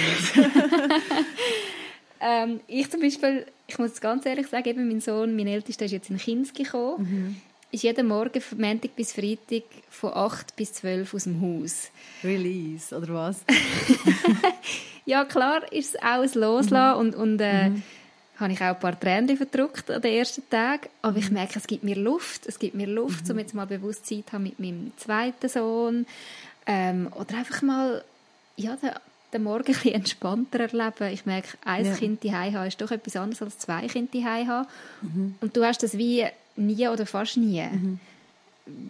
Ähm, 2.21 2.59
ich 2.67 2.89
zum 2.91 2.99
Beispiel, 2.99 3.45
ich 3.65 3.79
muss 3.79 3.91
es 3.91 4.01
ganz 4.01 4.25
ehrlich 4.25 4.47
sagen, 4.47 4.67
eben 4.67 4.87
mein 4.89 4.99
Sohn, 4.99 5.37
mein 5.37 5.47
Ältester 5.47 5.85
ist 5.85 5.91
jetzt 5.91 6.09
in 6.09 6.17
Kinski 6.17 6.63
gekommen, 6.63 7.39
ist 7.71 7.83
jeden 7.83 8.07
Morgen 8.07 8.41
von 8.41 8.59
Montag 8.59 8.95
bis 8.95 9.13
Freitag 9.13 9.63
von 9.89 10.13
8 10.13 10.55
bis 10.55 10.73
12 10.73 11.13
aus 11.13 11.23
dem 11.25 11.41
Haus. 11.41 11.89
Release, 12.23 12.95
oder 12.95 13.13
was? 13.13 13.41
Ja, 15.05 15.25
klar 15.25 15.71
ist 15.71 15.95
es 15.95 16.01
auch 16.01 16.21
ein 16.21 16.31
Loslassen 16.35 16.99
und, 16.99 17.15
und 17.15 17.41
äh, 17.41 17.71
habe 18.37 18.53
ich 18.53 18.61
auch 18.61 18.75
ein 18.75 18.79
paar 18.79 18.99
Tränen 18.99 19.35
verdruckt 19.37 19.89
an 19.89 20.01
den 20.03 20.13
ersten 20.13 20.47
Tag. 20.51 20.87
Aber 21.01 21.17
ich 21.17 21.31
merke, 21.31 21.57
es 21.57 21.65
gibt 21.65 21.83
mir 21.83 21.95
Luft. 21.95 22.45
Es 22.45 22.59
gibt 22.59 22.75
mir 22.75 22.85
Luft, 22.85 23.27
um 23.29 23.39
jetzt 23.39 23.55
mal 23.55 23.65
bewusst 23.65 24.05
Zeit 24.05 24.25
haben 24.31 24.43
mit 24.43 24.59
meinem 24.59 24.91
zweiten 24.97 25.49
Sohn. 25.49 26.05
Ähm, 26.67 27.11
oder 27.19 27.37
einfach 27.39 27.63
mal 27.63 28.03
ja, 28.55 28.75
den, 28.75 28.91
den 29.33 29.43
Morgen 29.43 29.65
ein 29.65 29.73
bisschen 29.73 29.93
entspannter 29.95 30.59
erleben. 30.59 31.11
Ich 31.11 31.25
merke, 31.25 31.57
ein 31.65 31.85
Ja. 31.85 31.95
Kind 31.95 32.23
daheim 32.23 32.53
haben 32.53 32.67
ist 32.67 32.79
doch 32.79 32.91
etwas 32.91 33.15
anderes 33.15 33.41
als 33.41 33.57
zwei 33.57 33.87
Kinder 33.87 34.11
daheim 34.13 34.47
haben. 34.47 35.37
Und 35.41 35.57
du 35.57 35.63
hast 35.65 35.81
das 35.81 35.97
wie 35.97 36.23
nie 36.59 36.87
oder 36.87 37.05
fast 37.05 37.37
nie. 37.37 37.63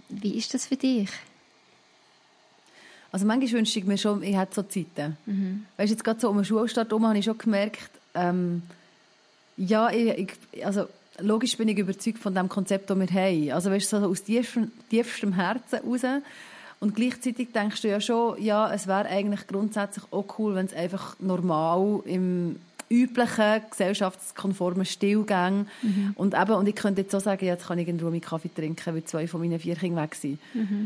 Wie 0.10 0.36
ist 0.36 0.54
das 0.54 0.66
für 0.66 0.76
dich? 0.76 1.10
Also 3.12 3.26
manchmal 3.26 3.52
wünschte 3.60 3.80
ich 3.80 3.86
mir 3.86 3.98
schon, 3.98 4.22
ich 4.22 4.38
hätte 4.38 4.56
so 4.56 4.64
Zeiten. 4.64 5.18
Weißt 5.78 5.90
du, 5.90 5.94
jetzt 5.94 6.04
gerade 6.04 6.20
so 6.20 6.30
um 6.30 6.36
den 6.38 6.46
Schulstart 6.46 6.90
herum 6.90 7.08
habe 7.08 7.18
ich 7.18 7.26
schon 7.26 7.38
gemerkt, 7.38 7.90
ähm, 8.14 8.62
ja, 9.58 9.90
ich, 9.90 10.30
ich, 10.52 10.66
also 10.66 10.88
logisch 11.20 11.58
bin 11.58 11.68
ich 11.68 11.78
überzeugt 11.78 12.20
von 12.20 12.34
dem 12.36 12.50
Konzept, 12.50 12.90
das 12.90 12.98
wir 12.98 13.08
haben. 13.08 13.52
Also 13.52 13.72
weißt 13.72 13.90
so 13.90 13.98
aus 13.98 14.24
tiefstem, 14.24 14.72
tiefstem 14.90 15.34
Herzen 15.34 15.80
raus. 15.80 16.02
Und 16.80 16.96
gleichzeitig 16.96 17.52
denkst 17.52 17.82
du 17.82 17.90
ja 17.90 18.00
schon, 18.00 18.42
ja, 18.42 18.72
es 18.74 18.88
wäre 18.88 19.06
eigentlich 19.08 19.48
grundsätzlich 19.48 20.06
auch 20.12 20.26
cool, 20.38 20.56
wenn 20.56 20.68
es 20.68 20.74
einfach 20.74 21.18
normal 21.20 22.02
im 22.06 22.56
üblichen, 22.90 23.62
gesellschaftskonformen 23.70 24.86
Stil 24.86 25.24
ging. 25.24 25.68
Und, 26.16 26.34
eben, 26.34 26.52
und 26.52 26.68
ich 26.68 26.76
könnte 26.76 27.02
jetzt 27.02 27.14
auch 27.16 27.22
sagen, 27.22 27.46
jetzt 27.46 27.68
kann 27.68 27.80
ich 27.80 27.88
in 27.88 28.00
Ruhe 28.00 28.10
meinen 28.10 28.22
Kaffee 28.22 28.50
trinken, 28.54 28.96
weil 28.96 29.04
zwei 29.04 29.28
von 29.28 29.42
meinen 29.42 29.60
vier 29.60 29.76
Kindern 29.76 30.04
weg 30.04 30.16
sind. 30.16 30.40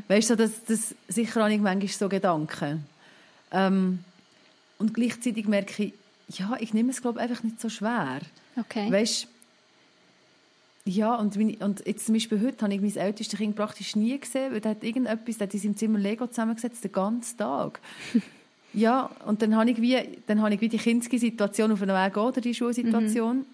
Weißt 0.08 0.32
du, 0.32 0.36
das, 0.36 0.52
das, 0.66 0.96
sicher 1.08 1.42
habe 1.42 1.54
ich 1.54 1.62
manchmal 1.62 1.88
so 1.88 2.10
Gedanken. 2.10 2.86
Ähm, 3.52 4.00
und 4.80 4.94
gleichzeitig 4.94 5.48
merke 5.48 5.84
ich, 5.84 5.94
ja, 6.38 6.58
ich 6.60 6.74
nehme 6.74 6.92
es, 6.92 7.02
glaube 7.02 7.20
ich, 7.20 7.30
einfach 7.30 7.44
nicht 7.44 7.62
so 7.62 7.70
schwer. 7.70 8.20
Okay. 8.58 8.92
Weißt 8.92 9.28
ja, 10.86 11.16
und, 11.16 11.38
meine, 11.38 11.56
und 11.60 11.86
jetzt 11.86 12.08
zum 12.08 12.14
Beispiel 12.14 12.42
heute 12.42 12.62
habe 12.64 12.74
ich 12.74 12.82
mein 12.82 12.96
ältestes 12.96 13.40
Kind 13.40 13.56
praktisch 13.56 13.96
nie 13.96 14.20
gesehen, 14.20 14.52
weil 14.52 14.60
der 14.60 14.72
hat 14.72 14.84
irgendetwas, 14.84 15.38
der 15.38 15.48
hat 15.48 15.54
in 15.54 15.60
seinem 15.62 15.78
Zimmer 15.78 16.00
Lego 16.00 16.28
zusammengesetzt, 16.28 16.84
den 16.84 16.92
ganzen 16.92 17.38
Tag. 17.38 17.80
Ja, 18.74 19.10
und 19.26 19.42
dann 19.42 19.56
habe 19.56 19.70
ich 19.70 19.82
wie, 19.82 19.98
dann 20.26 20.42
habe 20.42 20.54
ich 20.56 20.62
wie 20.62 20.70
die 20.70 20.78
Kinski-Situation 20.78 21.72
auf 21.72 21.82
einem 21.82 21.96
Weg 21.96 22.18
oder 22.18 22.42
die 22.42 22.54
Schulsituation. 22.54 23.38
Mhm. 23.38 23.46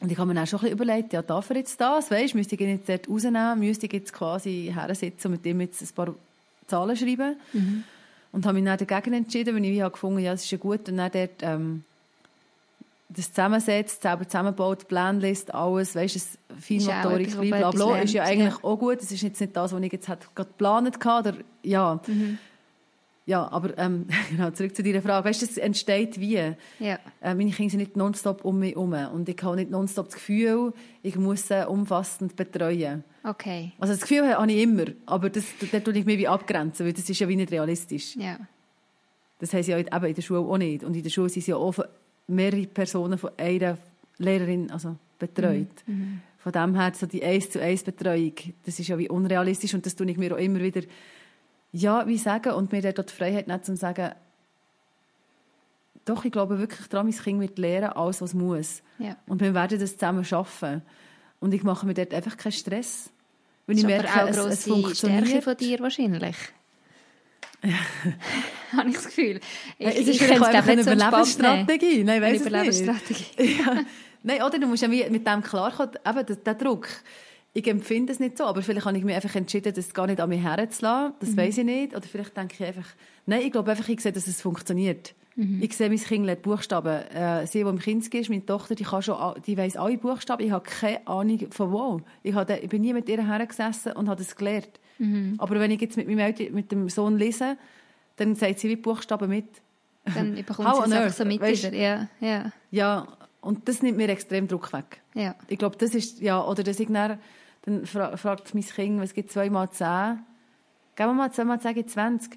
Und 0.00 0.10
ich 0.10 0.18
habe 0.18 0.32
mir 0.32 0.42
auch 0.42 0.46
schon 0.46 0.60
ein 0.60 0.62
bisschen 0.62 0.78
überlegt, 0.78 1.12
ja, 1.12 1.22
darf 1.22 1.50
er 1.50 1.56
jetzt 1.56 1.80
das? 1.80 2.10
Weißt, 2.10 2.34
müsste 2.34 2.54
ich 2.54 2.60
ihn 2.60 2.70
jetzt 2.70 2.88
dort 2.88 3.08
rausnehmen? 3.08 3.58
Müsste 3.58 3.86
ich 3.86 3.92
jetzt 3.92 4.12
quasi 4.12 4.72
hersitzen 4.74 5.28
und 5.28 5.32
mit 5.32 5.46
ihm 5.46 5.60
jetzt 5.60 5.82
ein 5.82 5.88
paar 5.94 6.14
Zahlen 6.66 6.96
schreiben? 6.96 7.36
Mhm. 7.52 7.84
Und 8.32 8.46
habe 8.46 8.60
mich 8.60 8.64
dann 8.64 8.78
dagegen 8.78 9.14
entschieden, 9.14 9.54
weil 9.54 9.64
ich 9.64 9.72
wie 9.72 9.90
gefunden 9.90 10.20
ja, 10.20 10.32
es 10.32 10.44
ist 10.44 10.50
ja 10.50 10.58
gut, 10.58 10.88
und 10.88 10.96
dann 10.96 11.10
dort, 11.10 11.42
ähm, 11.42 11.84
das 13.08 13.32
zusammensetzt, 13.32 14.02
selber 14.02 14.26
zusammenbaut, 14.26 14.86
Planlist, 14.86 15.52
alles, 15.52 15.96
weißt 15.96 16.14
du, 16.14 16.54
Feinmotorik, 16.60 17.40
blablabla, 17.40 17.98
ist 18.02 18.14
ja 18.14 18.22
eigentlich 18.22 18.54
ja. 18.54 18.64
auch 18.64 18.78
gut. 18.78 19.02
Das 19.02 19.10
ist 19.10 19.22
jetzt 19.22 19.40
nicht 19.40 19.54
das, 19.54 19.72
was 19.72 19.82
ich 19.82 19.92
jetzt 19.92 20.06
gerade 20.06 20.26
geplant 20.34 21.04
hatte, 21.04 21.28
oder, 21.28 21.38
ja. 21.62 22.00
Mhm. 22.06 22.38
Ja, 23.30 23.48
aber 23.52 23.78
ähm, 23.78 24.06
genau, 24.30 24.50
zurück 24.50 24.74
zu 24.74 24.82
deiner 24.82 25.02
Frage. 25.02 25.28
Weißt 25.28 25.40
du, 25.40 25.46
es 25.46 25.56
entsteht 25.56 26.18
wie? 26.18 26.34
Ja. 26.80 26.98
Äh, 27.22 27.34
meine 27.36 27.52
Kinder 27.52 27.70
sind 27.70 27.78
nicht 27.78 27.96
nonstop 27.96 28.44
um 28.44 28.58
mich 28.58 28.74
herum. 28.74 28.92
Und 28.92 29.28
ich 29.28 29.40
habe 29.44 29.54
nicht 29.54 29.70
nonstop 29.70 30.06
das 30.06 30.16
Gefühl, 30.16 30.72
ich 31.04 31.14
muss 31.14 31.46
sie 31.46 31.64
umfassend 31.64 32.34
betreuen. 32.34 33.04
Okay. 33.22 33.70
Also 33.78 33.94
das 33.94 34.02
Gefühl 34.02 34.36
habe 34.36 34.50
ich 34.50 34.60
immer, 34.60 34.86
aber 35.06 35.30
das, 35.30 35.44
das 35.70 35.84
tue 35.84 35.96
ich 35.96 36.04
mich 36.06 36.18
wie 36.18 36.26
abgrenzen, 36.26 36.84
weil 36.84 36.92
das 36.92 37.08
ist 37.08 37.20
ja 37.20 37.28
wie 37.28 37.36
nicht 37.36 37.52
realistisch. 37.52 38.16
Ja. 38.16 38.36
Das 39.38 39.52
heisst 39.52 39.68
ja 39.68 39.78
eben 39.78 40.04
in 40.04 40.14
der 40.14 40.22
Schule 40.22 40.40
auch 40.40 40.58
nicht. 40.58 40.82
Und 40.82 40.96
in 40.96 41.02
der 41.04 41.10
Schule 41.10 41.28
sind 41.28 41.46
ja 41.46 41.54
auch 41.54 41.76
mehrere 42.26 42.66
Personen 42.66 43.16
von 43.16 43.30
einer 43.36 43.78
Lehrerin 44.18 44.72
also 44.72 44.96
betreut. 45.20 45.68
Mhm. 45.86 45.94
mhm. 45.94 46.20
Von 46.42 46.52
dem 46.52 46.74
her, 46.74 46.92
so 46.96 47.06
die 47.06 47.22
eins 47.22 47.50
zu 47.50 47.60
eins 47.60 47.82
Betreuung, 47.82 48.32
das 48.64 48.80
ist 48.80 48.88
ja 48.88 48.96
wie 48.96 49.10
unrealistisch 49.10 49.74
und 49.74 49.84
das 49.84 49.94
tue 49.94 50.10
ich 50.10 50.16
mir 50.16 50.34
auch 50.34 50.38
immer 50.38 50.60
wieder 50.60 50.80
ja, 51.72 52.06
wie 52.06 52.18
sagen, 52.18 52.52
und 52.52 52.72
mir 52.72 52.82
dort 52.82 53.10
die 53.10 53.14
Freiheit 53.14 53.48
nicht 53.48 53.64
zu 53.64 53.76
sagen, 53.76 54.12
doch, 56.04 56.24
ich 56.24 56.32
glaube 56.32 56.58
wirklich 56.58 56.88
daran, 56.88 57.06
mein 57.06 57.16
Kind 57.16 57.40
wird 57.40 57.58
lernen, 57.58 57.90
alles, 57.90 58.20
was 58.20 58.34
muss. 58.34 58.82
Ja. 58.98 59.16
Und 59.26 59.40
wir 59.40 59.54
werden 59.54 59.78
das 59.78 59.94
zusammen 59.94 60.24
schaffen. 60.24 60.82
Und 61.38 61.54
ich 61.54 61.62
mache 61.62 61.86
mir 61.86 61.94
dort 61.94 62.12
einfach 62.14 62.36
keinen 62.36 62.52
Stress. 62.52 63.10
Wenn 63.66 63.78
ich 63.78 63.84
merke, 63.84 64.08
auch 64.08 64.28
es, 64.28 64.36
es 64.36 64.64
funktioniert. 64.64 65.26
Stärke 65.26 65.42
von 65.42 65.56
dir 65.56 65.78
wahrscheinlich. 65.80 66.36
Ja. 67.62 67.70
habe 68.76 68.88
ich 68.88 68.96
das 68.96 69.04
Gefühl. 69.04 69.40
Ich, 69.78 69.86
es 69.86 69.98
ist 69.98 70.08
ich 70.08 70.22
vielleicht 70.22 70.42
einfach 70.42 70.70
eine 70.70 70.82
Überlebensstrategie. 70.82 72.04
Nein, 72.04 72.22
weiss 72.22 72.40
eine 72.40 72.48
Überlebensstrategie. 72.48 73.58
ja. 73.58 73.84
Nein, 74.22 74.42
oder 74.42 74.58
du 74.58 74.66
musst 74.66 74.82
ja 74.82 74.88
mit 74.88 75.26
dem 75.26 75.42
klarkommen, 75.42 75.94
eben 76.06 76.26
der, 76.26 76.36
der 76.36 76.54
Druck 76.54 76.88
ich 77.52 77.66
empfinde 77.66 78.12
es 78.12 78.20
nicht 78.20 78.38
so, 78.38 78.44
aber 78.44 78.62
vielleicht 78.62 78.86
habe 78.86 78.96
ich 78.96 79.04
mich 79.04 79.14
einfach 79.14 79.34
entschieden, 79.34 79.72
das 79.74 79.92
gar 79.92 80.06
nicht 80.06 80.20
an 80.20 80.28
mich 80.28 80.42
herzulassen. 80.42 81.14
Das 81.18 81.30
mhm. 81.30 81.36
weiß 81.36 81.58
ich 81.58 81.64
nicht. 81.64 81.96
Oder 81.96 82.06
vielleicht 82.06 82.36
denke 82.36 82.54
ich 82.58 82.64
einfach, 82.64 82.86
nein, 83.26 83.42
ich 83.42 83.50
glaube 83.50 83.72
einfach, 83.72 83.88
ich 83.88 84.00
sehe, 84.00 84.12
dass 84.12 84.28
es 84.28 84.40
funktioniert. 84.40 85.14
Mhm. 85.34 85.60
Ich 85.60 85.76
sehe, 85.76 85.88
mein 85.88 85.98
Kind 85.98 86.26
lernt 86.26 86.42
Buchstaben. 86.42 87.02
Äh, 87.08 87.46
sie, 87.46 87.64
die 87.64 87.68
im 87.68 87.78
Kind 87.78 88.12
ist, 88.14 88.30
meine 88.30 88.46
Tochter, 88.46 88.76
die, 88.76 88.84
kann 88.84 89.02
schon, 89.02 89.16
die 89.46 89.56
weiss 89.56 89.76
alle 89.76 89.98
Buchstaben. 89.98 90.44
Ich 90.44 90.52
habe 90.52 90.64
keine 90.64 91.06
Ahnung 91.08 91.40
von 91.50 91.72
wo. 91.72 92.00
Ich, 92.22 92.34
habe, 92.34 92.56
ich 92.56 92.68
bin 92.68 92.82
nie 92.82 92.92
mit 92.92 93.08
ihr 93.08 93.26
hergesessen 93.26 93.92
und 93.92 94.08
habe 94.08 94.22
das 94.22 94.36
gelernt. 94.36 94.78
Mhm. 94.98 95.34
Aber 95.38 95.58
wenn 95.58 95.72
ich 95.72 95.80
jetzt 95.80 95.96
mit, 95.96 96.06
meinem 96.06 96.20
Eltern, 96.20 96.52
mit 96.52 96.70
dem 96.70 96.88
Sohn 96.88 97.18
lese, 97.18 97.56
dann 98.16 98.36
sagt 98.36 98.60
sie 98.60 98.68
wie 98.68 98.76
Buchstaben 98.76 99.28
mit. 99.28 99.48
Dann 100.04 100.34
bekommt 100.46 100.76
sie 100.76 100.82
es 100.82 100.92
einfach 100.92 101.16
so 101.16 101.24
mit 101.24 101.40
weißt, 101.40 101.72
wieder. 101.72 101.76
Ja, 101.76 102.08
ja. 102.20 102.52
ja, 102.70 103.08
und 103.40 103.68
das 103.68 103.82
nimmt 103.82 103.96
mir 103.96 104.08
extrem 104.08 104.46
Druck 104.46 104.72
weg. 104.72 105.00
Ja. 105.14 105.34
Ich 105.48 105.58
glaube, 105.58 105.76
das 105.76 105.94
ist, 105.94 106.20
ja, 106.20 106.44
oder 106.44 106.62
dass 106.62 106.78
ich 106.78 106.88
dann 106.88 107.18
dann 107.62 107.86
fra 107.86 108.16
fragt 108.16 108.54
mein 108.54 108.64
Kind, 108.64 109.00
was 109.00 109.14
gibt 109.14 109.30
2 109.30 109.50
mal 109.50 109.70
10? 109.70 110.24
Geben 110.96 111.10
wir 111.10 111.14
mal 111.14 111.32
2 111.32 111.44
mal 111.44 111.60
10 111.60 111.74
gibt 111.74 111.90
20. 111.90 112.32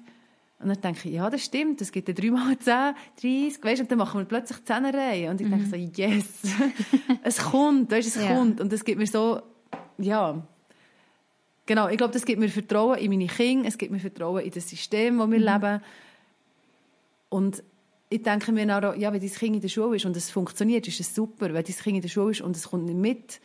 Und 0.60 0.68
dann 0.68 0.80
denke 0.80 1.08
ich, 1.08 1.14
ja, 1.14 1.28
das 1.28 1.44
stimmt, 1.44 1.80
es 1.80 1.92
gibt 1.92 2.08
3 2.08 2.30
mal 2.30 2.58
10, 2.58 2.94
30, 3.20 3.62
weißt, 3.62 3.82
und 3.82 3.90
dann 3.90 3.98
machen 3.98 4.20
wir 4.20 4.24
plötzlich 4.24 4.64
10 4.64 4.84
Reihen. 4.86 5.30
Und 5.30 5.40
ich 5.40 5.46
mhm. 5.46 5.50
denke 5.50 5.66
so, 5.66 6.02
yes, 6.02 6.42
es 7.22 7.38
kommt, 7.38 7.90
weißt, 7.90 8.08
es 8.08 8.22
ja. 8.22 8.34
kommt. 8.34 8.60
Und 8.60 8.72
das 8.72 8.84
gibt 8.84 8.98
mir 8.98 9.06
so, 9.06 9.42
ja, 9.98 10.42
genau, 11.66 11.88
ich 11.88 11.96
glaube, 11.96 12.12
das 12.12 12.24
gibt 12.24 12.40
mir 12.40 12.48
Vertrauen 12.48 12.98
in 12.98 13.10
meine 13.10 13.26
Kinder, 13.26 13.68
es 13.68 13.78
gibt 13.78 13.92
mir 13.92 14.00
Vertrauen 14.00 14.42
in 14.42 14.50
das 14.50 14.68
System, 14.68 15.18
wo 15.18 15.30
wir 15.30 15.38
mhm. 15.38 15.44
leben. 15.44 15.80
Und 17.28 17.62
ich 18.10 18.22
denke 18.22 18.52
mir 18.52 18.64
auch, 18.76 18.94
ja, 18.94 19.12
wenn 19.12 19.20
dein 19.20 19.30
Kind 19.30 19.56
in 19.56 19.60
der 19.60 19.68
Schule 19.68 19.96
ist 19.96 20.04
und 20.04 20.16
es 20.16 20.30
funktioniert, 20.30 20.86
ist 20.86 21.00
es 21.00 21.14
super. 21.14 21.52
Wenn 21.52 21.64
dein 21.64 21.64
Kind 21.64 21.96
in 21.96 22.02
der 22.02 22.08
Schule 22.08 22.30
ist 22.30 22.42
und 22.42 22.56
es 22.56 22.70
kommt 22.70 22.84
nicht 22.84 22.96
mit, 22.96 23.40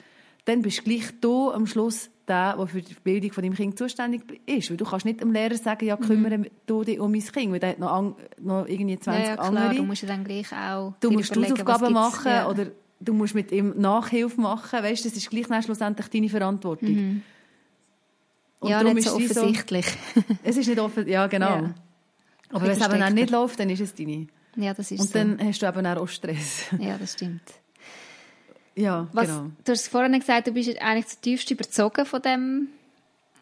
dann 0.49 0.63
bist 0.63 0.79
du 0.79 0.83
gleich 0.83 1.05
du 1.21 1.51
am 1.51 1.67
Schluss 1.67 2.09
der, 2.27 2.55
der 2.57 2.67
für 2.67 2.81
die 2.81 2.95
Bildung 3.03 3.31
von 3.31 3.43
deinem 3.43 3.55
Kind 3.55 3.77
zuständig 3.77 4.23
ist. 4.47 4.69
Weil 4.69 4.77
du 4.77 4.85
kannst 4.85 5.05
nicht 5.05 5.21
dem 5.21 5.31
Lehrer 5.31 5.55
sagen, 5.55 5.85
ja, 5.85 5.95
kümmere 5.95 6.39
mhm. 6.39 6.47
du 6.65 6.83
dich 6.83 6.99
um 6.99 7.11
mein 7.11 7.21
Kind, 7.21 7.51
weil 7.51 7.59
der 7.59 7.69
hat 7.69 7.79
noch, 7.79 8.15
noch 8.39 8.67
irgendwie 8.67 8.99
20 8.99 9.23
ja, 9.23 9.29
ja, 9.29 9.35
klar. 9.35 9.47
andere. 9.47 9.75
du 9.75 9.83
musst 9.83 10.09
dann 10.09 10.23
gleich 10.23 10.51
auch 10.51 10.93
Du 10.99 11.11
musst 11.11 11.35
Hausaufgaben 11.35 11.93
machen 11.93 12.31
ja. 12.31 12.49
oder 12.49 12.67
du 12.99 13.13
musst 13.13 13.35
mit 13.35 13.51
ihm 13.51 13.73
Nachhilfe 13.77 14.41
machen. 14.41 14.81
Weißt, 14.81 15.05
das 15.05 15.13
ist 15.13 15.29
gleich 15.29 15.47
dann 15.47 15.61
schlussendlich 15.61 16.07
deine 16.07 16.29
Verantwortung. 16.29 16.89
Mhm. 16.89 17.21
Und 18.59 18.69
ja, 18.69 18.83
nicht 18.83 19.07
so 19.07 19.15
offensichtlich. 19.15 19.85
So, 20.15 20.21
es 20.43 20.57
ist 20.57 20.67
nicht 20.67 20.79
offen, 20.79 21.07
ja 21.07 21.27
genau. 21.27 21.61
Ja. 21.61 21.75
Aber 22.51 22.63
wenn 22.63 22.71
es 22.71 22.85
eben 22.85 23.03
auch 23.03 23.09
nicht 23.09 23.29
läuft, 23.29 23.59
dann 23.59 23.69
ist 23.69 23.79
es 23.79 23.93
deine. 23.93 24.27
Ja, 24.55 24.73
das 24.73 24.91
ist 24.91 24.99
Und 24.99 25.07
so. 25.07 25.13
dann 25.13 25.39
hast 25.41 25.61
du 25.61 25.67
eben 25.67 25.85
auch 25.85 26.07
Stress. 26.07 26.65
Ja, 26.79 26.97
das 26.97 27.13
stimmt. 27.13 27.43
Ja, 28.75 29.07
Was, 29.13 29.27
genau. 29.27 29.51
Du 29.65 29.71
hast 29.71 29.87
vorhin 29.87 30.19
gesagt, 30.19 30.47
du 30.47 30.51
bist 30.51 30.81
eigentlich 30.81 31.07
zutiefst 31.07 31.51
überzogen 31.51 32.05
von 32.05 32.21
dem, 32.21 32.67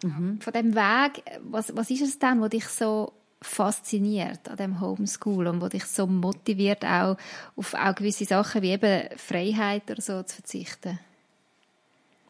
mhm. 0.04 0.40
von 0.42 0.54
dem 0.54 0.76
Weg. 0.76 1.24
Was, 1.50 1.76
was 1.76 1.90
ist 1.90 2.02
es 2.02 2.20
denn, 2.20 2.42
was 2.42 2.50
dich 2.50 2.66
so 2.66 3.14
fasziniert 3.42 4.50
an 4.50 4.58
dem 4.58 4.82
Homeschool 4.82 5.48
und 5.48 5.62
was 5.62 5.70
dich 5.70 5.86
so 5.86 6.08
motiviert, 6.08 6.84
auch 6.84 7.18
auf 7.56 7.74
auch 7.76 7.96
gewisse 7.96 8.26
Sachen 8.26 8.62
wie 8.62 8.72
eben 8.72 9.08
Freiheit 9.16 9.90
oder 9.92 10.02
so 10.02 10.24
zu 10.24 10.38
verzichten? 10.38 11.00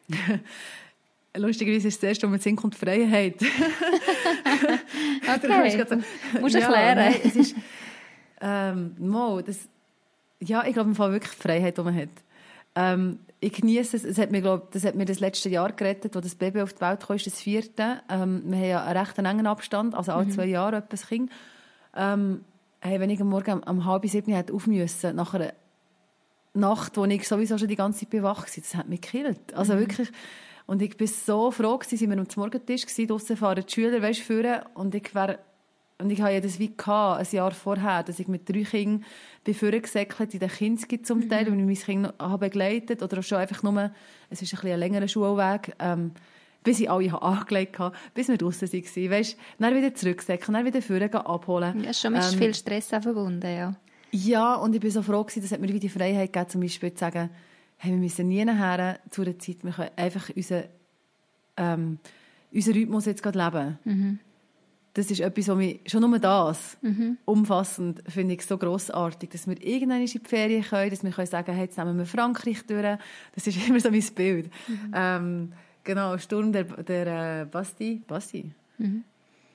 Lustigerweise 1.35 1.87
ist 1.87 1.95
es 1.95 1.99
das 1.99 2.09
erste, 2.09 2.27
was 2.27 2.31
mir 2.31 2.39
Sinn 2.39 2.55
kommt, 2.55 2.75
Freiheit. 2.75 3.35
okay, 3.41 3.49
du 6.33 6.39
musst 6.39 6.55
ja, 6.55 6.61
erklären. 6.61 6.97
Nein, 6.97 7.15
es 7.23 7.35
ist, 7.35 7.55
ähm, 8.41 8.95
Mo, 8.97 9.41
das, 9.41 9.67
ja, 10.39 10.65
ich 10.65 10.73
glaube, 10.73 10.89
im 10.89 10.95
Fall 10.95 11.11
wirklich 11.11 11.33
Freiheit, 11.33 11.77
die 11.77 11.81
man 11.81 11.95
hat. 11.95 12.09
Ähm, 12.77 13.19
ich 13.39 13.53
genieße 13.53 13.97
es. 13.97 14.03
es 14.03 14.17
hat 14.19 14.31
mir, 14.31 14.41
glaub, 14.41 14.71
das 14.71 14.85
hat 14.85 14.95
mir 14.95 15.05
das 15.05 15.19
letzte 15.19 15.49
Jahr 15.49 15.71
gerettet, 15.71 16.15
wo 16.15 16.19
das 16.19 16.35
Baby 16.35 16.61
auf 16.61 16.73
die 16.73 16.81
Welt 16.81 17.05
kam, 17.05 17.15
ist 17.15 17.25
das 17.25 17.41
vierte. 17.41 18.01
Ähm, 18.07 18.43
wir 18.45 18.57
haben 18.57 18.65
ja 18.65 18.83
einen 18.85 18.97
recht 18.97 19.17
engen 19.17 19.47
Abstand, 19.47 19.95
also 19.95 20.11
alle 20.11 20.25
mhm. 20.25 20.31
zwei 20.31 20.45
Jahre 20.45 20.77
etwas 20.77 21.07
Kind. 21.07 21.31
Ähm, 21.95 22.41
hey, 22.81 22.99
wenn 22.99 23.09
ich 23.09 23.19
am 23.19 23.29
Morgen 23.29 23.63
um 23.63 23.85
halb 23.85 24.05
sieben 24.07 24.33
hätte 24.33 24.53
auf 24.53 24.67
müssen, 24.67 25.15
nach 25.15 25.33
einer 25.33 25.53
Nacht, 26.53 26.97
wo 26.97 27.05
ich 27.05 27.27
sowieso 27.27 27.57
schon 27.57 27.67
die 27.67 27.75
ganze 27.75 28.01
Zeit 28.01 28.11
bewach 28.11 28.39
war, 28.39 28.47
das 28.55 28.75
hat 28.75 28.87
mich 28.87 29.01
gekillt. 29.01 29.53
Also 29.55 29.73
mhm. 29.73 29.79
wirklich. 29.79 30.11
Und 30.67 30.81
ich 30.81 30.97
bin 30.97 31.07
so 31.07 31.49
froh 31.49 31.77
gewesen, 31.77 31.97
sind 31.97 32.09
wir 32.11 32.17
am 32.17 32.27
Morgentisch 32.35 32.85
gewesen, 32.85 33.07
draussen 33.07 33.37
fahren 33.37 33.63
die 33.65 33.73
Schüler, 33.73 34.01
weißt, 34.01 34.19
führen, 34.19 34.61
und 34.75 34.93
ich 34.93 35.15
wäre 35.15 35.39
und 35.99 36.11
ich 36.11 36.21
hatte 36.21 36.33
ja 36.35 36.39
das 36.39 36.59
wie 36.59 36.75
gehabt, 36.75 37.19
ein 37.19 37.35
Jahr 37.35 37.51
vorher, 37.51 38.03
dass 38.03 38.19
ich 38.19 38.27
mit 38.27 38.47
drei 38.47 38.63
Kindern 38.63 39.03
bin 39.43 39.55
vorgesäckelt 39.55 40.33
in 40.33 40.39
den 40.39 40.49
Kinski 40.49 41.01
zum 41.01 41.27
Teil, 41.27 41.49
mhm. 41.49 41.53
weil 41.53 41.71
ich 41.71 41.87
mein 41.87 42.03
Kind 42.03 42.13
habe 42.19 42.45
begleitet 42.45 43.01
oder 43.01 43.23
schon 43.23 43.39
einfach 43.39 43.63
nur, 43.63 43.91
es 44.29 44.41
ist 44.41 44.53
ein, 44.53 44.57
bisschen 44.57 44.73
ein 44.73 44.79
längerer 44.79 45.07
Schulweg, 45.07 45.73
ähm, 45.79 46.11
bis 46.63 46.79
ich 46.81 46.91
alle 46.91 47.19
angelegt 47.19 47.79
habe, 47.79 47.95
bis 48.13 48.27
wir 48.27 48.37
draußen 48.37 48.71
waren. 48.71 49.11
Weißt, 49.11 49.37
dann 49.57 49.75
wieder 49.75 49.95
zurücksäckeln, 49.95 50.53
dann 50.53 50.65
wieder 50.65 50.81
vorne 50.81 51.25
abholen. 51.25 51.83
Ja, 51.83 51.93
schon 51.93 52.13
mit 52.13 52.23
ähm, 52.23 52.37
viel 52.37 52.53
Stress 52.53 52.89
verbunden, 52.89 53.41
ja. 53.47 53.75
Ja, 54.11 54.55
und 54.55 54.75
ich 54.75 54.81
bin 54.81 54.91
so 54.91 55.01
froh 55.01 55.23
gewesen, 55.23 55.41
dass 55.41 55.51
hat 55.51 55.59
mir 55.59 55.67
wieder 55.67 55.79
die 55.79 55.89
Freiheit 55.89 56.31
gegeben, 56.31 56.49
zum 56.49 56.61
Beispiel 56.61 56.93
zu 56.93 56.99
sagen, 56.99 57.29
hey, 57.77 57.91
wir 57.91 57.97
müssen 57.97 58.27
nie 58.27 58.45
nachher 58.45 58.99
zu 59.09 59.23
einer 59.23 59.37
Zeit, 59.39 59.63
wir 59.63 59.71
können 59.71 59.89
einfach 59.95 60.29
unseren, 60.35 60.63
ähm, 61.57 61.99
unseren 62.53 62.73
Rhythmus 62.73 63.05
jetzt 63.05 63.23
gerade 63.23 63.43
leben. 63.43 63.79
Mhm 63.83 64.19
das 64.97 65.11
ist 65.11 65.19
etwas, 65.19 65.47
was 65.47 65.57
mich, 65.57 65.79
schon 65.85 66.01
nur 66.01 66.17
das, 66.17 66.75
mhm. 66.81 67.17
umfassend, 67.23 68.01
finde 68.07 68.33
ich 68.33 68.43
so 68.43 68.57
grossartig, 68.57 69.29
dass 69.29 69.47
wir 69.47 69.61
irgendwann 69.63 70.01
in 70.01 70.07
die 70.07 70.19
Ferien 70.19 70.63
können, 70.63 70.89
dass 70.89 71.03
wir 71.03 71.11
können 71.11 71.27
sagen, 71.27 71.53
hey, 71.53 71.65
jetzt 71.65 71.77
nehmen 71.77 71.99
wir 71.99 72.05
Frankreich 72.07 72.65
durch. 72.65 72.97
Das 73.35 73.45
ist 73.45 73.57
immer 73.67 73.79
so 73.79 73.91
mein 73.91 74.03
Bild. 74.15 74.49
Mhm. 74.67 74.91
Ähm, 74.95 75.53
genau, 75.83 76.17
Sturm 76.17 76.51
der, 76.51 76.63
der 76.63 77.41
äh, 77.41 77.45
Basti. 77.45 78.01
Basti? 78.07 78.49
Mhm. 78.79 79.03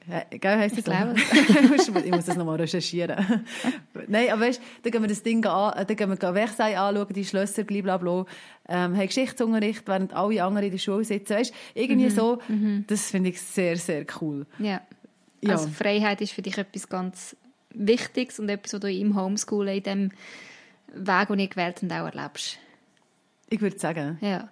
Ja, 0.09 0.23
gell, 0.31 0.59
heisst 0.59 0.79
ich 0.79 0.85
das 0.85 1.87
so? 1.87 1.99
ich 1.99 2.11
muss 2.11 2.27
das 2.27 2.37
nochmal 2.37 2.57
recherchieren. 2.57 3.17
Nein, 4.09 4.31
aber 4.31 4.43
weißt, 4.43 4.61
dann 4.83 4.93
gehen 4.93 5.03
wir 5.03 5.09
das 5.09 5.25
Ding 5.25 5.45
an, 5.45 5.85
dann 5.87 5.97
gehen 5.97 6.09
wir 6.09 6.17
Versailles 6.17 6.77
anschauen, 6.77 7.13
die 7.13 7.25
Schlösser, 7.25 7.65
blablabla, 7.65 8.27
ähm, 8.69 8.97
haben 8.97 9.07
Geschichtsunterricht, 9.07 9.87
während 9.87 10.13
alle 10.13 10.43
anderen 10.43 10.67
in 10.67 10.73
der 10.73 10.79
Schule 10.79 11.05
sitzen, 11.05 11.35
weißt, 11.35 11.55
irgendwie 11.75 12.07
mhm. 12.07 12.11
so, 12.11 12.39
mhm. 12.49 12.85
das 12.87 13.11
finde 13.11 13.31
ich 13.31 13.41
sehr, 13.41 13.77
sehr 13.77 14.05
cool. 14.21 14.47
Ja. 14.59 14.81
Ja. 15.43 15.53
Also 15.53 15.69
Freiheit 15.69 16.21
ist 16.21 16.33
für 16.33 16.43
dich 16.43 16.59
etwas 16.59 16.89
ganz 16.89 17.37
Wichtiges 17.71 18.39
und 18.39 18.49
etwas, 18.49 18.75
was 18.75 18.81
du 18.81 18.91
im 18.91 19.17
Homeschooling, 19.17 19.77
in 19.77 19.83
dem 19.83 20.11
Weg, 20.95 21.29
den 21.29 21.39
ihr 21.39 21.49
gewählt 21.49 21.81
habt, 21.83 21.93
auch 21.93 22.15
erlebst. 22.15 22.59
Ich 23.49 23.61
würde 23.61 23.79
sagen. 23.79 24.19
Ja. 24.21 24.49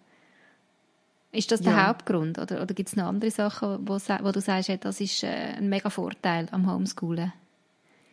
Ist 1.32 1.52
das 1.52 1.60
der 1.60 1.72
ja. 1.72 1.86
Hauptgrund? 1.86 2.38
Oder, 2.38 2.62
oder 2.62 2.74
gibt 2.74 2.88
es 2.88 2.96
noch 2.96 3.04
andere 3.04 3.30
Sachen, 3.30 3.86
wo, 3.86 3.94
wo 3.94 4.32
du 4.32 4.40
sagst, 4.40 4.70
das 4.80 5.00
ist 5.00 5.22
äh, 5.22 5.28
ein 5.28 5.68
mega 5.68 5.90
Vorteil 5.90 6.48
am 6.50 6.70
Homeschoolen? 6.70 7.32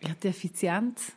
ja, 0.01 0.09
die 0.21 0.28
Effizienz, 0.28 1.13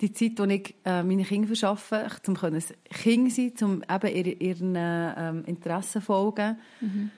die 0.00 0.12
Zeit, 0.12 0.38
die 0.38 0.54
ich 0.54 0.74
äh, 0.84 1.02
meine 1.02 1.24
Kinder 1.24 1.48
verschaffe, 1.48 2.06
um 2.26 2.36
ein 2.42 2.62
Kind 2.90 3.32
sein, 3.32 3.52
um 3.62 3.82
eben 3.88 4.16
ihren, 4.16 4.40
ihren 4.40 4.74
ähm, 4.76 5.44
Interessen 5.46 6.02
folgen. 6.02 6.58
Mhm. 6.80 7.10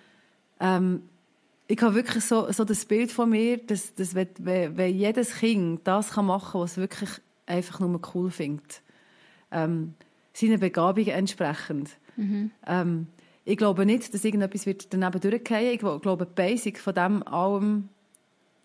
Ähm, 0.60 1.02
ich 1.68 1.82
habe 1.82 1.94
wirklich 1.94 2.24
so, 2.24 2.50
so 2.52 2.64
das 2.64 2.84
Bild 2.84 3.10
von 3.10 3.30
mir, 3.30 3.58
dass, 3.58 3.94
dass 3.94 4.14
wenn, 4.14 4.28
wenn 4.38 4.94
jedes 4.94 5.36
Kind 5.36 5.86
das 5.86 6.12
kann 6.12 6.26
machen 6.26 6.52
kann, 6.52 6.60
was 6.60 6.72
es 6.72 6.76
wirklich 6.76 7.10
einfach 7.46 7.80
nur 7.80 8.00
cool 8.14 8.30
findet, 8.30 8.82
ähm, 9.50 9.94
seinen 10.32 10.60
Begabungen 10.60 11.08
entsprechend. 11.08 11.90
Mhm. 12.16 12.50
Ähm, 12.66 13.06
ich 13.44 13.56
glaube 13.56 13.86
nicht, 13.86 14.12
dass 14.12 14.24
irgendetwas 14.24 14.66
wird 14.66 14.92
daneben 14.92 15.20
durchgehen. 15.20 15.72
Ich 15.72 15.78
glaube, 15.78 16.26
die 16.26 16.34
Basic 16.34 16.78
von 16.78 16.94
dem 16.94 17.22
allem, 17.26 17.88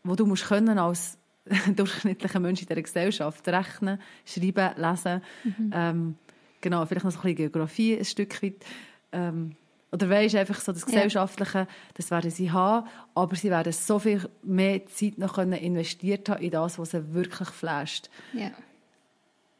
was 0.03 0.17
du 0.17 0.25
musst 0.25 0.47
können 0.47 0.77
als 0.79 1.17
durchschnittlicher 1.75 2.39
Mensch 2.39 2.61
in 2.61 2.67
dieser 2.67 2.81
Gesellschaft, 2.81 3.47
rechnen, 3.47 3.99
schreiben, 4.25 4.71
lesen, 4.77 5.21
mhm. 5.43 5.71
ähm, 5.73 6.15
genau, 6.61 6.85
vielleicht 6.85 7.05
noch 7.05 7.11
so 7.11 7.19
ein 7.19 7.21
bisschen 7.23 7.37
Geografie 7.37 7.97
ein 7.97 8.05
Stück 8.05 8.41
weit, 8.43 8.65
ähm, 9.11 9.55
oder 9.91 10.09
weisst 10.09 10.35
einfach 10.35 10.59
so 10.59 10.71
das 10.71 10.85
Gesellschaftliche, 10.85 11.67
das 11.95 12.11
werden 12.11 12.31
sie 12.31 12.51
haben, 12.51 12.87
aber 13.13 13.35
sie 13.35 13.49
werden 13.49 13.73
so 13.73 13.99
viel 13.99 14.29
mehr 14.41 14.85
Zeit 14.87 15.17
noch 15.17 15.35
können 15.35 15.53
investiert 15.53 16.29
haben 16.29 16.41
in 16.41 16.51
das, 16.51 16.79
was 16.79 16.91
sie 16.91 17.13
wirklich 17.13 17.49
flasht. 17.49 18.09
Ja. 18.33 18.51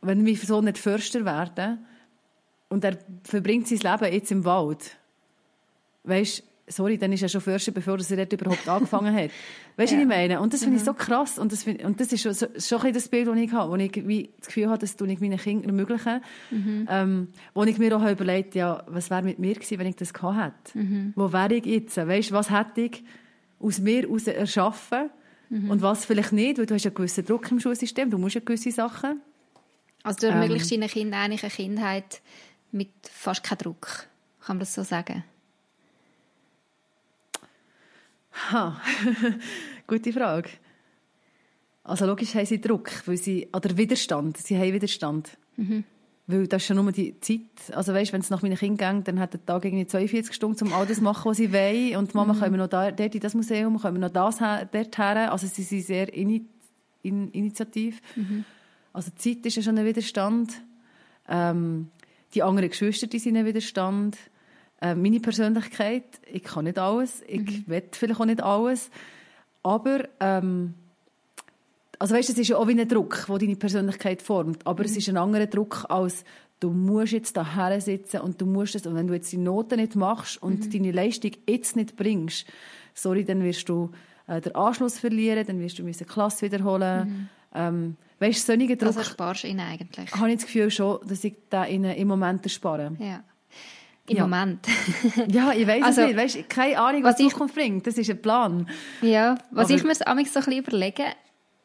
Wenn 0.02 0.26
wir 0.26 0.38
so 0.38 0.62
nicht 0.62 0.78
Förster 0.78 1.26
werden 1.26 1.86
und 2.70 2.84
er 2.84 2.98
verbringt 3.24 3.68
sein 3.68 3.80
Leben 3.80 4.14
jetzt 4.14 4.32
im 4.32 4.46
Wald, 4.46 4.98
weißt 6.04 6.44
sorry, 6.72 6.98
dann 6.98 7.14
ist 7.14 7.22
er 7.22 7.30
schon 7.30 7.42
Förster, 7.42 7.72
bevor 7.72 7.98
er 8.00 8.18
dort 8.18 8.34
überhaupt 8.34 8.68
angefangen 8.68 9.14
hat. 9.14 9.32
Weißt 9.78 9.92
du, 9.92 9.96
ja. 9.96 10.02
was 10.02 10.04
ich 10.04 10.08
meine? 10.08 10.42
Und 10.42 10.54
das 10.54 10.64
finde 10.64 10.78
ich 10.78 10.84
mhm. 10.84 10.86
so 10.86 10.94
krass. 10.94 11.38
Und 11.38 11.52
das, 11.52 11.64
find, 11.64 11.84
und 11.84 12.00
das 12.00 12.12
ist 12.12 12.22
schon, 12.22 12.34
so, 12.34 12.48
schon 12.58 12.82
ein 12.82 12.94
das 12.94 13.08
Bild, 13.08 13.28
das 13.28 13.38
ich 13.38 13.52
habe, 13.52 13.72
wo 13.72 13.76
ich 13.76 14.08
wie 14.08 14.30
das 14.38 14.48
Gefühl 14.48 14.70
habe, 14.70 14.80
dass 14.80 14.96
ich 15.00 15.20
meinen 15.20 15.38
Kindern 15.38 15.70
ermöglichen. 15.70 16.22
Mhm. 16.50 16.88
Ähm, 16.90 17.28
wo 17.54 17.64
ich 17.64 17.78
mir 17.78 17.96
auch 17.96 18.10
überlegt 18.10 18.56
ja, 18.56 18.84
was 18.88 19.10
wäre 19.10 19.24
mit 19.24 19.40
mir 19.40 19.56
gewesen, 19.56 19.80
wenn 19.80 19.88
ich 19.88 19.96
das 19.96 20.14
gehabt 20.14 20.74
hätte? 20.74 20.80
Mhm. 20.80 21.14
Wo 21.16 21.32
wäre 21.32 21.54
ich 21.54 21.66
jetzt? 21.66 21.98
Weißt 21.98 22.32
du, 22.32 22.34
was 22.34 22.50
hätte 22.50 22.82
ich 22.82 23.04
aus 23.60 23.80
mir 23.80 24.02
heraus 24.04 24.28
erschaffen? 24.28 25.10
Mhm. 25.50 25.70
Und 25.70 25.82
was 25.82 26.06
vielleicht 26.06 26.32
nicht, 26.32 26.58
weil 26.58 26.66
du 26.66 26.74
hast 26.74 26.86
einen 26.86 26.96
gewissen 26.96 27.26
Druck 27.26 27.52
im 27.52 27.60
Schulsystem, 27.60 28.10
du 28.10 28.18
musst 28.18 28.36
ja 28.36 28.42
gewisse 28.42 28.72
Sachen. 28.72 29.22
Also 30.04 30.22
du 30.22 30.28
ermöglichst 30.28 30.72
ähm, 30.72 30.82
deinen 30.82 30.90
Kindern 30.90 31.22
eigentlich 31.22 31.44
eine 31.44 31.52
Kindheit 31.52 32.22
mit 32.72 32.90
fast 33.04 33.44
keinem 33.44 33.60
Druck, 33.60 34.08
kann 34.40 34.56
man 34.56 34.60
das 34.62 34.74
so 34.74 34.84
sagen? 34.84 35.24
Ha, 38.52 38.82
gute 39.88 40.14
Frage. 40.14 40.50
Also 41.84 42.06
logisch 42.06 42.36
haben 42.36 42.46
sie 42.46 42.62
Druck, 42.62 42.90
weil 43.06 43.18
sie, 43.18 43.50
oder 43.54 43.76
Widerstand, 43.76 44.38
sie 44.38 44.58
haben 44.58 44.74
Widerstand. 44.74 45.38
Mhm. 45.58 45.84
Weil 46.28 46.48
das 46.48 46.62
ist 46.62 46.68
schon 46.68 46.78
nur 46.78 46.92
die 46.92 47.20
Zeit. 47.20 47.42
Also 47.74 47.94
weißt, 47.94 48.14
wenn 48.14 48.22
es 48.22 48.30
nach 48.30 48.42
meinen 48.42 48.56
Kindern 48.56 48.98
geht, 48.98 49.08
dann 49.08 49.20
hat 49.20 49.34
der 49.34 49.46
Tag 49.46 49.66
irgendwie 49.66 49.88
42 49.88 50.34
Stunden, 50.34 50.68
um 50.68 50.74
all 50.74 50.86
das 50.86 50.98
zu 50.98 51.04
machen, 51.04 51.30
was 51.30 51.38
sie 51.38 51.52
wollen. 51.54 51.98
Und 51.98 52.14
die 52.14 52.18
Mama 52.18 52.34
mhm. 52.34 52.40
können 52.40 52.54
wir 52.54 52.60
noch 52.60 52.70
da, 52.70 52.92
dort 52.92 53.16
in 53.16 53.22
das 53.22 53.34
Museum, 53.34 53.80
können 53.80 53.96
wir 53.96 54.08
noch 54.08 54.14
das 54.14 54.38
dort 54.38 54.98
her. 54.98 55.32
Also 55.32 55.48
sie 55.48 55.64
sind 55.64 55.86
sehr 55.86 56.14
in, 56.14 56.48
in, 57.02 57.32
initiativ. 57.32 58.00
Mhm. 58.16 58.46
Also 58.94 59.12
Zeit 59.16 59.46
ist 59.46 59.56
ja 59.56 59.64
schon 59.64 59.78
ein 59.78 59.86
Widerstand. 59.86 60.62
Ähm, 61.28 61.90
die 62.34 62.44
anderen 62.44 62.70
Geschwister 62.70 63.08
die 63.08 63.20
sind 63.20 63.36
ein 63.36 63.46
Widerstand. 63.46 64.18
Äh, 64.82 64.96
meine 64.96 65.20
Persönlichkeit, 65.20 66.04
ich 66.32 66.44
kann 66.44 66.66
nicht 66.66 66.80
alles, 66.80 67.22
ich 67.28 67.42
mhm. 67.42 67.64
will 67.68 67.84
vielleicht 67.92 68.20
auch 68.20 68.26
nicht 68.26 68.42
alles, 68.42 68.90
aber 69.62 70.10
ähm, 70.20 70.74
also 72.00 72.16
weißt, 72.16 72.32
es 72.32 72.38
ist 72.40 72.48
ja 72.48 72.58
auch 72.58 72.68
wie 72.68 72.80
ein 72.80 72.88
Druck, 72.88 73.26
der 73.28 73.38
deine 73.38 73.56
Persönlichkeit 73.56 74.24
formt, 74.24 74.66
aber 74.66 74.80
mhm. 74.80 74.86
es 74.86 74.98
ist 74.98 75.08
ein 75.08 75.18
anderer 75.18 75.46
Druck 75.46 75.86
als 75.88 76.26
du 76.60 76.72
musst 76.72 77.12
jetzt 77.12 77.38
da 77.38 77.80
sitzen 77.80 78.22
und 78.22 78.42
du 78.42 78.46
musst 78.46 78.76
es 78.76 78.86
und 78.88 78.96
wenn 78.96 79.08
du 79.08 79.14
jetzt 79.14 79.32
die 79.32 79.38
Noten 79.38 79.80
nicht 79.80 79.96
machst 79.96 80.42
und 80.42 80.66
mhm. 80.66 80.72
deine 80.72 80.92
Leistung 80.92 81.32
jetzt 81.48 81.76
nicht 81.76 81.96
bringst, 81.96 82.48
sorry, 82.96 83.24
dann 83.24 83.44
wirst 83.44 83.70
du 83.70 83.92
äh, 84.28 84.42
den 84.42 84.56
Anschluss 84.56 85.00
verlieren, 85.00 85.46
dann 85.46 85.60
wirst 85.60 85.78
du 85.80 85.84
die 85.84 86.06
Klasse 86.06 86.46
wiederholen. 86.46 87.08
Mhm. 87.08 87.30
Ähm, 87.54 87.98
weißt, 88.20 88.46
solche 88.46 88.78
Druck. 88.78 88.96
Also 88.96 89.04
sparst 89.04 89.44
du 89.44 89.48
ihnen 89.48 89.60
eigentlich? 89.60 90.12
Habe 90.14 90.30
ich 90.30 90.36
das 90.36 90.46
Gefühl 90.46 90.72
schon, 90.72 91.00
dass 91.08 91.24
ich 91.24 91.36
da 91.50 91.66
im 91.66 92.08
Moment 92.08 92.44
erspare. 92.44 92.96
Ja 93.00 93.24
im 94.08 94.18
ja. 94.18 94.24
Moment. 94.24 94.68
ja, 95.28 95.54
ich 95.54 95.68
weiß 95.68 95.84
also, 95.84 96.02
es 96.02 96.08
nicht. 96.08 96.18
Weißt, 96.18 96.50
keine 96.50 96.80
Ahnung, 96.80 97.04
was, 97.04 97.12
was 97.12 97.18
die 97.18 97.28
Zukunft 97.30 97.56
bringt. 97.56 97.88
Das 97.88 97.98
ist 97.98 98.10
ein 98.10 98.22
Plan. 98.22 98.68
Ja, 99.02 99.36
was 99.52 99.66
Aber, 99.66 99.76
ich 99.76 99.84
mir 99.84 99.96
so 99.96 100.06
ein 100.06 100.18
bisschen 100.18 100.54
überlege, 100.54 101.04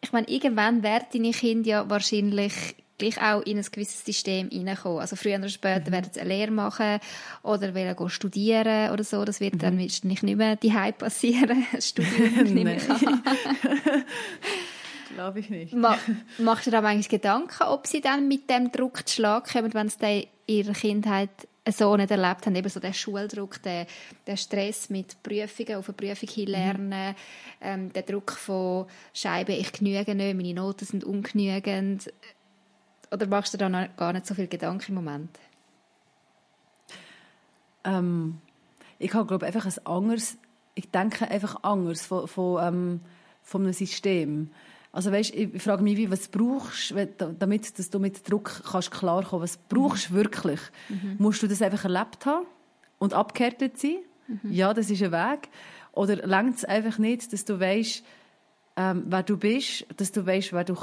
ich 0.02 0.12
meine, 0.12 0.28
irgendwann 0.28 0.82
werden 0.82 1.06
deine 1.12 1.30
Kinder 1.32 1.68
ja 1.68 1.90
wahrscheinlich 1.90 2.52
gleich 2.98 3.20
auch 3.20 3.42
in 3.42 3.58
ein 3.58 3.64
gewisses 3.70 4.04
System 4.04 4.48
hineinkommen. 4.50 5.00
Also 5.00 5.16
früher 5.16 5.38
oder 5.38 5.48
später 5.48 5.90
mhm. 5.90 5.92
werden 5.92 6.10
sie 6.12 6.20
eine 6.20 6.28
Lehre 6.28 6.50
machen 6.50 6.98
oder 7.42 7.74
wollen 7.74 8.10
studieren 8.10 8.90
oder 8.90 9.04
so. 9.04 9.24
Das 9.24 9.40
wird 9.40 9.54
mhm. 9.54 9.58
dann 9.58 9.76
nicht 9.76 10.22
mehr 10.22 10.56
die 10.56 10.72
Hype 10.72 10.98
passieren. 10.98 11.66
Das 11.72 11.88
Studium 11.88 12.54
nehme 12.54 12.76
ich 12.76 12.88
an. 12.88 13.22
Glaube 15.14 15.40
ich 15.40 15.50
nicht. 15.50 15.72
Ma 15.72 15.98
machst 16.38 16.66
du 16.66 16.70
dir 16.70 16.80
da 16.80 16.88
eigentlich 16.88 17.08
Gedanken, 17.08 17.64
ob 17.64 17.86
sie 17.86 18.00
dann 18.00 18.28
mit 18.28 18.50
dem 18.50 18.72
Druck 18.72 19.06
zu 19.08 19.16
Schlag 19.16 19.50
kommen, 19.50 19.72
wenn 19.74 19.88
sie 19.88 20.28
in 20.46 20.54
ihrer 20.56 20.72
Kindheit 20.72 21.30
so 21.72 21.96
nicht 21.96 22.10
erlebt 22.10 22.46
haben, 22.46 22.54
eben 22.54 22.68
so 22.68 22.80
der 22.80 22.92
Schuldruck, 22.92 23.62
der, 23.62 23.86
der 24.26 24.36
Stress 24.36 24.90
mit 24.90 25.22
Prüfungen, 25.22 25.76
auf 25.76 25.88
eine 25.88 25.96
Prüfung 25.96 26.28
hin 26.28 26.48
lernen, 26.48 27.10
mhm. 27.10 27.14
ähm, 27.60 27.92
der 27.92 28.02
Druck 28.02 28.32
von 28.32 28.86
Scheiben, 29.12 29.56
ich 29.56 29.72
genüge 29.72 30.14
nicht, 30.14 30.36
meine 30.36 30.54
Noten 30.54 30.84
sind 30.84 31.04
ungenügend. 31.04 32.12
Oder 33.10 33.26
machst 33.26 33.54
du 33.54 33.58
da 33.58 33.68
gar 33.68 34.12
nicht 34.12 34.26
so 34.26 34.34
viel 34.34 34.48
Gedanken 34.48 34.92
im 34.92 34.94
Moment? 34.94 35.38
Ähm, 37.84 38.40
ich 38.98 39.14
habe, 39.14 39.26
glaube 39.26 39.46
einfach 39.46 39.66
ein 39.66 39.86
anderes, 39.86 40.38
ich 40.74 40.90
denke 40.90 41.28
einfach 41.28 41.62
anders 41.62 42.06
von, 42.06 42.26
von, 42.28 42.66
ähm, 42.66 43.00
von 43.42 43.62
einem 43.62 43.72
System. 43.72 44.50
Also 44.96 45.12
weißt, 45.12 45.34
ich 45.34 45.62
frage 45.62 45.82
mich, 45.82 45.98
wie, 45.98 46.10
was 46.10 46.28
brauchst 46.28 46.92
du, 46.92 47.36
damit 47.38 47.78
dass 47.78 47.90
du 47.90 47.98
mit 47.98 48.26
Druck 48.30 48.62
kannst 48.64 48.90
klarkommen 48.90 49.42
Was 49.42 49.58
brauchst 49.58 50.08
du 50.08 50.14
mhm. 50.14 50.16
wirklich? 50.16 50.60
Mhm. 50.88 51.16
Musst 51.18 51.42
du 51.42 51.46
das 51.46 51.60
einfach 51.60 51.84
erlebt 51.84 52.24
haben 52.24 52.46
und 52.98 53.12
abgehärtet 53.12 53.78
sein? 53.78 53.98
Mhm. 54.26 54.50
Ja, 54.50 54.72
das 54.72 54.88
ist 54.88 55.02
ein 55.02 55.12
Weg. 55.12 55.50
Oder 55.92 56.26
längt 56.26 56.56
es 56.56 56.64
einfach 56.64 56.96
nicht, 56.96 57.30
dass 57.30 57.44
du 57.44 57.60
weißt, 57.60 58.04
ähm, 58.78 59.04
wer 59.08 59.22
du 59.22 59.36
bist, 59.36 59.84
dass 59.98 60.12
du 60.12 60.24
weißt, 60.24 60.52
du, 60.52 60.74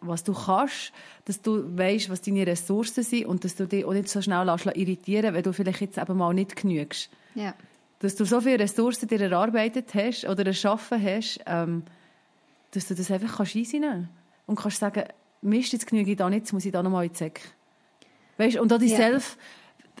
was 0.00 0.22
du 0.22 0.32
kannst, 0.32 0.92
dass 1.24 1.42
du 1.42 1.76
weißt, 1.76 2.08
was 2.08 2.22
deine 2.22 2.46
Ressourcen 2.46 3.02
sind 3.02 3.26
und 3.26 3.42
dass 3.42 3.56
du 3.56 3.66
dich 3.66 3.84
auch 3.84 3.94
nicht 3.94 4.08
so 4.08 4.22
schnell 4.22 4.46
irritieren 4.74 5.34
wenn 5.34 5.42
du 5.42 5.52
vielleicht 5.52 5.80
jetzt 5.80 5.98
eben 5.98 6.16
mal 6.16 6.32
nicht 6.32 6.54
genügst. 6.54 7.10
Ja. 7.34 7.52
Dass 7.98 8.14
du 8.14 8.24
so 8.26 8.40
viele 8.40 8.60
Ressourcen 8.60 9.08
dir 9.08 9.20
erarbeitet 9.22 9.92
hast 9.92 10.24
oder 10.24 10.46
erschaffen 10.46 11.02
hast, 11.02 11.40
ähm, 11.46 11.82
dass 12.72 12.88
du 12.88 12.94
das 12.94 13.10
einfach 13.10 13.36
kannst 13.36 13.56
einsehen 13.56 14.08
und 14.46 14.58
kannst 14.58 14.78
sagen, 14.78 15.04
Mist, 15.42 15.72
jetzt 15.72 15.86
genüge 15.86 16.12
ich 16.12 16.16
da 16.16 16.28
nicht, 16.28 16.40
jetzt 16.40 16.52
muss 16.52 16.64
ich 16.64 16.72
da 16.72 16.82
nochmal 16.82 17.04
in 17.04 17.12
die 17.12 17.18
Säcke. 17.18 17.42
Weißt, 18.38 18.58
und 18.58 18.72
auch 18.72 18.78
die 18.78 18.86
ja. 18.86 18.96
Self, 18.96 19.38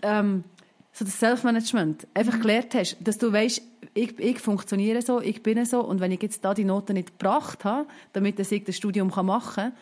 ähm, 0.02 0.44
so 0.92 1.04
das 1.04 1.18
Self-Management, 1.18 2.06
einfach 2.14 2.36
mhm. 2.36 2.42
gelernt 2.42 2.74
hast, 2.74 2.96
dass 3.00 3.18
du 3.18 3.32
weißt, 3.32 3.62
ich, 3.94 4.18
ich 4.18 4.38
funktioniere 4.38 5.02
so, 5.02 5.20
ich 5.20 5.42
bin 5.42 5.64
so 5.64 5.80
und 5.80 6.00
wenn 6.00 6.12
ich 6.12 6.22
jetzt 6.22 6.44
da 6.44 6.54
die 6.54 6.64
Noten 6.64 6.94
nicht 6.94 7.18
gebracht 7.18 7.64
habe, 7.64 7.86
damit 8.12 8.38
ich 8.38 8.64
das 8.64 8.76
Studium 8.76 9.08
machen 9.08 9.54
kann, 9.54 9.72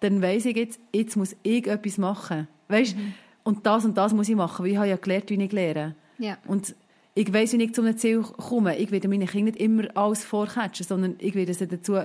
dann 0.00 0.20
weiß 0.20 0.46
ich 0.46 0.56
jetzt, 0.56 0.80
jetzt 0.92 1.16
muss 1.16 1.36
ich 1.42 1.66
etwas 1.66 1.98
machen. 1.98 2.48
Weißt, 2.68 2.96
mhm. 2.96 3.14
und 3.42 3.66
das 3.66 3.84
und 3.84 3.96
das 3.96 4.12
muss 4.12 4.28
ich 4.28 4.36
machen, 4.36 4.64
weil 4.64 4.72
ich 4.72 4.76
habe 4.76 4.88
ja 4.88 4.96
gelernt, 4.96 5.30
wie 5.30 5.42
ich 5.42 5.52
lehre. 5.52 5.94
Ja. 6.18 6.38
Und 6.46 6.74
ich 7.14 7.32
weiß, 7.32 7.52
wie 7.52 7.62
ich 7.62 7.74
zu 7.74 7.82
einem 7.82 7.96
Ziel 7.96 8.22
komme. 8.22 8.76
Ich 8.76 8.90
werde 8.90 9.08
meine 9.08 9.26
Kinder 9.26 9.52
nicht 9.52 9.60
immer 9.60 9.84
alles 9.96 10.24
vorcatchen, 10.24 10.84
sondern 10.84 11.16
ich 11.18 11.34
werde 11.34 11.54
sie 11.54 11.68
dazu 11.68 12.00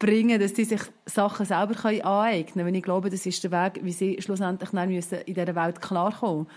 bringen, 0.00 0.40
dass 0.40 0.56
sie 0.56 0.64
sich 0.64 0.80
Sachen 1.06 1.46
selber 1.46 1.84
aneignen 1.84 2.64
können. 2.64 2.74
Ich 2.74 2.82
glaube, 2.82 3.10
das 3.10 3.26
ist 3.26 3.44
der 3.44 3.52
Weg, 3.52 3.84
wie 3.84 3.92
sie 3.92 4.20
schlussendlich 4.20 4.70
dann 4.70 4.88
müssen 4.88 5.20
in 5.20 5.34
dieser 5.34 5.54
Welt 5.54 5.80
klarkommen 5.80 6.48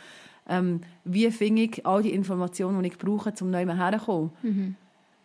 ähm, 0.48 0.82
Wie 1.04 1.30
finde 1.30 1.64
ich 1.64 1.86
all 1.86 2.02
die 2.02 2.14
Informationen, 2.14 2.82
die 2.82 2.90
ich 2.90 2.98
brauche, 2.98 3.34
um 3.42 3.52
neu 3.52 3.66
herzukommen? 3.66 4.32
Mhm. 4.42 4.76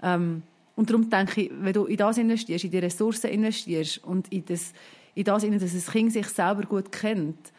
Ähm, 0.02 0.42
und 0.76 0.90
darum 0.90 1.08
denke 1.08 1.42
ich, 1.42 1.50
wenn 1.60 1.72
du 1.72 1.86
in 1.86 1.96
das 1.96 2.18
investierst, 2.18 2.64
in 2.64 2.70
die 2.70 2.78
Ressourcen 2.78 3.30
investierst 3.30 4.04
und 4.04 4.32
in 4.32 4.44
das, 4.44 4.72
in 5.14 5.24
das 5.24 5.42
dass 5.42 5.72
das 5.72 5.90
Kind 5.90 6.12
sich 6.12 6.28
selber 6.28 6.62
gut 6.62 6.92
kennt, 6.92 7.52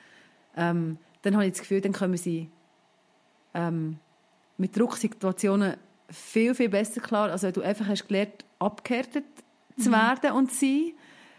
ähm, 0.55 0.97
dann 1.21 1.33
habe 1.33 1.45
ich 1.45 1.51
das 1.51 1.61
Gefühl, 1.61 1.81
dann 1.81 1.91
können 1.91 2.15
sie 2.15 2.49
ähm, 3.53 3.97
mit 4.57 4.77
Drucksituationen 4.77 5.75
viel, 6.09 6.55
viel 6.55 6.69
besser 6.69 7.01
klar. 7.01 7.29
Also 7.29 7.47
wenn 7.47 7.53
du 7.53 7.61
einfach 7.61 7.87
hast 7.87 8.07
gelernt, 8.07 8.45
abgehärtet 8.57 9.25
zu 9.79 9.91
werden 9.91 10.31
und 10.31 10.51
zu 10.51 10.59
sein 10.59 10.91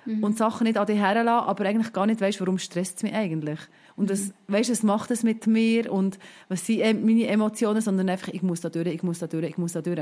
mhm. 0.04 0.24
und 0.24 0.38
Sachen 0.38 0.64
nicht 0.64 0.78
an 0.78 0.86
dich 0.86 0.98
herlassen, 0.98 1.48
aber 1.48 1.64
eigentlich 1.64 1.92
gar 1.92 2.06
nicht 2.06 2.20
weißt, 2.20 2.40
warum 2.40 2.58
stresst 2.58 2.98
es 2.98 3.02
mich 3.02 3.14
eigentlich. 3.14 3.58
Und 3.96 4.10
das, 4.10 4.28
mhm. 4.28 4.32
weißt, 4.48 4.70
was 4.70 4.82
macht 4.82 5.10
es 5.10 5.22
mit 5.22 5.46
mir 5.46 5.92
und 5.92 6.18
was 6.48 6.66
sind 6.66 7.04
meine 7.04 7.26
Emotionen, 7.26 7.80
sondern 7.80 8.08
einfach, 8.08 8.28
ich 8.28 8.42
muss 8.42 8.60
da 8.60 8.68
durch, 8.68 8.88
ich 8.88 9.02
muss 9.02 9.18
da 9.18 9.26
durch, 9.26 9.44
ich 9.44 9.58
muss 9.58 9.72
da 9.72 9.82
durch. 9.82 10.00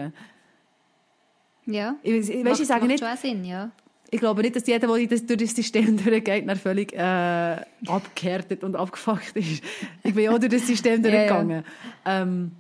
Ja, 1.67 1.97
ich, 2.03 2.15
weißt, 2.15 2.45
macht, 2.45 2.61
ich 2.61 2.67
sage 2.67 2.87
nicht, 2.87 3.05
schon 3.05 3.17
Sinn, 3.17 3.45
ja. 3.45 3.71
ich 4.11 4.21
glaube 4.21 4.43
nicht, 4.43 4.57
dass 4.57 4.67
jeder, 4.67 4.87
der 4.87 5.07
das 5.07 5.27
durch 5.27 5.39
das 5.39 5.55
System 5.55 5.97
durchgeht, 6.05 6.49
dann 6.49 6.57
völlig 6.57 6.93
äh, 6.95 7.57
abgehärtet 7.87 8.65
und 8.65 8.75
abgefuckt 8.75 9.37
ist. 9.37 9.63
Ich 10.03 10.15
bin 10.15 10.29
auch 10.31 10.39
durch 10.39 10.53
das 10.53 10.67
System 10.67 11.03
durchgegangen. 11.03 11.65
Ja, 12.05 12.13
ja. 12.13 12.23
Ähm, 12.23 12.53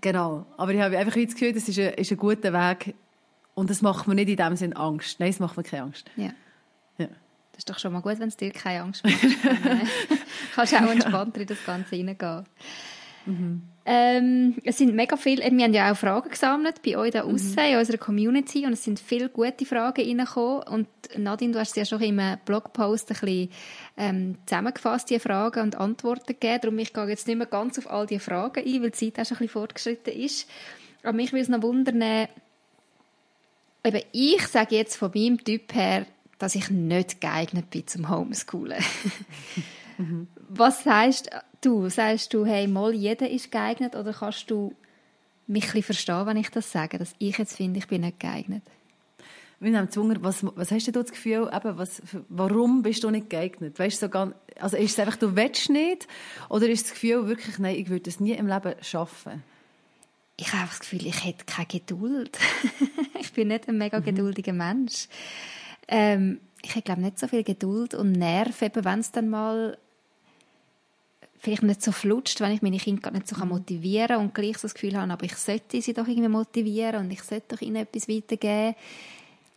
genau. 0.00 0.46
Aber 0.56 0.72
ich 0.72 0.80
habe 0.80 0.96
einfach 0.96 1.14
das 1.14 1.34
Gefühl, 1.34 1.52
das 1.52 1.68
ist 1.68 1.78
ein, 1.78 1.94
ist 1.94 2.12
ein 2.12 2.16
guter 2.16 2.52
Weg. 2.52 2.94
Und 3.54 3.70
das 3.70 3.82
macht 3.82 4.08
mir 4.08 4.14
nicht 4.14 4.28
in 4.28 4.36
dem 4.36 4.56
Sinne 4.56 4.76
Angst. 4.76 5.20
Nein, 5.20 5.30
es 5.30 5.38
macht 5.38 5.56
mir 5.56 5.62
keine 5.62 5.84
Angst. 5.84 6.10
Ja. 6.16 6.32
ja. 6.98 7.08
Das 7.52 7.58
ist 7.58 7.70
doch 7.70 7.78
schon 7.78 7.92
mal 7.92 8.00
gut, 8.00 8.18
wenn 8.18 8.28
es 8.28 8.36
dir 8.36 8.50
keine 8.50 8.82
Angst 8.82 9.04
macht. 9.04 9.22
Dann, 9.22 9.80
äh, 9.80 9.86
kannst 10.54 10.72
du 10.72 10.76
auch 10.76 10.90
entspannter 10.90 11.40
in 11.42 11.46
das 11.46 11.64
Ganze 11.64 11.96
hineingehen. 11.96 12.46
Mhm. 13.26 13.62
Ähm, 13.84 14.56
es 14.64 14.78
sind 14.78 14.94
mega 14.94 15.16
viele, 15.16 15.42
wir 15.42 15.64
haben 15.64 15.74
ja 15.74 15.90
auch 15.90 15.96
Fragen 15.96 16.30
gesammelt 16.30 16.82
bei 16.82 16.96
euch 16.96 17.10
da 17.10 17.24
mhm. 17.24 17.30
in 17.30 17.76
unserer 17.76 17.96
Community 17.98 18.64
und 18.64 18.74
es 18.74 18.84
sind 18.84 19.00
viele 19.00 19.28
gute 19.28 19.66
Fragen 19.66 20.02
reingekommen 20.02 20.62
und 20.68 20.88
Nadine, 21.16 21.52
du 21.52 21.58
hast 21.58 21.76
ja 21.76 21.84
schon 21.84 22.00
im 22.00 22.20
Blogpost 22.44 23.10
ein 23.10 23.18
bisschen 23.18 23.50
ähm, 23.96 24.36
zusammengefasst, 24.46 25.10
die 25.10 25.18
Fragen 25.18 25.62
und 25.62 25.76
Antworten 25.76 26.26
gegeben, 26.26 26.60
darum 26.62 26.78
ich 26.78 26.92
gehe 26.92 27.08
jetzt 27.08 27.26
nicht 27.26 27.38
mehr 27.38 27.48
ganz 27.48 27.76
auf 27.76 27.90
all 27.90 28.06
die 28.06 28.20
Fragen 28.20 28.64
ein, 28.64 28.82
weil 28.82 28.90
die 28.90 29.12
Zeit 29.12 29.18
auch 29.18 29.28
schon 29.28 29.36
ein 29.36 29.40
bisschen 29.40 29.48
fortgeschritten 29.48 30.14
ist. 30.14 30.48
Aber 31.02 31.14
mich 31.14 31.32
würde 31.32 31.42
es 31.42 31.48
noch 31.48 31.62
wundern, 31.62 32.28
eben 33.84 34.02
ich 34.12 34.46
sage 34.46 34.76
jetzt 34.76 34.96
von 34.96 35.10
meinem 35.14 35.42
Typ 35.42 35.74
her, 35.74 36.06
dass 36.38 36.54
ich 36.54 36.70
nicht 36.70 37.20
geeignet 37.20 37.70
bin 37.70 37.86
zum 37.86 38.08
Homeschoolen. 38.08 38.82
mhm. 39.98 40.28
Was 40.48 40.84
sagst 40.84 41.30
du? 41.62 41.88
Sagst 41.88 42.34
du, 42.34 42.44
hey, 42.44 42.66
mal 42.66 42.92
jeder 42.92 43.30
ist 43.30 43.50
geeignet 43.50 43.96
oder 43.96 44.12
kannst 44.12 44.50
du 44.50 44.74
mich 45.46 45.74
ein 45.74 45.82
verstehen, 45.82 46.26
wenn 46.26 46.36
ich 46.36 46.50
das 46.50 46.70
sage, 46.70 46.98
dass 46.98 47.14
ich 47.18 47.38
jetzt 47.38 47.56
finde, 47.56 47.78
ich 47.78 47.86
bin 47.86 48.02
nicht 48.02 48.20
geeignet? 48.20 48.62
Wir 49.60 49.78
haben 49.78 49.90
Zunge, 49.90 50.16
was, 50.22 50.44
was 50.56 50.72
hast 50.72 50.88
du 50.88 50.92
das 50.92 51.12
Gefühl, 51.12 51.48
eben, 51.54 51.78
was, 51.78 52.02
warum 52.28 52.82
bist 52.82 53.04
du 53.04 53.10
nicht 53.10 53.30
geeignet? 53.30 53.78
Weißt 53.78 54.00
so 54.00 54.08
ganz, 54.08 54.34
also 54.58 54.76
ist 54.76 54.92
es 54.92 54.98
einfach, 54.98 55.16
du 55.16 55.36
willst 55.36 55.70
nicht? 55.70 56.08
Oder 56.48 56.68
ist 56.68 56.86
das 56.86 56.92
Gefühl 56.94 57.28
wirklich, 57.28 57.58
nein, 57.60 57.76
ich 57.76 57.88
würde 57.88 58.02
das 58.02 58.18
nie 58.18 58.32
im 58.32 58.48
Leben 58.48 58.74
schaffen? 58.80 59.44
Ich 60.42 60.52
habe 60.52 60.66
das 60.68 60.80
Gefühl, 60.80 61.06
ich 61.06 61.24
hätte 61.24 61.44
keine 61.44 61.68
Geduld. 61.68 62.36
ich 63.20 63.32
bin 63.32 63.46
nicht 63.48 63.68
ein 63.68 63.78
mega 63.78 64.00
mhm. 64.00 64.04
geduldiger 64.04 64.52
Mensch. 64.52 65.06
Ähm, 65.86 66.40
ich 66.62 66.72
habe, 66.72 66.82
glaube 66.82 67.00
nicht 67.00 67.20
so 67.20 67.28
viel 67.28 67.44
Geduld 67.44 67.94
und 67.94 68.10
Nerv, 68.10 68.60
wenn 68.60 68.98
es 68.98 69.12
dann 69.12 69.30
mal 69.30 69.78
vielleicht 71.38 71.62
nicht 71.62 71.80
so 71.80 71.92
flutscht, 71.92 72.40
wenn 72.40 72.50
ich 72.50 72.60
meine 72.60 72.78
Kinder 72.78 73.12
nicht 73.12 73.28
so 73.28 73.36
motivieren 73.44 74.08
kann 74.08 74.20
und 74.20 74.34
gleich 74.34 74.58
so 74.58 74.62
das 74.62 74.74
Gefühl 74.74 74.96
habe, 74.96 75.12
aber 75.12 75.24
ich 75.24 75.36
sollte 75.36 75.80
sie 75.80 75.94
doch 75.94 76.08
irgendwie 76.08 76.28
motivieren 76.28 77.04
und 77.04 77.12
ich 77.12 77.22
sollte 77.22 77.54
doch 77.54 77.62
ihnen 77.62 77.76
etwas 77.76 78.08
weitergeben. 78.08 78.74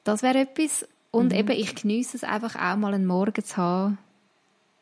Das 0.03 0.21
wäre 0.21 0.39
etwas. 0.41 0.87
Und 1.09 1.31
mhm. 1.31 1.39
eben, 1.39 1.51
ich 1.51 1.73
genieße 1.73 2.17
es 2.17 2.23
einfach 2.23 2.55
auch 2.55 2.77
mal 2.77 2.93
einen 2.93 3.07
Morgen 3.07 3.43
zu 3.43 3.57
haben, 3.57 3.97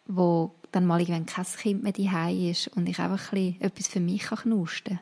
wo 0.05 0.53
dann 0.73 0.85
mal 0.85 0.99
irgendwann 0.99 1.27
kein 1.27 1.45
Kind 1.45 1.83
mehr 1.83 1.93
daheim 1.93 2.49
ist 2.49 2.67
und 2.69 2.89
ich 2.89 2.99
einfach 2.99 3.31
ein 3.31 3.55
bisschen 3.55 3.61
etwas 3.61 3.87
für 3.87 3.99
mich 4.01 4.23
kann 4.23 4.39
knusten 4.39 4.99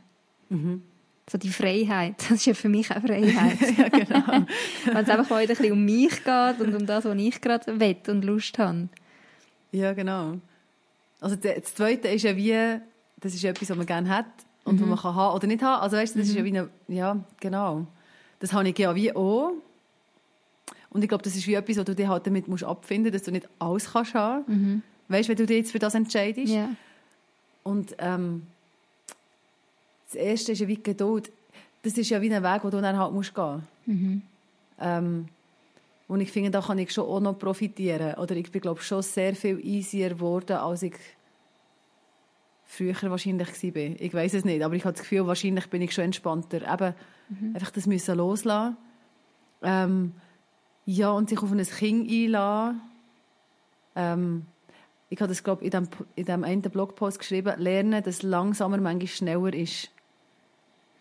kann. 0.50 0.58
Mhm. 0.58 0.84
So 1.32 1.38
die 1.38 1.50
Freiheit, 1.50 2.16
das 2.30 2.32
ist 2.32 2.46
ja 2.46 2.54
für 2.54 2.68
mich 2.68 2.92
auch 2.92 3.00
Freiheit. 3.00 3.58
ja, 3.78 3.88
genau. 3.88 4.46
Wenn 4.86 4.98
es 4.98 5.10
einfach 5.10 5.30
mal 5.30 5.38
ein 5.38 5.48
bisschen 5.48 5.72
um 5.72 5.86
mich 5.86 6.26
geht 6.26 6.60
und 6.60 6.76
um 6.76 6.86
das, 6.86 7.06
was 7.06 7.18
ich 7.18 7.40
gerade 7.40 7.80
will 7.80 7.96
und 8.10 8.26
Lust 8.26 8.60
habe. 8.60 8.90
Ja, 9.72 9.94
genau. 9.94 10.40
Also 11.22 11.38
das 11.38 11.74
Zweite 11.74 12.10
ist 12.10 12.24
ja 12.24 12.36
wie, 12.36 12.82
das 13.22 13.34
ist 13.34 13.46
etwas, 13.46 13.70
was 13.70 13.78
man 13.78 13.86
gerne 13.86 14.10
hat 14.10 14.26
und 14.66 14.76
mhm. 14.76 14.82
was 14.82 14.90
man 14.90 15.00
kann 15.00 15.16
haben 15.16 15.36
oder 15.36 15.48
nicht 15.48 15.64
haben. 15.64 15.82
Also 15.82 15.96
weißt, 15.96 16.18
das 16.18 16.26
mhm. 16.26 16.30
ist 16.30 16.36
ja 16.36 16.42
mhm. 16.42 16.46
wie 16.46 16.58
eine, 16.58 16.70
ja, 16.90 17.24
genau. 17.40 17.88
Das 18.40 18.52
habe 18.52 18.68
ich 18.68 18.78
ja 18.78 18.94
wie 18.94 19.16
auch. 19.16 19.54
Und 20.90 21.02
ich 21.02 21.08
glaube, 21.08 21.24
das 21.24 21.38
ist 21.38 21.48
wie 21.48 21.54
etwas, 21.54 21.78
wo 21.78 21.84
du 21.84 21.96
dich 21.96 22.10
halt 22.10 22.28
damit 22.28 22.50
musst 22.50 22.66
abfinden 22.66 23.10
musst, 23.10 23.22
dass 23.22 23.24
du 23.24 23.32
nicht 23.32 23.48
alles 23.58 23.94
kannst 23.94 24.16
haben. 24.16 24.44
Mhm. 24.48 24.82
Weißt 25.08 25.30
du, 25.30 25.30
wenn 25.30 25.38
du 25.38 25.46
dich 25.46 25.58
jetzt 25.60 25.72
für 25.72 25.80
das 25.80 25.96
entscheidest. 25.96 26.52
Ja. 26.52 26.72
Und 27.64 27.96
ähm, 28.00 28.48
das 30.12 30.22
Erste 30.22 30.52
ist 30.52 30.60
ja 30.60 30.68
wie 30.68 30.82
Geduld. 30.82 31.32
Das 31.84 31.94
ist 31.94 32.10
ja 32.10 32.22
wie 32.22 32.34
ein 32.34 32.44
Weg, 32.44 32.64
wo 32.64 32.70
du 32.70 32.82
dann 32.82 32.98
halt 32.98 33.14
musst 33.14 33.34
gehen. 33.34 33.64
Mhm. 33.86 34.22
Ähm, 34.80 35.28
und 36.08 36.20
ich 36.20 36.32
finde, 36.32 36.52
da 36.52 36.60
kann 36.62 36.78
ich 36.78 36.92
schon 36.92 37.06
auch 37.06 37.22
noch 37.22 37.40
profitieren. 37.40 38.16
Oder 38.16 38.36
ich 38.36 38.52
bin, 38.52 38.62
glaube 38.62 38.82
schon 38.82 39.02
sehr 39.02 39.34
viel 39.36 39.60
easier 39.66 40.10
geworden, 40.10 40.58
als 40.58 40.84
ich 40.84 40.96
früher 42.66 42.96
wahrscheinlich 43.04 43.48
war. 43.48 44.02
Ich 44.02 44.14
weiß 44.14 44.34
es 44.34 44.46
nicht, 44.46 44.62
aber 44.62 44.76
ich 44.76 44.84
habe 44.84 44.94
das 44.94 45.02
Gefühl, 45.02 45.26
wahrscheinlich 45.28 45.70
bin 45.70 45.82
ich 45.82 45.94
schon 45.94 46.06
entspannter. 46.06 46.58
Eben, 46.58 46.94
mhm. 47.30 47.56
einfach 47.56 47.72
das 47.72 47.88
müssen 47.88 48.18
loslassen. 48.18 48.76
Ähm, 49.64 50.12
ja, 50.86 51.12
und 51.12 51.30
sich 51.30 51.42
auf 51.42 51.52
ein 51.52 51.66
Kind 51.66 52.12
einlassen. 52.12 52.82
Ähm, 53.96 54.46
ich 55.10 55.20
habe 55.22 55.30
das, 55.30 55.44
glaube 55.44 55.64
ich, 55.64 55.74
in 55.74 55.84
dem, 55.84 55.90
in 56.16 56.26
dem 56.26 56.44
einen 56.44 56.62
Blogpost 56.62 57.20
geschrieben, 57.20 57.54
lernen, 57.58 58.04
dass 58.04 58.22
langsamer 58.22 58.78
manchmal 58.78 59.08
schneller 59.08 59.54
ist. 59.54 59.90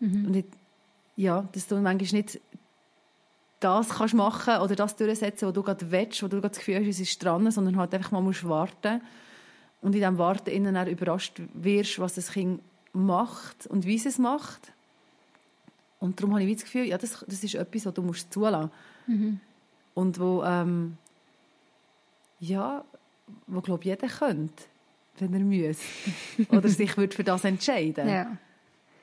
Mhm. 0.01 0.25
Und 0.25 0.35
ich, 0.35 0.45
ja, 1.15 1.47
dass 1.53 1.67
du 1.67 1.75
manchmal 1.77 2.21
nicht 2.21 2.41
das 3.61 3.89
kannst 3.89 4.15
machen 4.15 4.57
oder 4.57 4.75
das 4.75 4.95
durchsetzen, 4.95 5.47
was 5.47 5.53
du 5.53 5.63
gerade 5.63 5.91
willst, 5.91 6.21
wo 6.23 6.27
du 6.27 6.41
gerade 6.41 6.49
das 6.49 6.57
Gefühl 6.57 6.79
hast, 6.79 6.87
es 6.87 6.99
ist 6.99 7.23
dran, 7.23 7.49
sondern 7.51 7.77
halt 7.77 7.93
einfach 7.93 8.11
mal 8.11 8.21
musst 8.21 8.47
warten 8.47 9.01
und 9.81 9.93
in 9.93 10.01
diesem 10.01 10.17
Warten 10.17 10.49
innen 10.49 10.73
dann 10.73 10.87
überrascht 10.87 11.41
wirst, 11.53 11.99
was 11.99 12.15
das 12.15 12.31
Kind 12.31 12.61
macht 12.91 13.67
und 13.67 13.85
wie 13.85 13.95
es 13.95 14.05
es 14.05 14.17
macht. 14.17 14.73
Und 15.99 16.19
darum 16.19 16.33
habe 16.33 16.43
ich 16.43 16.55
das 16.55 16.65
Gefühl, 16.65 16.85
ja, 16.85 16.97
das, 16.97 17.23
das 17.27 17.43
ist 17.43 17.53
etwas, 17.53 17.85
was 17.85 17.93
du 17.93 18.01
musst 18.01 18.33
zulassen 18.33 18.71
mhm. 19.07 19.39
Und 19.93 20.19
wo, 20.19 20.41
ähm, 20.43 20.97
ja, 22.39 22.83
wo, 23.45 23.61
glaube 23.61 23.83
jeder 23.83 24.07
könnte, 24.07 24.63
wenn 25.19 25.33
er 25.33 25.39
müsste. 25.41 25.83
Oder 26.49 26.69
sich 26.69 26.97
würde 26.97 27.15
für 27.15 27.23
das 27.23 27.43
entscheiden. 27.43 28.07
Ja. 28.07 28.37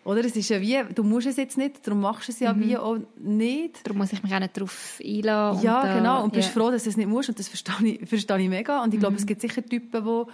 Oder? 0.08 0.24
Es 0.24 0.34
ist 0.34 0.48
ja 0.48 0.58
wie, 0.58 0.82
du 0.94 1.04
musst 1.04 1.26
es 1.26 1.36
jetzt 1.36 1.58
nicht, 1.58 1.86
darum 1.86 2.00
machst 2.00 2.28
du 2.28 2.32
es 2.32 2.40
ja 2.40 2.54
mhm. 2.54 2.64
wie 2.64 2.78
auch 2.78 2.96
nicht. 3.18 3.86
Darum 3.86 3.98
muss 3.98 4.10
ich 4.10 4.22
mich 4.22 4.34
auch 4.34 4.40
nicht 4.40 4.56
darauf 4.56 4.98
einladen. 5.04 5.60
Ja, 5.62 5.82
und, 5.82 5.94
genau. 5.98 6.24
Und 6.24 6.32
bist 6.32 6.48
ja. 6.48 6.54
froh, 6.54 6.70
dass 6.70 6.84
du 6.84 6.88
es 6.88 6.96
nicht 6.96 7.08
musst. 7.08 7.28
Und 7.28 7.38
das 7.38 7.48
verstehe 7.48 7.74
ich, 7.86 8.08
verstehe 8.08 8.40
ich 8.40 8.48
mega. 8.48 8.82
Und 8.82 8.94
ich 8.94 9.00
glaube, 9.00 9.12
mhm. 9.12 9.18
es 9.18 9.26
gibt 9.26 9.42
sicher 9.42 9.62
Typen, 9.62 10.02
die 10.02 10.32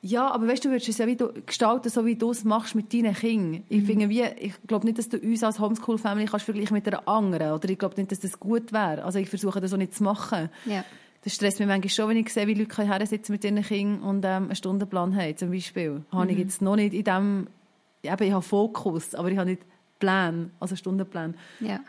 ja, 0.00 0.30
aber 0.30 0.46
weißt 0.46 0.64
du, 0.64 0.68
du 0.68 0.74
würdest 0.74 0.88
es 0.88 0.98
ja 0.98 1.08
wie 1.08 1.16
du, 1.16 1.32
gestalten, 1.44 1.88
so 1.90 2.06
wie 2.06 2.14
du 2.14 2.30
es 2.30 2.44
machst 2.44 2.76
mit 2.76 2.94
deinen 2.94 3.14
Kindern. 3.14 3.64
Ich 3.68 3.82
mhm. 3.82 3.86
finde 3.86 4.08
wie, 4.08 4.22
ich 4.22 4.54
glaube 4.68 4.86
nicht, 4.86 4.98
dass 4.98 5.08
du 5.08 5.18
uns 5.18 5.42
als 5.42 5.58
Homeschool-Family 5.58 6.26
kannst 6.26 6.44
vergleichen 6.44 6.74
mit 6.74 6.86
einer 6.86 7.08
anderen. 7.08 7.50
Oder 7.50 7.68
ich 7.68 7.78
glaube 7.78 7.96
nicht, 7.96 8.12
dass 8.12 8.20
das 8.20 8.38
gut 8.38 8.72
wäre. 8.72 9.02
Also 9.02 9.18
ich 9.18 9.28
versuche 9.28 9.60
das 9.60 9.72
auch 9.72 9.76
nicht 9.76 9.96
zu 9.96 10.04
machen. 10.04 10.50
Ja. 10.66 10.84
Das 11.24 11.34
stresst 11.34 11.58
mich 11.58 11.66
manchmal 11.66 11.90
schon, 11.90 12.10
wenn 12.10 12.16
ich 12.16 12.32
sehe, 12.32 12.46
wie 12.46 12.54
Leute 12.54 12.84
her 12.84 13.04
sitzen 13.06 13.32
mit 13.32 13.42
ihren 13.42 13.60
Kindern 13.60 14.02
und 14.02 14.24
ähm, 14.24 14.44
einen 14.44 14.54
Stundenplan 14.54 15.16
haben, 15.16 15.36
zum 15.36 15.50
Beispiel. 15.50 15.90
Mhm. 15.90 16.04
Habe 16.12 16.30
ich 16.30 16.36
mhm. 16.36 16.42
jetzt 16.44 16.62
noch 16.62 16.76
nicht 16.76 16.94
in 16.94 17.02
dem 17.02 17.46
eben, 18.02 18.22
ich 18.22 18.32
habe 18.32 18.42
Fokus, 18.42 19.14
aber 19.14 19.30
ich 19.30 19.38
habe 19.38 19.50
nicht 19.50 19.62
Plan, 19.98 20.50
also 20.60 20.76
Stundenplan. 20.76 21.34
Ja. 21.60 21.80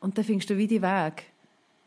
Und 0.00 0.16
dann 0.18 0.24
findest 0.24 0.50
du 0.50 0.56
wie 0.56 0.66
die 0.66 0.82
Weg. 0.82 1.24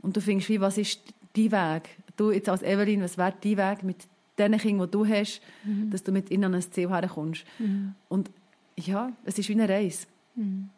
Und 0.01 0.16
du 0.16 0.22
findest 0.22 0.49
wie, 0.49 0.60
was 0.60 0.78
ist 0.78 1.01
dein 1.36 1.51
Weg? 1.51 1.97
Du 2.16 2.32
jetzt 2.32 2.49
als 2.49 2.64
Evelyn, 2.64 3.01
was 3.01 3.18
wäre 3.18 3.34
dein 3.41 3.58
Weg 3.58 3.84
mit 3.84 3.97
den 4.38 4.58
Kindern, 4.58 4.88
die 4.88 4.91
du 4.91 5.05
hast, 5.05 5.41
mhm. 5.64 5.89
dass 5.89 6.03
du 6.03 6.12
mit 6.12 6.30
ihnen 6.32 6.45
an 6.45 6.55
ein 6.55 6.62
Ziel 6.62 6.89
herkommst. 6.89 7.45
Mhm. 7.60 7.95
Und 8.10 8.30
ja, 8.78 9.12
es 9.26 9.38
ist 9.39 9.49
wie 9.49 9.53
eine 9.53 9.68
Reise, 9.68 10.08
mhm. 10.36 10.70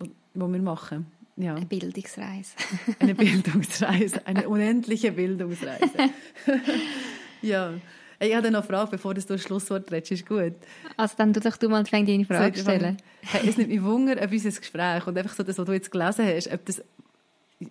die 0.00 0.40
wir 0.40 0.62
machen. 0.62 1.06
Ja. 1.36 1.54
Eine 1.54 1.66
Bildungsreise. 1.66 2.54
eine 2.98 3.14
Bildungsreise, 3.14 4.26
eine 4.26 4.48
unendliche 4.48 5.12
Bildungsreise. 5.12 6.10
ja. 7.42 7.74
Ich 8.22 8.34
habe 8.34 8.50
noch 8.50 8.60
eine 8.60 8.66
Frage, 8.68 8.90
bevor 8.90 9.14
du 9.14 9.22
das 9.22 9.42
Schlusswort 9.42 9.90
redest. 9.90 10.12
Ist 10.12 10.26
gut. 10.28 10.52
Also 10.98 11.14
dann 11.16 11.32
tu 11.32 11.40
doch 11.40 11.56
du 11.56 11.70
mal 11.70 11.82
deine 11.84 12.24
Frage 12.26 12.58
so, 12.58 12.62
stellen. 12.62 12.98
Hey, 13.22 13.48
es 13.48 13.56
nimmt 13.56 13.70
mich 13.70 13.82
Wunder, 13.82 14.22
ob 14.22 14.30
unser 14.30 14.50
Gespräch 14.50 15.06
und 15.06 15.16
einfach 15.16 15.34
so 15.34 15.42
das, 15.42 15.56
was 15.56 15.64
du 15.64 15.72
jetzt 15.72 15.90
gelesen 15.90 16.26
hast, 16.26 16.52
ob 16.52 16.64
das, 16.66 16.82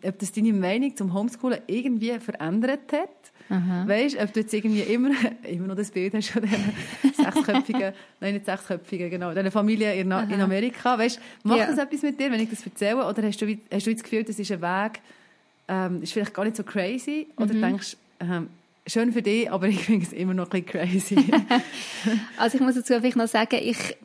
ob 0.03 0.17
das 0.17 0.31
deine 0.31 0.53
Meinung 0.53 0.95
zum 0.95 1.13
Homeschoolen 1.13 1.59
irgendwie 1.67 2.17
verändert 2.19 2.91
hat. 2.91 3.09
Aha. 3.49 3.87
Weißt, 3.87 4.19
ob 4.19 4.33
du 4.33 4.39
jetzt 4.39 4.53
irgendwie 4.53 4.81
immer, 4.81 5.11
immer 5.43 5.67
noch 5.67 5.75
das 5.75 5.91
Bild 5.91 6.15
hast 6.15 6.29
von 6.29 6.41
dieser 6.41 7.23
sechsköpfigen, 7.31 7.93
nein, 8.19 8.33
nicht 8.33 8.45
sechsköpfigen, 8.45 9.11
genau, 9.11 9.31
dieser 9.33 9.51
Familie 9.51 9.93
in, 9.93 10.11
in 10.11 10.41
Amerika. 10.41 10.97
Weißt, 10.97 11.19
macht 11.43 11.59
ja. 11.59 11.67
das 11.67 11.77
etwas 11.77 12.01
mit 12.01 12.19
dir, 12.19 12.31
wenn 12.31 12.39
ich 12.39 12.49
das 12.49 12.65
erzähle? 12.65 13.05
Oder 13.05 13.21
hast 13.21 13.39
du, 13.39 13.55
hast 13.71 13.85
du 13.85 13.93
das 13.93 14.03
Gefühl, 14.03 14.23
das 14.23 14.39
ist 14.39 14.51
ein 14.51 14.61
Weg, 14.61 14.99
ähm, 15.67 16.01
ist 16.01 16.13
vielleicht 16.13 16.33
gar 16.33 16.45
nicht 16.45 16.57
so 16.57 16.63
crazy? 16.63 17.27
Oder 17.37 17.53
mhm. 17.53 17.61
denkst, 17.61 17.97
ähm, 18.19 18.49
schön 18.89 19.13
für 19.13 19.21
dich, 19.21 19.51
aber 19.51 19.67
ich 19.67 19.79
finde 19.79 20.05
es 20.05 20.13
immer 20.13 20.33
noch 20.33 20.51
ein 20.51 20.63
bisschen 20.63 20.81
crazy. 20.81 21.31
also 22.37 22.57
ich 22.57 22.63
muss 22.63 22.75
dazu 22.75 22.93
vielleicht 22.95 23.17
noch 23.17 23.27
sagen, 23.27 23.59
ich 23.61 23.97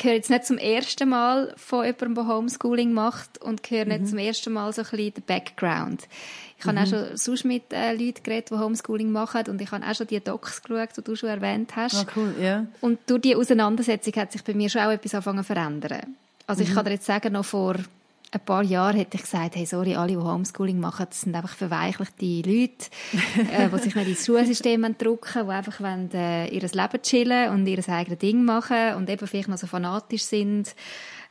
höre 0.00 0.14
jetzt 0.14 0.30
nicht 0.30 0.44
zum 0.44 0.58
ersten 0.58 1.08
Mal 1.08 1.54
von 1.56 1.84
jemandem, 1.84 2.14
der 2.14 2.26
Homeschooling 2.26 2.92
macht 2.92 3.40
und 3.40 3.68
höre 3.70 3.84
nicht 3.84 4.02
mhm. 4.02 4.06
zum 4.06 4.18
ersten 4.18 4.52
Mal 4.52 4.72
so 4.72 4.82
ein 4.82 4.88
bisschen 4.88 5.14
den 5.14 5.24
Background. 5.24 6.08
Ich 6.58 6.64
mhm. 6.64 6.70
habe 6.70 6.80
auch 6.80 6.86
schon 6.86 7.16
sonst 7.16 7.44
mit 7.44 7.72
äh, 7.72 7.92
Leuten 7.92 8.22
geredet, 8.22 8.50
die 8.50 8.58
Homeschooling 8.58 9.10
machen 9.10 9.44
und 9.48 9.60
ich 9.60 9.70
habe 9.70 9.86
auch 9.86 9.94
schon 9.94 10.06
die 10.06 10.20
Docs 10.20 10.62
geschaut, 10.62 10.96
die 10.96 11.02
du 11.02 11.16
schon 11.16 11.28
erwähnt 11.28 11.76
hast. 11.76 11.96
Ah, 11.96 12.06
cool, 12.16 12.34
yeah. 12.40 12.66
Und 12.80 12.98
durch 13.06 13.22
die 13.22 13.36
Auseinandersetzung 13.36 14.14
hat 14.14 14.32
sich 14.32 14.42
bei 14.42 14.54
mir 14.54 14.68
schon 14.68 14.82
auch 14.82 14.90
etwas 14.90 15.14
angefangen 15.14 15.44
zu 15.44 15.44
verändern. 15.44 16.16
Also 16.46 16.62
mhm. 16.62 16.68
ich 16.68 16.74
kann 16.74 16.84
dir 16.84 16.92
jetzt 16.92 17.06
sagen, 17.06 17.32
noch 17.32 17.44
vor 17.44 17.76
ein 18.34 18.44
paar 18.44 18.62
Jahren 18.64 18.96
hätte 18.96 19.16
ich 19.16 19.22
gesagt, 19.22 19.54
hey, 19.54 19.64
sorry, 19.64 19.94
alle, 19.94 20.08
die 20.08 20.16
Homeschooling 20.16 20.80
machen, 20.80 21.06
das 21.08 21.20
sind 21.20 21.36
einfach 21.36 21.54
verweichlichte 21.54 22.50
Leute, 22.50 22.86
äh, 23.52 23.68
die 23.68 23.78
sich 23.78 23.94
nicht 23.94 24.08
ins 24.08 24.26
Schulsystem 24.26 24.82
drücken, 24.98 25.46
die 25.46 25.52
einfach 25.52 25.80
wollen, 25.80 26.10
äh, 26.12 26.48
ihr 26.48 26.60
Leben 26.60 27.02
chillen 27.02 27.50
und 27.50 27.66
ihr 27.66 27.88
eigenes 27.88 28.18
Ding 28.18 28.44
machen 28.44 28.94
und 28.96 29.08
eben 29.08 29.26
vielleicht 29.26 29.48
noch 29.48 29.56
so 29.56 29.68
fanatisch 29.68 30.24
sind, 30.24 30.74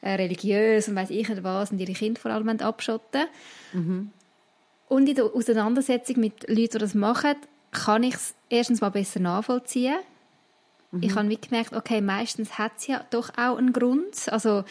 äh, 0.01 0.11
religiös 0.11 0.87
und 0.87 0.95
weiß 0.95 1.09
ich 1.09 1.27
nicht 1.27 1.43
was 1.43 1.71
und 1.71 1.79
ihre 1.79 1.93
Kinder 1.93 2.21
vor 2.21 2.31
allem 2.31 2.47
abschotten. 2.47 3.25
Mhm. 3.73 4.11
Und 4.87 5.09
in 5.09 5.15
der 5.15 5.25
Auseinandersetzung 5.25 6.19
mit 6.19 6.47
Leuten, 6.47 6.71
die 6.71 6.77
das 6.77 6.93
machen, 6.93 7.35
kann 7.71 8.03
ich 8.03 8.15
es 8.15 8.35
erstens 8.49 8.79
mal 8.79 8.91
besser 8.91 9.19
nachvollziehen. 9.19 9.97
Mhm. 10.91 11.03
Ich 11.03 11.15
habe 11.15 11.35
gemerkt, 11.35 11.73
okay, 11.73 11.99
meistens 11.99 12.57
hat 12.57 12.73
es 12.77 12.87
ja 12.87 13.03
doch 13.09 13.29
auch 13.37 13.57
einen 13.57 13.73
Grund. 13.73 14.29
Also 14.31 14.63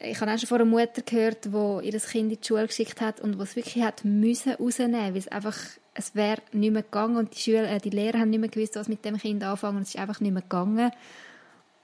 ich 0.00 0.20
habe 0.20 0.32
auch 0.32 0.38
schon 0.38 0.48
von 0.48 0.60
einer 0.60 0.70
Mutter 0.70 1.02
gehört, 1.02 1.46
die 1.46 1.86
ihr 1.88 2.00
Kind 2.00 2.32
in 2.32 2.40
die 2.40 2.46
Schule 2.46 2.66
geschickt 2.66 3.00
hat 3.00 3.20
und 3.20 3.38
was 3.38 3.56
wirklich 3.56 3.82
hat 3.82 4.04
müssen 4.04 4.52
rausnehmen, 4.52 5.14
weil 5.14 5.16
es 5.16 5.28
einfach 5.28 5.56
es 5.98 6.14
wäre 6.14 6.42
nicht 6.52 6.72
mehr 6.72 6.82
gegangen 6.82 7.16
und 7.16 7.34
die 7.34 7.40
Schüler, 7.40 7.70
äh, 7.70 7.78
die 7.80 7.90
Lehrer 7.90 8.18
haben 8.18 8.30
nicht 8.30 8.40
mehr 8.40 8.50
gewusst, 8.50 8.76
was 8.76 8.88
mit 8.88 9.04
dem 9.04 9.16
Kind 9.16 9.42
anfangen 9.42 9.78
und 9.78 9.82
es 9.82 9.90
ist 9.94 9.98
einfach 9.98 10.20
nicht 10.20 10.32
mehr 10.32 10.42
gegangen. 10.42 10.90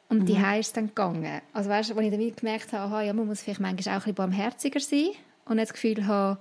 Und 0.09 0.21
mhm. 0.21 0.27
die 0.27 0.35
ist 0.35 0.67
es 0.67 0.73
dann 0.75 0.89
gegangen. 0.89 1.41
Also 1.55 1.71
weißt 1.71 1.91
du, 1.91 1.95
als 1.95 2.05
ich 2.05 2.11
dann 2.11 2.37
gemerkt 2.37 2.73
habe, 2.73 2.85
aha, 2.85 3.03
ja, 3.03 3.13
man 3.15 3.27
muss 3.27 3.41
vielleicht 3.41 3.61
manchmal 3.61 3.95
auch 3.95 4.01
ein 4.01 4.01
bisschen 4.01 4.15
barmherziger 4.15 4.81
sein 4.81 5.11
und 5.47 5.57
nicht 5.57 5.71
das 5.71 5.73
Gefühl 5.73 6.07
haben, 6.07 6.39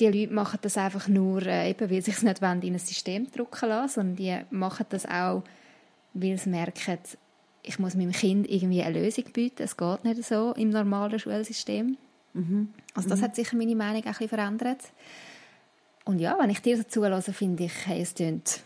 die 0.00 0.06
Leute 0.06 0.32
machen 0.32 0.60
das 0.62 0.78
einfach 0.78 1.08
nur, 1.08 1.42
äh, 1.42 1.70
eben, 1.70 1.90
weil 1.90 2.02
sie 2.02 2.12
sich 2.12 2.22
nicht 2.22 2.40
wollen, 2.40 2.62
in 2.62 2.74
ein 2.74 2.78
System 2.78 3.30
drücken 3.30 3.68
lassen, 3.68 3.94
sondern 3.94 4.16
die 4.16 4.38
machen 4.50 4.86
das 4.88 5.04
auch, 5.06 5.42
weil 6.14 6.38
sie 6.38 6.50
merken, 6.50 6.98
ich 7.64 7.78
muss 7.78 7.94
meinem 7.94 8.12
Kind 8.12 8.48
irgendwie 8.48 8.82
eine 8.82 9.00
Lösung 9.00 9.24
bieten. 9.32 9.62
Es 9.62 9.76
geht 9.76 10.04
nicht 10.04 10.22
so 10.22 10.52
im 10.52 10.70
normalen 10.70 11.18
Schulsystem. 11.18 11.96
Mhm. 12.34 12.68
Also 12.94 13.08
das 13.08 13.20
mhm. 13.20 13.24
hat 13.24 13.36
sicher 13.36 13.56
meine 13.56 13.74
Meinung 13.74 14.02
auch 14.02 14.06
ein 14.06 14.12
bisschen 14.12 14.28
verändert. 14.28 14.80
Und 16.04 16.18
ja, 16.18 16.36
wenn 16.38 16.50
ich 16.50 16.60
dir 16.60 16.76
so 16.76 16.82
zulasse, 16.82 17.32
finde 17.32 17.64
ich, 17.64 17.72
hey, 17.86 18.02
es 18.02 18.14
klingt, 18.14 18.60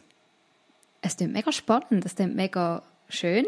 es 1.01 1.17
klingt 1.17 1.33
mega 1.33 1.53
spannend, 1.53 2.05
es 2.05 2.17
klingt 2.17 2.35
mega 2.35 2.83
schön. 3.09 3.47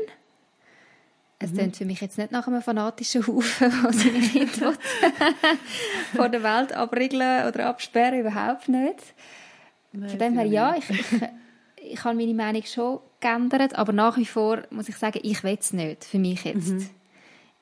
Es 1.40 1.50
mhm. 1.50 1.56
klingt 1.56 1.76
für 1.76 1.84
mich 1.84 2.00
jetzt 2.00 2.16
nicht 2.16 2.30
nach 2.30 2.46
einem 2.46 2.62
fanatischen 2.62 3.26
Haufen, 3.26 3.72
der 3.82 3.92
seine 3.92 4.20
Kinder 4.20 4.74
von 6.14 6.30
der 6.30 6.42
Welt 6.44 6.72
abriegeln 6.72 7.48
oder 7.48 7.66
absperren, 7.66 8.20
überhaupt 8.20 8.68
nicht. 8.68 9.00
Von 9.92 10.18
dem 10.18 10.38
her, 10.38 10.46
ja, 10.46 10.76
ich, 10.76 10.88
ich, 10.88 11.06
ich 11.82 12.04
habe 12.04 12.16
meine 12.16 12.34
Meinung 12.34 12.62
schon 12.64 13.00
geändert, 13.20 13.74
aber 13.76 13.92
nach 13.92 14.16
wie 14.16 14.26
vor 14.26 14.62
muss 14.70 14.88
ich 14.88 14.96
sagen, 14.96 15.20
ich 15.22 15.42
will 15.42 15.56
es 15.58 15.72
nicht, 15.72 16.04
für 16.04 16.18
mich 16.18 16.44
jetzt. 16.44 16.68
Mhm. 16.68 16.88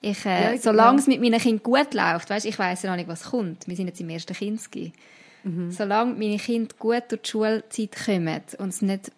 Ich, 0.01 0.25
äh, 0.25 0.55
ja, 0.55 0.59
solange 0.59 0.99
ja. 0.99 1.01
es 1.01 1.07
mit 1.09 1.21
meinen 1.21 1.41
Kindern 1.41 1.63
gut 1.63 1.95
läuft, 1.95 2.31
weißt, 2.31 2.47
ich 2.47 2.59
weiß 2.59 2.83
ja 2.83 2.91
noch 2.91 2.97
nicht, 2.97 3.09
was 3.09 3.31
kommt. 3.31 3.67
Wir 3.67 3.75
sind 3.75 3.89
jetzt 3.89 4.01
im 4.01 4.09
ersten 4.11 4.35
Kinski. 4.35 4.93
Mhm. 5.43 5.71
Solange 5.73 6.15
meine 6.15 6.39
Kinder 6.39 6.75
gut 6.79 7.05
durch 7.09 7.23
die 7.23 7.31
Schulzeit 7.31 7.97
kommen 8.05 8.41
und 8.59 8.69
es 8.69 8.83
nicht 8.83 9.13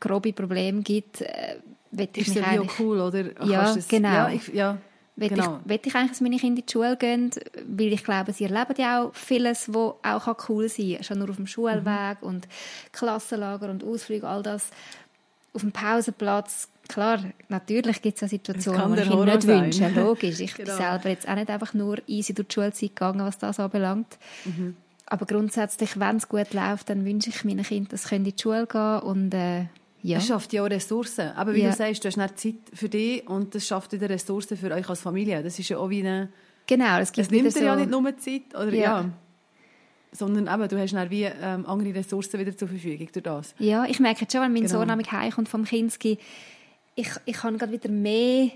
grobe 0.00 0.32
Probleme 0.32 0.82
gibt, 0.82 1.20
äh, 1.20 1.56
will 1.90 2.08
ich 2.14 2.28
ist 2.28 2.34
mich 2.34 2.46
eigentlich... 2.46 2.70
Ist 2.70 2.80
cool, 2.80 3.00
oder? 3.00 3.44
Ja, 3.44 3.76
genau. 3.88 4.08
Ja, 4.08 4.28
ich, 4.30 4.48
ja. 4.48 4.78
Will, 5.16 5.28
genau. 5.28 5.60
ich, 5.62 5.68
will 5.68 5.80
ich 5.84 5.94
eigentlich, 5.94 6.10
dass 6.12 6.20
meine 6.22 6.38
Kinder 6.38 6.60
in 6.60 6.66
die 6.66 6.72
Schule 6.72 6.96
gehen, 6.96 7.30
weil 7.66 7.92
ich 7.92 8.02
glaube, 8.02 8.32
sie 8.32 8.44
erleben 8.44 8.74
ja 8.78 9.02
auch 9.02 9.14
vieles, 9.14 9.68
was 9.68 9.94
auch 10.02 10.48
cool 10.48 10.68
sein 10.68 10.94
kann. 10.94 11.04
Schon 11.04 11.18
nur 11.18 11.30
auf 11.30 11.36
dem 11.36 11.46
Schulweg 11.46 12.22
mhm. 12.22 12.28
und 12.28 12.48
Klassenlager 12.92 13.68
und 13.68 13.84
Ausflüge, 13.84 14.26
all 14.26 14.42
das 14.42 14.70
auf 15.54 15.60
dem 15.60 15.72
Pausenplatz, 15.72 16.68
klar, 16.88 17.20
natürlich 17.48 18.00
gibt 18.00 18.16
es 18.16 18.22
auch 18.22 18.28
Situationen, 18.28 18.94
die 18.94 19.02
ich 19.02 19.10
mir 19.10 19.24
nicht 19.26 19.42
sein. 19.42 19.64
wünsche, 19.64 19.88
logisch. 19.94 20.40
Ich 20.40 20.54
genau. 20.54 20.70
bin 20.70 20.76
selber 20.76 21.08
jetzt 21.10 21.28
auch 21.28 21.34
nicht 21.34 21.50
einfach 21.50 21.74
nur 21.74 21.98
easy 22.06 22.32
durch 22.32 22.48
die 22.48 22.54
Schulzeit 22.54 22.90
gegangen, 22.90 23.20
was 23.20 23.38
das 23.38 23.60
anbelangt. 23.60 24.18
Mhm. 24.44 24.76
Aber 25.06 25.26
grundsätzlich, 25.26 26.00
wenn 26.00 26.16
es 26.16 26.28
gut 26.28 26.54
läuft, 26.54 26.88
dann 26.88 27.04
wünsche 27.04 27.30
ich 27.30 27.44
meinen 27.44 27.64
Kindern, 27.64 27.90
dass 27.90 28.04
sie 28.04 28.16
in 28.16 28.24
die 28.24 28.34
Schule 28.40 28.66
gehen 28.66 29.00
und 29.00 29.34
äh, 29.34 29.66
ja. 30.02 30.18
Es 30.18 30.26
schafft 30.26 30.52
ja 30.52 30.62
auch 30.64 30.70
Ressourcen. 30.70 31.28
Aber 31.30 31.54
wie 31.54 31.62
ja. 31.62 31.70
du 31.70 31.76
sagst, 31.76 32.04
du 32.04 32.08
hast 32.08 32.16
nicht 32.16 32.38
Zeit 32.38 32.54
für 32.74 32.88
dich 32.88 33.26
und 33.28 33.54
das 33.54 33.66
schafft 33.66 33.92
wieder 33.92 34.10
Ressourcen 34.10 34.56
für 34.56 34.70
euch 34.72 34.88
als 34.88 35.00
Familie. 35.00 35.42
Das 35.42 35.58
ist 35.58 35.68
ja 35.68 35.78
auch 35.78 35.90
wie 35.90 36.00
eine... 36.00 36.28
Genau, 36.66 36.98
es 36.98 37.12
gibt 37.12 37.26
es 37.26 37.30
nimmt 37.30 37.46
dir 37.46 37.50
so... 37.50 37.64
ja 37.64 37.76
nicht 37.76 37.90
nur 37.90 38.16
Zeit, 38.18 38.54
oder 38.54 38.72
ja. 38.72 39.00
ja 39.00 39.10
sondern 40.12 40.46
eben, 40.46 40.68
du 40.68 40.78
hast 40.78 40.92
dann 40.92 41.10
wie 41.10 41.24
ähm, 41.24 41.66
andere 41.66 41.94
Ressourcen 41.94 42.38
wieder 42.38 42.56
zur 42.56 42.68
Verfügung 42.68 43.08
durch 43.12 43.22
das. 43.22 43.54
Ja, 43.58 43.84
ich 43.86 43.98
merke 43.98 44.26
schon, 44.30 44.42
wenn 44.42 44.52
mein 44.52 44.64
genau. 44.64 44.80
Sohn 44.80 44.86
nämlich 44.86 45.10
heimkommt 45.10 45.48
vom 45.48 45.64
Kinski, 45.64 46.18
ich, 46.94 47.08
ich 47.24 47.42
habe 47.42 47.56
gerade 47.56 47.72
wieder 47.72 47.88
mehr 47.88 48.50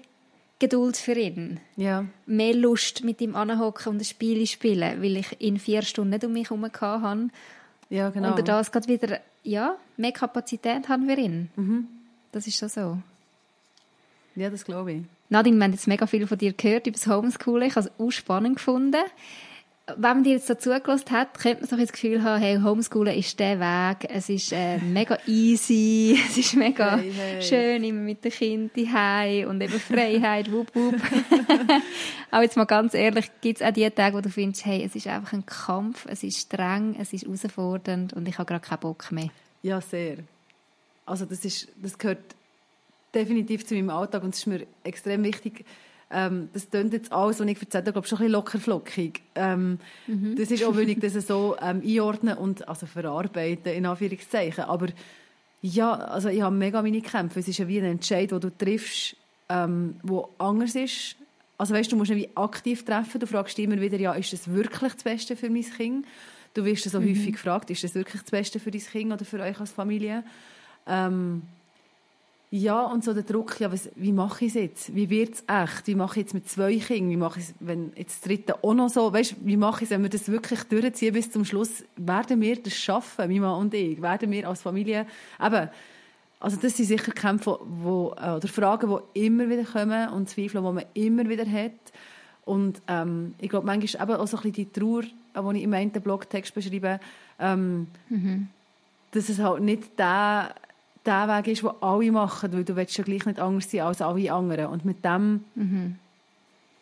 Geduld 0.59 0.97
für 0.97 1.13
ihn. 1.13 1.61
Ja. 1.77 2.05
Mehr 2.27 2.55
Lust, 2.55 3.05
mit 3.05 3.21
ihm 3.21 3.35
anhocken 3.35 3.93
und 3.93 4.01
ein 4.01 4.05
Spiel 4.05 4.47
spielen, 4.47 5.03
weil 5.03 5.17
ich 5.17 5.41
in 5.41 5.59
vier 5.59 5.83
Stunden 5.83 6.11
nicht 6.11 6.25
um 6.25 6.33
mich 6.33 6.51
herum 6.51 6.65
hatte. 6.65 7.29
Ja, 7.89 8.11
genau. 8.11 8.35
Und 8.35 8.47
das 8.47 8.73
gerade 8.73 8.89
wieder, 8.89 9.21
ja, 9.47 9.77
mehr 9.97 10.13
Kapazität 10.13 10.89
haben 10.89 11.09
wir 11.09 11.19
ihn. 11.19 11.51
Mhm. 11.57 11.87
Das 12.33 12.47
ist 12.47 12.59
schon 12.59 12.69
so. 12.69 12.99
Ja, 14.35 14.51
das 14.51 14.65
glaube 14.65 14.93
ich. 14.93 15.03
Nadine, 15.29 15.57
wir 15.57 15.65
haben 15.65 15.73
jetzt 15.73 15.89
mega 15.89 16.07
viel 16.07 16.27
von 16.27 16.39
dir 16.39 16.53
gehört 16.53 16.87
über 16.87 16.97
das 16.97 17.07
Homeschooling. 17.07 17.69
Ich 17.69 17.77
habe 17.77 17.89
es 17.89 18.01
auch 18.01 18.11
spannend 18.11 18.57
gefunden 18.57 19.03
wenn 19.87 20.01
man 20.01 20.25
dir 20.25 20.33
jetzt 20.33 20.49
so 20.49 20.55
zugelassen 20.55 21.11
hat, 21.13 21.39
könnte 21.39 21.61
man 21.61 21.71
so 21.71 21.77
das 21.77 21.93
Gefühl 21.93 22.25
haben, 22.25 22.41
hey, 22.41 22.59
Homeschoolen 22.61 23.17
ist 23.17 23.39
der 23.39 23.61
Weg, 23.61 24.11
es 24.11 24.29
ist 24.29 24.53
äh, 24.53 24.79
mega 24.79 25.17
easy, 25.27 26.19
es 26.29 26.37
ist 26.37 26.57
mega 26.57 26.97
hey, 26.97 27.13
hey. 27.13 27.43
schön, 27.43 27.85
immer 27.85 28.01
mit 28.01 28.25
den 28.25 28.33
Kindern 28.33 28.93
heim 28.93 29.49
und 29.49 29.61
eben 29.61 29.79
Freiheit, 29.79 30.51
wup, 30.51 30.75
wup. 30.75 30.97
Aber 32.33 32.43
jetzt 32.43 32.57
mal 32.57 32.65
ganz 32.65 32.95
ehrlich, 32.95 33.31
gibt 33.41 33.61
es 33.61 33.67
auch 33.67 33.73
die 33.73 33.89
Tage, 33.91 34.17
wo 34.17 34.21
du 34.21 34.29
findest, 34.29 34.67
hey, 34.67 34.83
es 34.85 34.97
ist 34.97 35.07
einfach 35.07 35.33
ein 35.33 35.47
Kampf, 35.47 36.07
es 36.09 36.25
ist 36.25 36.39
streng, 36.39 36.97
es 36.99 37.13
ist 37.13 37.25
herausfordernd 37.25 38.13
und 38.13 38.27
ich 38.27 38.39
habe 38.39 38.47
gerade 38.47 38.67
keinen 38.67 38.81
Bock 38.81 39.13
mehr. 39.13 39.31
Ja, 39.63 39.81
sehr. 39.81 40.17
Also 41.05 41.27
das, 41.27 41.45
ist, 41.45 41.69
das 41.77 41.97
gehört 41.97 42.35
definitiv 43.15 43.65
zu 43.65 43.75
meinem 43.75 43.91
Alltag 43.91 44.25
und 44.25 44.35
es 44.35 44.41
ist 44.41 44.47
mir 44.47 44.67
extrem 44.83 45.23
wichtig, 45.23 45.65
ähm, 46.11 46.49
das 46.53 46.71
klingt 46.71 46.93
jetzt 46.93 47.13
alles, 47.13 47.41
was 47.41 47.47
ich 47.47 47.61
erzählt 47.61 47.87
habe, 47.87 47.93
glaube 47.93 48.07
schon 48.07 48.19
ein 48.19 48.21
bisschen 48.21 48.33
lockerflockig. 48.33 49.23
Ähm, 49.35 49.79
mhm. 50.07 50.37
Das 50.37 50.51
ist 50.51 50.63
auch, 50.65 50.77
weil 50.77 50.89
ich 50.89 51.01
das 51.01 51.15
so 51.27 51.57
ähm, 51.61 51.83
einordnen 51.85 52.37
und 52.39 52.69
also 52.69 52.87
verarbeiten, 52.87 53.73
in 53.73 53.87
Anführungszeichen. 53.87 54.65
Aber 54.65 54.87
ja, 55.63 55.95
also 55.95 56.29
ich 56.29 56.43
habe 56.43 56.55
mega 56.55 56.81
meine 56.81 57.01
Kämpfe. 57.01 57.41
Es 57.41 57.49
ist 57.49 57.59
ja 57.59 57.67
wie 57.67 57.79
ein 57.79 57.85
Entscheid, 57.85 58.31
den 58.31 58.41
du 58.41 58.51
triffst, 58.51 59.17
ähm, 59.49 59.97
wo 60.03 60.29
anders 60.39 60.77
ist. 60.77 61.17
Also 61.59 61.75
weißt 61.75 61.91
du, 61.91 61.97
musst 61.97 62.11
ihn 62.11 62.19
wie 62.19 62.37
aktiv 62.37 62.85
treffen. 62.85 63.19
Du 63.19 63.27
fragst 63.27 63.59
immer 63.59 63.81
wieder, 63.81 63.99
ja, 63.99 64.13
ist 64.13 64.33
das 64.33 64.53
wirklich 64.53 64.93
das 64.93 65.03
Beste 65.03 65.35
für 65.35 65.51
mein 65.51 65.63
Kind? 65.63 66.07
Du 66.55 66.65
wirst 66.65 66.89
so 66.89 67.01
mhm. 67.01 67.09
häufig 67.09 67.33
gefragt, 67.33 67.71
ist 67.71 67.83
das 67.83 67.95
wirklich 67.95 68.23
das 68.23 68.31
Beste 68.31 68.61
für 68.61 68.71
dein 68.71 68.81
Kind 68.81 69.13
oder 69.13 69.25
für 69.25 69.41
euch 69.41 69.59
als 69.59 69.73
Familie? 69.73 70.23
Ähm, 70.87 71.43
ja, 72.57 72.83
und 72.85 73.05
so 73.05 73.13
der 73.13 73.23
Druck, 73.23 73.61
ja, 73.61 73.71
was, 73.71 73.91
wie 73.97 74.13
mache 74.13 74.45
ich 74.45 74.55
es 74.55 74.63
jetzt? 74.63 74.95
Wie 74.95 75.11
wird 75.11 75.35
es 75.35 75.45
echt? 75.47 75.87
Wie 75.87 75.95
mache 75.95 76.19
ich 76.19 76.27
jetzt 76.27 76.35
mit 76.35 76.49
zwei 76.49 76.77
Kindern? 76.77 77.11
Wie 77.11 77.17
mache 77.17 77.41
ich 77.41 77.47
es, 77.47 77.55
wenn 77.61 77.93
jetzt 77.97 78.23
das 78.23 78.29
dritte 78.29 78.65
auch 78.65 78.75
noch 78.75 78.89
so, 78.89 79.13
weißt, 79.13 79.37
wie 79.45 79.57
mache 79.57 79.85
ich 79.85 79.91
es, 79.91 79.91
wenn 79.91 80.03
wir 80.03 80.11
das 80.11 80.29
wirklich 80.29 80.63
durchziehen 80.65 81.13
bis 81.13 81.31
zum 81.31 81.45
Schluss? 81.45 81.85
Werden 81.97 82.41
wir 82.41 82.57
das 82.63 82.75
schaffen, 82.75 83.29
mein 83.29 83.41
Mann 83.41 83.61
und 83.61 83.75
ich? 83.75 84.01
Werden 84.01 84.31
wir 84.31 84.49
als 84.49 84.63
Familie, 84.63 85.07
eben, 85.45 85.69
also 86.41 86.57
das 86.57 86.77
sind 86.77 86.87
sicher 86.87 87.13
Kämpfe, 87.13 87.59
wo, 87.63 88.15
äh, 88.21 88.31
oder 88.31 88.49
Fragen, 88.49 88.99
die 89.15 89.27
immer 89.27 89.49
wieder 89.49 89.65
kommen 89.65 90.09
und 90.11 90.29
Zweifel, 90.29 90.61
die 90.63 90.73
man 90.73 90.85
immer 90.95 91.29
wieder 91.29 91.51
hat. 91.51 91.73
Und 92.45 92.81
ähm, 92.89 93.35
ich 93.39 93.49
glaube, 93.49 93.67
manchmal 93.67 94.03
eben 94.03 94.21
auch 94.21 94.27
so 94.27 94.37
ein 94.37 94.43
bisschen 94.43 94.53
die 94.53 94.73
Trauer, 94.73 95.03
äh, 95.03 95.53
die 95.53 95.59
ich 95.59 95.65
in 95.65 95.71
meinem 95.71 95.91
Blogtext 95.91 96.55
beschreibe, 96.55 97.01
ähm, 97.39 97.89
mhm. 98.09 98.49
dass 99.13 99.29
es 99.29 99.39
halt 99.39 99.63
nicht 99.63 99.99
der 99.99 100.55
der 101.07 101.29
Weg 101.29 101.49
ist, 101.49 101.63
den 101.63 101.71
alle 101.81 102.13
machen, 102.13 102.53
weil 102.53 102.65
du 102.65 102.77
willst 102.77 102.97
ja 102.97 103.05
gleich 103.05 103.25
nicht 103.27 103.39
anders 103.39 103.71
sein 103.71 103.81
als 103.81 104.03
alle 104.03 104.33
anderen. 104.33 104.67
Und 104.67 104.85
mit 104.85 105.05
dem, 105.05 105.45
mhm. 105.55 105.97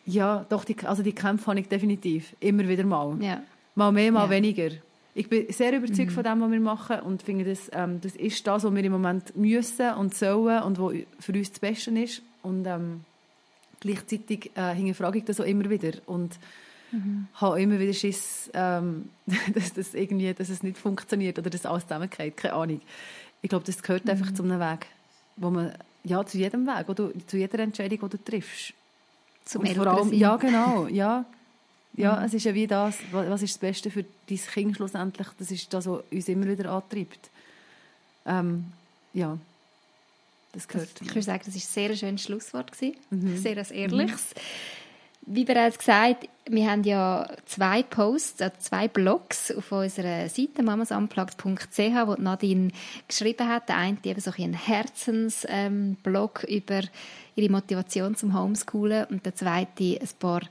ja, 0.06 0.44
doch, 0.48 0.64
die, 0.64 0.76
also 0.84 1.02
die 1.02 1.12
Kämpfe 1.12 1.46
habe 1.46 1.60
ich 1.60 1.68
definitiv, 1.68 2.34
immer 2.40 2.68
wieder 2.68 2.84
mal. 2.84 3.16
Ja. 3.20 3.42
Mal 3.74 3.92
mehr, 3.92 4.12
mal 4.12 4.24
ja. 4.24 4.30
weniger. 4.30 4.70
Ich 5.16 5.28
bin 5.28 5.46
sehr 5.52 5.72
überzeugt 5.76 6.10
mhm. 6.10 6.14
von 6.14 6.24
dem, 6.24 6.40
was 6.40 6.50
wir 6.50 6.60
machen 6.60 7.00
und 7.00 7.22
finde, 7.22 7.44
das, 7.44 7.70
ähm, 7.72 8.00
das 8.00 8.16
ist 8.16 8.44
das, 8.46 8.64
was 8.64 8.74
wir 8.74 8.84
im 8.84 8.92
Moment 8.92 9.36
müssen 9.36 9.94
und 9.94 10.14
sollen 10.14 10.62
und 10.62 10.78
was 10.80 10.94
für 11.20 11.32
uns 11.32 11.50
das 11.50 11.60
Beste 11.60 11.90
ist. 11.92 12.22
Und 12.42 12.66
ähm, 12.66 13.04
gleichzeitig 13.80 14.50
äh, 14.56 14.74
hinterfrage 14.74 15.18
ich 15.18 15.24
das 15.24 15.40
auch 15.40 15.44
immer 15.44 15.70
wieder 15.70 15.92
und 16.06 16.38
mhm. 16.90 17.28
habe 17.34 17.60
immer 17.60 17.78
wieder 17.78 17.92
Schiss, 17.92 18.50
ähm, 18.54 19.10
dass, 19.54 19.72
das 19.72 19.94
irgendwie, 19.94 20.32
dass 20.34 20.48
es 20.48 20.62
nicht 20.62 20.78
funktioniert 20.78 21.38
oder 21.38 21.50
dass 21.50 21.66
alles 21.66 21.84
zusammengeht. 21.84 22.36
Keine 22.36 22.54
Ahnung. 22.54 22.80
Ich 23.44 23.50
glaube, 23.50 23.66
das 23.66 23.82
gehört 23.82 24.06
mhm. 24.06 24.12
einfach 24.12 24.32
zu 24.32 24.42
einem 24.42 24.58
Weg, 24.58 24.86
wo 25.36 25.50
man, 25.50 25.74
ja, 26.02 26.24
zu 26.24 26.38
jedem 26.38 26.66
Weg, 26.66 26.88
oder 26.88 27.10
zu 27.26 27.36
jeder 27.36 27.58
Entscheidung, 27.58 28.08
die 28.08 28.16
du 28.16 28.24
triffst. 28.24 28.72
Zum 29.44 29.66
vor 29.66 29.86
allem, 29.86 30.14
Ja, 30.14 30.36
genau, 30.36 30.86
ja. 30.86 31.26
Ja, 31.92 32.16
mhm. 32.16 32.24
es 32.24 32.32
ist 32.32 32.44
ja 32.44 32.54
wie 32.54 32.66
das, 32.66 32.96
was 33.12 33.42
ist 33.42 33.56
das 33.56 33.58
Beste 33.58 33.90
für 33.90 34.06
dein 34.30 34.38
Kind 34.38 34.76
schlussendlich, 34.76 35.28
das 35.38 35.50
ist 35.50 35.74
das, 35.74 35.86
was 35.86 36.00
uns 36.10 36.28
immer 36.28 36.48
wieder 36.48 36.72
antreibt. 36.72 37.28
Ähm, 38.24 38.64
ja, 39.12 39.36
das 40.52 40.66
gehört. 40.66 40.88
Das, 40.94 41.02
ich 41.02 41.14
würde 41.14 41.22
sagen, 41.22 41.42
das 41.44 41.54
war 41.54 41.60
ein 41.60 41.88
sehr 41.90 41.96
schönes 41.96 42.22
Schlusswort. 42.22 42.72
Mhm. 43.10 43.36
Sehr 43.36 43.58
ein 43.58 43.70
ehrliches. 43.70 44.34
Mhm. 44.34 44.40
Wie 45.26 45.44
bereits 45.44 45.78
gesagt, 45.78 46.28
wir 46.46 46.70
haben 46.70 46.84
ja 46.84 47.26
zwei 47.46 47.82
Posts, 47.82 48.42
also 48.42 48.54
zwei 48.58 48.88
Blogs 48.88 49.50
auf 49.50 49.72
unserer 49.72 50.28
Seite 50.28 50.62
mamasunplugged.ch, 50.62 51.78
wo 51.78 52.14
Nadine 52.18 52.70
geschrieben 53.08 53.48
hat. 53.48 53.70
Der 53.70 53.78
eine 53.78 53.96
eben 54.04 54.20
so 54.20 54.30
ein 54.36 54.52
Herzensblog 54.52 56.44
ähm, 56.46 56.56
über 56.56 56.82
ihre 57.36 57.50
Motivation 57.50 58.14
zum 58.14 58.38
Homeschoolen 58.38 59.06
und 59.06 59.24
der 59.24 59.34
zweite 59.34 59.98
ein 59.98 60.08
paar 60.18 60.42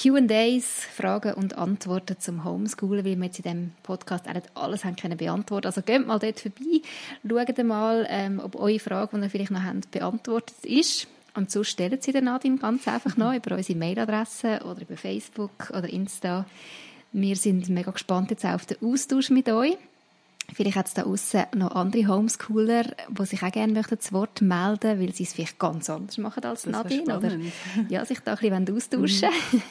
Q&As, 0.00 0.84
Fragen 0.94 1.32
und 1.32 1.56
Antworten 1.56 2.20
zum 2.20 2.44
Homeschoolen, 2.44 3.06
weil 3.06 3.16
wir 3.16 3.24
jetzt 3.24 3.38
in 3.38 3.44
diesem 3.44 3.72
Podcast 3.82 4.28
auch 4.28 4.34
nicht 4.34 4.54
alles 4.54 4.84
haben 4.84 4.96
können 4.96 5.16
beantworten. 5.16 5.68
Also 5.68 5.80
geht 5.80 6.06
mal 6.06 6.18
dort 6.18 6.40
vorbei, 6.40 6.82
schaut 7.26 7.64
mal, 7.64 8.06
ähm, 8.10 8.38
ob 8.44 8.56
eure 8.56 8.78
Frage, 8.78 9.16
die 9.16 9.22
ihr 9.22 9.30
vielleicht 9.30 9.50
noch 9.50 9.62
habt, 9.64 9.90
beantwortet 9.90 10.62
ist. 10.64 11.08
Und 11.34 11.50
so 11.50 11.62
stellen 11.64 12.00
Sie 12.00 12.12
den 12.12 12.24
Nadine 12.24 12.58
ganz 12.58 12.86
einfach 12.88 13.16
noch 13.16 13.34
über 13.34 13.56
unsere 13.56 13.78
Mailadresse 13.78 14.60
oder 14.64 14.82
über 14.82 14.96
Facebook 14.96 15.70
oder 15.70 15.88
Insta. 15.88 16.46
Wir 17.12 17.36
sind 17.36 17.68
mega 17.68 17.90
gespannt 17.90 18.30
jetzt 18.30 18.44
auf 18.44 18.66
den 18.66 18.78
Austausch 18.82 19.30
mit 19.30 19.48
euch. 19.48 19.76
Vielleicht 20.52 20.76
hat 20.76 20.86
es 20.86 20.94
da 20.94 21.04
außen 21.04 21.44
noch 21.56 21.74
andere 21.76 22.08
Homeschooler, 22.08 22.84
die 23.08 23.26
sich 23.26 23.42
auch 23.42 23.52
gerne 23.52 23.72
möchten, 23.72 23.96
das 23.96 24.12
Wort 24.12 24.42
melden, 24.42 25.00
weil 25.00 25.12
sie 25.12 25.22
es 25.22 25.32
vielleicht 25.32 25.58
ganz 25.58 25.88
anders 25.88 26.18
machen 26.18 26.44
als 26.44 26.62
das 26.62 26.72
Nadine. 26.72 27.16
Oder 27.16 27.32
ja, 27.88 28.04
sich 28.04 28.20
da 28.20 28.34
ein 28.34 28.64
bisschen 28.64 28.76
austauschen 28.76 29.30
mhm. 29.52 29.62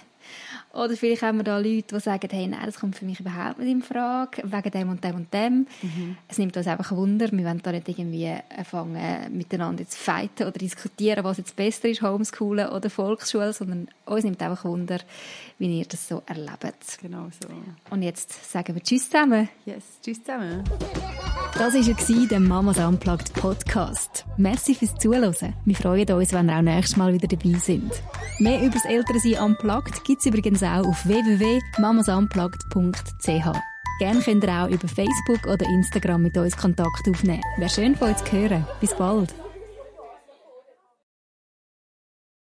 Oder 0.71 0.95
vielleicht 0.95 1.23
haben 1.23 1.37
wir 1.37 1.43
da 1.43 1.57
Leute, 1.57 1.95
die 1.95 1.99
sagen, 1.99 2.29
hey, 2.31 2.45
nein, 2.45 2.61
das 2.63 2.79
kommt 2.79 2.95
für 2.95 3.05
mich 3.05 3.19
überhaupt 3.19 3.57
nicht 3.57 3.71
in 3.71 3.81
Frage, 3.81 4.43
wegen 4.43 4.71
dem 4.71 4.89
und 4.89 5.03
dem 5.03 5.15
und 5.15 5.33
dem. 5.33 5.67
Mhm. 5.81 6.17
Es 6.27 6.37
nimmt 6.37 6.55
uns 6.55 6.67
einfach 6.67 6.91
Wunder. 6.91 7.31
Wir 7.31 7.43
wollen 7.43 7.61
da 7.63 7.71
nicht 7.71 7.89
irgendwie 7.89 8.31
anfangen, 8.55 9.35
miteinander 9.35 9.87
zu 9.87 9.97
fighten 9.97 10.43
oder 10.43 10.59
diskutieren, 10.59 11.23
was 11.23 11.37
jetzt 11.37 11.55
besser 11.55 11.89
ist, 11.89 12.03
Homeschoolen 12.03 12.69
oder 12.69 12.91
Volksschule, 12.91 13.51
sondern 13.51 13.87
uns 14.05 14.23
nimmt 14.23 14.41
einfach 14.43 14.63
Wunder, 14.63 14.99
wie 15.59 15.79
ihr 15.79 15.85
das 15.85 16.07
so 16.07 16.23
erlebt. 16.25 16.97
Genau 17.01 17.27
so. 17.39 17.47
Und 17.91 18.01
jetzt 18.01 18.51
sagen 18.51 18.73
wir 18.73 18.81
Tschüss 18.81 19.07
zusammen. 19.09 19.47
Yes, 19.65 19.83
Tschüss 20.01 20.23
zusammen. 20.23 20.63
Das 21.53 21.75
war 21.75 22.27
der 22.27 22.39
Mamas 22.39 22.77
Unplugged 22.77 23.33
Podcast. 23.33 24.25
Merci 24.37 24.73
fürs 24.73 24.95
Zuhören. 24.95 25.35
Wir 25.65 25.75
freuen 25.75 26.09
uns, 26.11 26.31
wenn 26.33 26.49
ihr 26.49 26.57
auch 26.57 26.61
nächstes 26.61 26.97
Mal 26.97 27.13
wieder 27.13 27.27
dabei 27.27 27.59
sind. 27.59 27.91
Mehr 28.39 28.61
über 28.61 28.75
das 28.75 28.85
Elternsein 28.85 29.43
Unplugged 29.43 30.05
gibt 30.05 30.21
es 30.21 30.25
übrigens 30.25 30.63
auch 30.63 30.87
auf 30.87 31.05
www.mamasunplugged.ch. 31.05 33.59
Gerne 33.99 34.21
könnt 34.21 34.45
ihr 34.45 34.49
auch 34.49 34.69
über 34.69 34.87
Facebook 34.87 35.45
oder 35.45 35.65
Instagram 35.65 36.21
mit 36.21 36.37
uns 36.37 36.55
Kontakt 36.55 37.05
aufnehmen. 37.09 37.43
Wäre 37.57 37.69
schön 37.69 37.97
von 37.97 38.11
euch 38.11 38.23
zu 38.23 38.31
hören. 38.31 38.65
Bis 38.79 38.95
bald. 38.95 39.35